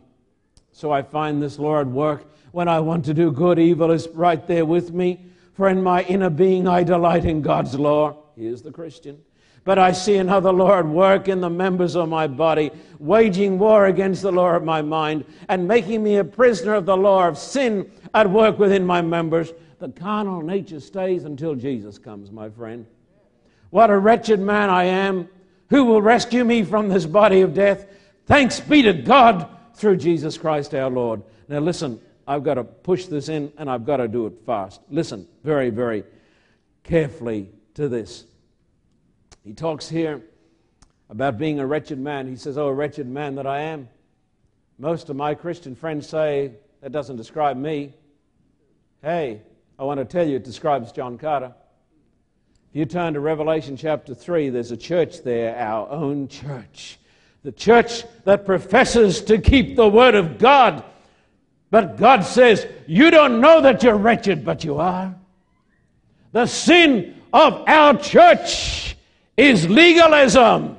So 0.72 0.90
I 0.90 1.02
find 1.02 1.42
this 1.42 1.58
Lord 1.58 1.92
work 1.92 2.26
when 2.52 2.68
I 2.68 2.80
want 2.80 3.04
to 3.04 3.14
do 3.14 3.30
good, 3.30 3.58
evil 3.58 3.90
is 3.90 4.08
right 4.08 4.44
there 4.46 4.64
with 4.64 4.92
me. 4.92 5.26
For 5.52 5.68
in 5.68 5.82
my 5.82 6.02
inner 6.04 6.30
being 6.30 6.66
I 6.66 6.82
delight 6.82 7.24
in 7.24 7.42
God's 7.42 7.78
law. 7.78 8.16
He 8.34 8.46
is 8.46 8.62
the 8.62 8.72
Christian. 8.72 9.20
But 9.64 9.78
I 9.78 9.92
see 9.92 10.16
another 10.16 10.52
Lord 10.52 10.88
work 10.88 11.28
in 11.28 11.40
the 11.40 11.50
members 11.50 11.94
of 11.94 12.08
my 12.08 12.26
body, 12.26 12.70
waging 12.98 13.58
war 13.58 13.86
against 13.86 14.22
the 14.22 14.32
law 14.32 14.54
of 14.54 14.64
my 14.64 14.82
mind, 14.82 15.24
and 15.48 15.68
making 15.68 16.02
me 16.02 16.16
a 16.16 16.24
prisoner 16.24 16.74
of 16.74 16.86
the 16.86 16.96
law 16.96 17.28
of 17.28 17.36
sin 17.36 17.90
at 18.14 18.30
work 18.30 18.58
within 18.58 18.86
my 18.86 19.02
members. 19.02 19.52
The 19.78 19.90
carnal 19.90 20.42
nature 20.42 20.80
stays 20.80 21.24
until 21.24 21.54
Jesus 21.54 21.98
comes, 21.98 22.30
my 22.30 22.48
friend. 22.48 22.86
What 23.70 23.90
a 23.90 23.98
wretched 23.98 24.40
man 24.40 24.70
I 24.70 24.84
am. 24.84 25.28
Who 25.68 25.84
will 25.84 26.02
rescue 26.02 26.44
me 26.44 26.64
from 26.64 26.88
this 26.88 27.06
body 27.06 27.42
of 27.42 27.54
death? 27.54 27.86
Thanks 28.26 28.60
be 28.60 28.82
to 28.82 28.92
God 28.92 29.48
through 29.74 29.96
Jesus 29.96 30.36
Christ 30.36 30.74
our 30.74 30.90
Lord. 30.90 31.22
Now, 31.48 31.60
listen, 31.60 32.00
I've 32.26 32.44
got 32.44 32.54
to 32.54 32.64
push 32.64 33.06
this 33.06 33.28
in 33.28 33.52
and 33.56 33.70
I've 33.70 33.84
got 33.84 33.98
to 33.98 34.08
do 34.08 34.26
it 34.26 34.34
fast. 34.44 34.80
Listen 34.90 35.26
very, 35.44 35.70
very 35.70 36.04
carefully 36.82 37.48
to 37.74 37.88
this. 37.88 38.24
He 39.44 39.52
talks 39.52 39.88
here 39.88 40.22
about 41.08 41.38
being 41.38 41.58
a 41.60 41.66
wretched 41.66 41.98
man. 41.98 42.28
He 42.28 42.36
says, 42.36 42.58
Oh, 42.58 42.68
a 42.68 42.74
wretched 42.74 43.06
man 43.06 43.34
that 43.36 43.46
I 43.46 43.60
am. 43.60 43.88
Most 44.78 45.10
of 45.10 45.16
my 45.16 45.34
Christian 45.34 45.74
friends 45.74 46.08
say, 46.08 46.52
That 46.82 46.92
doesn't 46.92 47.16
describe 47.16 47.56
me. 47.56 47.94
Hey, 49.02 49.42
I 49.78 49.84
want 49.84 49.98
to 49.98 50.04
tell 50.04 50.26
you, 50.26 50.36
it 50.36 50.44
describes 50.44 50.92
John 50.92 51.16
Carter. 51.16 51.54
If 52.70 52.76
you 52.76 52.84
turn 52.84 53.14
to 53.14 53.20
Revelation 53.20 53.76
chapter 53.76 54.14
3, 54.14 54.50
there's 54.50 54.70
a 54.70 54.76
church 54.76 55.22
there, 55.22 55.56
our 55.56 55.88
own 55.90 56.28
church. 56.28 56.98
The 57.42 57.50
church 57.50 58.04
that 58.24 58.44
professes 58.44 59.22
to 59.22 59.38
keep 59.38 59.74
the 59.74 59.88
word 59.88 60.14
of 60.14 60.38
God. 60.38 60.84
But 61.70 61.96
God 61.96 62.24
says, 62.24 62.66
You 62.86 63.10
don't 63.10 63.40
know 63.40 63.62
that 63.62 63.82
you're 63.82 63.96
wretched, 63.96 64.44
but 64.44 64.64
you 64.64 64.76
are. 64.78 65.14
The 66.32 66.46
sin 66.46 67.16
of 67.32 67.64
our 67.66 67.96
church 67.96 68.96
is 69.40 69.68
legalism 69.68 70.76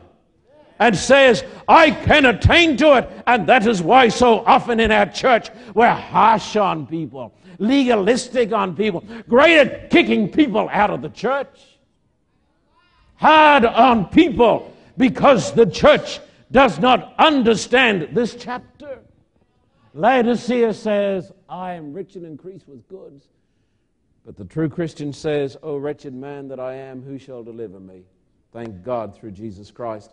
and 0.79 0.95
says, 0.95 1.43
I 1.67 1.91
can 1.91 2.25
attain 2.25 2.77
to 2.77 2.97
it. 2.97 3.09
And 3.27 3.47
that 3.47 3.65
is 3.67 3.81
why 3.81 4.09
so 4.09 4.39
often 4.45 4.79
in 4.79 4.91
our 4.91 5.05
church 5.05 5.49
we're 5.73 5.93
harsh 5.93 6.55
on 6.55 6.85
people, 6.87 7.33
legalistic 7.59 8.51
on 8.51 8.75
people, 8.75 9.03
great 9.27 9.57
at 9.57 9.89
kicking 9.89 10.29
people 10.29 10.69
out 10.71 10.89
of 10.89 11.01
the 11.01 11.09
church, 11.09 11.79
hard 13.15 13.65
on 13.65 14.05
people 14.05 14.75
because 14.97 15.53
the 15.53 15.65
church 15.65 16.19
does 16.51 16.79
not 16.79 17.13
understand 17.17 18.09
this 18.11 18.35
chapter. 18.35 18.99
Laodicea 19.93 20.73
says, 20.73 21.31
I 21.49 21.73
am 21.73 21.93
rich 21.93 22.15
and 22.15 22.25
increase 22.25 22.67
with 22.67 22.87
goods. 22.87 23.25
But 24.25 24.37
the 24.37 24.45
true 24.45 24.69
Christian 24.69 25.11
says, 25.13 25.57
O 25.63 25.77
wretched 25.77 26.13
man 26.13 26.47
that 26.49 26.59
I 26.59 26.75
am, 26.75 27.01
who 27.01 27.17
shall 27.17 27.43
deliver 27.43 27.79
me? 27.79 28.03
Thank 28.51 28.83
God 28.83 29.15
through 29.15 29.31
Jesus 29.31 29.71
Christ. 29.71 30.11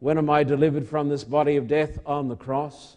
When 0.00 0.18
am 0.18 0.28
I 0.28 0.44
delivered 0.44 0.86
from 0.86 1.08
this 1.08 1.24
body 1.24 1.56
of 1.56 1.66
death? 1.66 1.98
On 2.04 2.28
the 2.28 2.36
cross. 2.36 2.96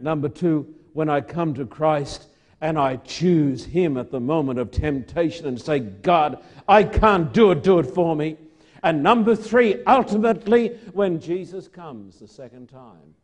Number 0.00 0.28
two, 0.28 0.74
when 0.94 1.10
I 1.10 1.20
come 1.20 1.54
to 1.54 1.66
Christ 1.66 2.26
and 2.60 2.78
I 2.78 2.96
choose 2.96 3.64
Him 3.64 3.98
at 3.98 4.10
the 4.10 4.20
moment 4.20 4.58
of 4.58 4.70
temptation 4.70 5.46
and 5.46 5.60
say, 5.60 5.80
God, 5.80 6.42
I 6.66 6.84
can't 6.84 7.32
do 7.32 7.50
it, 7.50 7.62
do 7.62 7.78
it 7.78 7.86
for 7.86 8.16
me. 8.16 8.38
And 8.82 9.02
number 9.02 9.36
three, 9.36 9.82
ultimately, 9.86 10.68
when 10.92 11.20
Jesus 11.20 11.68
comes 11.68 12.20
the 12.20 12.28
second 12.28 12.68
time. 12.68 13.14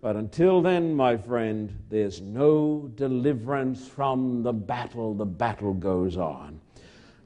But 0.00 0.16
until 0.16 0.60
then, 0.60 0.94
my 0.94 1.16
friend, 1.16 1.76
there's 1.88 2.20
no 2.20 2.90
deliverance 2.96 3.86
from 3.86 4.42
the 4.42 4.52
battle. 4.52 5.14
The 5.14 5.24
battle 5.24 5.74
goes 5.74 6.16
on. 6.16 6.60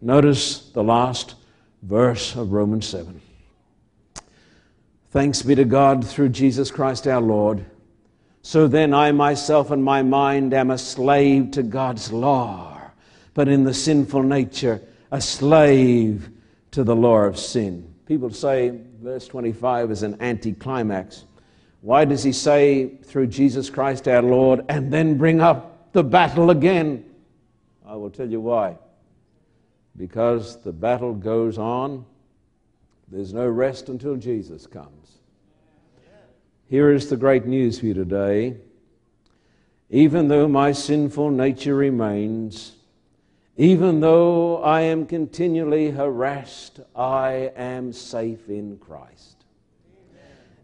Notice 0.03 0.69
the 0.71 0.85
last 0.85 1.37
verse 1.83 2.35
of 2.37 2.53
Romans 2.53 2.87
7. 2.87 3.21
Thanks 5.11 5.43
be 5.43 5.55
to 5.55 5.65
God 5.65 6.07
through 6.07 6.31
Jesus 6.31 6.71
Christ 6.71 7.07
our 7.07 7.21
Lord. 7.21 7.65
So 8.43 8.69
then, 8.69 8.95
I 8.95 9.13
myself 9.13 9.71
and 9.71 9.83
my 9.83 10.03
mind 10.03 10.55
am 10.55 10.71
a 10.71 10.79
slave 10.79 11.53
to 11.53 11.63
God's 11.63 12.13
law, 12.13 12.81
but 13.35 13.49
in 13.49 13.65
the 13.65 13.75
sinful 13.75 14.23
nature, 14.23 14.81
a 15.11 15.21
slave 15.21 16.31
to 16.71 16.85
the 16.85 16.95
law 16.95 17.21
of 17.21 17.39
sin. 17.39 17.93
People 18.07 18.31
say 18.31 18.79
verse 19.03 19.27
25 19.27 19.91
is 19.91 20.03
an 20.03 20.21
anticlimax. 20.21 21.25
Why 21.81 22.05
does 22.05 22.23
he 22.23 22.33
say, 22.33 22.89
through 23.05 23.29
Jesus 23.29 23.71
Christ 23.71 24.07
our 24.09 24.23
Lord, 24.23 24.65
and 24.69 24.93
then 24.93 25.17
bring 25.17 25.41
up 25.41 25.93
the 25.93 26.05
battle 26.05 26.51
again? 26.51 27.05
I 27.87 27.97
will 27.97 28.11
tell 28.11 28.29
you 28.29 28.41
why. 28.41 28.77
Because 29.97 30.63
the 30.63 30.73
battle 30.73 31.15
goes 31.15 31.59
on, 31.59 32.05
there's 33.09 33.33
no 33.33 33.49
rest 33.49 33.89
until 33.89 34.17
Jesus 34.17 34.67
comes. 34.67 35.19
Here 36.69 36.93
is 36.93 37.09
the 37.09 37.17
great 37.17 37.47
news 37.47 37.79
for 37.79 37.87
you 37.87 37.95
today. 37.95 38.57
Even 39.89 40.29
though 40.29 40.49
my 40.49 40.73
sinful 40.73 41.31
nature 41.31 41.77
remains, 41.77 42.73
even 43.57 44.01
though 44.01 44.63
I 44.63 44.83
am 44.83 45.07
continually 45.07 45.91
harassed, 45.91 46.81
I 46.95 47.53
am 47.57 47.93
safe 47.93 48.49
in 48.49 48.79
Christ. 48.79 49.45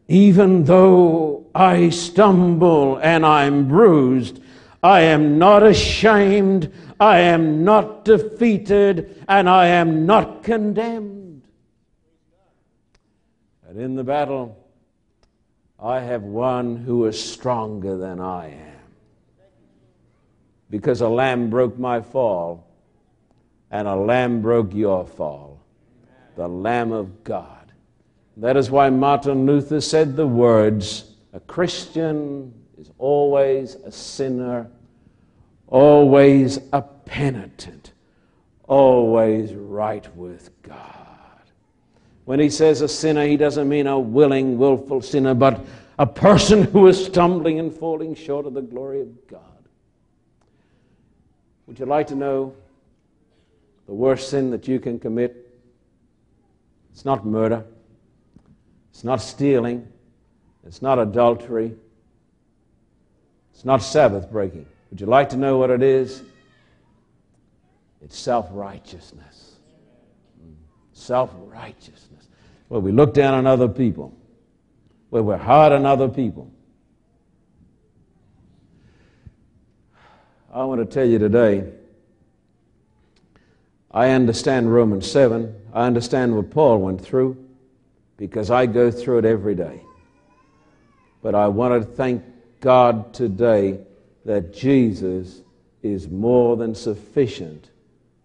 Even 0.08 0.64
though 0.64 1.46
I 1.54 1.88
stumble 1.88 2.96
and 2.98 3.24
I'm 3.24 3.68
bruised, 3.68 4.40
I 4.82 5.02
am 5.02 5.38
not 5.38 5.62
ashamed, 5.62 6.72
I 6.98 7.20
am 7.20 7.64
not 7.64 8.04
defeated, 8.04 9.24
and 9.28 9.48
I 9.48 9.66
am 9.66 10.06
not 10.06 10.42
condemned. 10.42 11.42
And 13.68 13.80
in 13.80 13.94
the 13.94 14.02
battle, 14.02 14.58
I 15.78 16.00
have 16.00 16.22
one 16.22 16.76
who 16.76 17.06
is 17.06 17.22
stronger 17.22 17.96
than 17.96 18.18
I 18.18 18.48
am. 18.48 18.80
Because 20.68 21.00
a 21.00 21.08
lamb 21.08 21.48
broke 21.48 21.78
my 21.78 22.00
fall, 22.00 22.66
and 23.70 23.86
a 23.86 23.96
lamb 23.96 24.42
broke 24.42 24.74
your 24.74 25.06
fall. 25.06 25.60
The 26.36 26.48
Lamb 26.48 26.92
of 26.92 27.24
God. 27.24 27.72
That 28.38 28.56
is 28.56 28.70
why 28.70 28.90
Martin 28.90 29.44
Luther 29.46 29.80
said 29.80 30.16
the 30.16 30.26
words 30.26 31.12
A 31.34 31.40
Christian 31.40 32.54
is 32.82 32.90
always 32.98 33.76
a 33.76 33.92
sinner, 33.92 34.68
always 35.68 36.58
a 36.72 36.82
penitent, 36.82 37.92
always 38.66 39.54
right 39.54 40.04
with 40.16 40.50
God. 40.62 40.82
When 42.24 42.40
he 42.40 42.50
says 42.50 42.80
a 42.80 42.88
sinner, 42.88 43.24
he 43.24 43.36
doesn't 43.36 43.68
mean 43.68 43.86
a 43.86 44.00
willing, 44.00 44.58
willful 44.58 45.00
sinner, 45.00 45.32
but 45.32 45.64
a 45.96 46.06
person 46.06 46.64
who 46.64 46.88
is 46.88 47.04
stumbling 47.04 47.60
and 47.60 47.72
falling 47.72 48.16
short 48.16 48.46
of 48.46 48.54
the 48.54 48.62
glory 48.62 49.00
of 49.00 49.28
God. 49.28 49.40
Would 51.68 51.78
you 51.78 51.86
like 51.86 52.08
to 52.08 52.16
know 52.16 52.52
the 53.86 53.94
worst 53.94 54.28
sin 54.28 54.50
that 54.50 54.66
you 54.66 54.80
can 54.80 54.98
commit? 54.98 55.56
It's 56.90 57.04
not 57.04 57.24
murder. 57.24 57.64
It's 58.90 59.04
not 59.04 59.22
stealing. 59.22 59.86
It's 60.66 60.82
not 60.82 60.98
adultery. 60.98 61.76
It's 63.52 63.64
not 63.64 63.82
Sabbath 63.82 64.30
breaking. 64.30 64.66
Would 64.90 65.00
you 65.00 65.06
like 65.06 65.30
to 65.30 65.36
know 65.36 65.58
what 65.58 65.70
it 65.70 65.82
is? 65.82 66.22
It's 68.00 68.18
self 68.18 68.48
righteousness. 68.50 69.56
Self 70.92 71.30
righteousness. 71.36 72.28
Where 72.68 72.80
we 72.80 72.92
look 72.92 73.14
down 73.14 73.34
on 73.34 73.46
other 73.46 73.68
people, 73.68 74.16
where 75.10 75.22
we're 75.22 75.36
hard 75.36 75.72
on 75.72 75.86
other 75.86 76.08
people. 76.08 76.50
I 80.52 80.64
want 80.64 80.80
to 80.80 80.86
tell 80.86 81.06
you 81.06 81.18
today 81.18 81.72
I 83.94 84.10
understand 84.10 84.72
Romans 84.72 85.10
7. 85.10 85.54
I 85.74 85.86
understand 85.86 86.34
what 86.34 86.50
Paul 86.50 86.78
went 86.78 87.00
through 87.00 87.36
because 88.16 88.50
I 88.50 88.66
go 88.66 88.90
through 88.90 89.18
it 89.18 89.24
every 89.24 89.54
day. 89.54 89.82
But 91.22 91.34
I 91.34 91.48
want 91.48 91.80
to 91.80 91.86
thank 91.86 92.22
God 92.62 93.12
today 93.12 93.80
that 94.24 94.54
Jesus 94.54 95.42
is 95.82 96.08
more 96.08 96.56
than 96.56 96.74
sufficient 96.74 97.70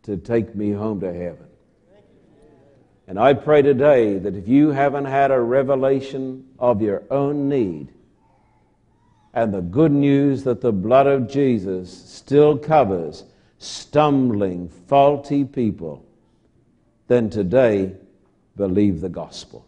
to 0.03 0.15
take 0.15 0.55
me 0.55 0.71
home 0.71 1.01
to 1.01 1.11
heaven. 1.11 1.47
And 3.07 3.19
I 3.19 3.33
pray 3.33 3.61
today 3.61 4.19
that 4.19 4.35
if 4.35 4.47
you 4.47 4.69
haven't 4.69 5.05
had 5.05 5.31
a 5.31 5.39
revelation 5.39 6.45
of 6.59 6.81
your 6.81 7.03
own 7.09 7.49
need 7.49 7.91
and 9.33 9.53
the 9.53 9.61
good 9.61 9.91
news 9.91 10.43
that 10.43 10.61
the 10.61 10.71
blood 10.71 11.07
of 11.07 11.29
Jesus 11.29 11.91
still 11.91 12.57
covers 12.57 13.23
stumbling, 13.57 14.69
faulty 14.69 15.45
people, 15.45 16.05
then 17.07 17.29
today 17.29 17.95
believe 18.55 19.01
the 19.01 19.09
gospel. 19.09 19.66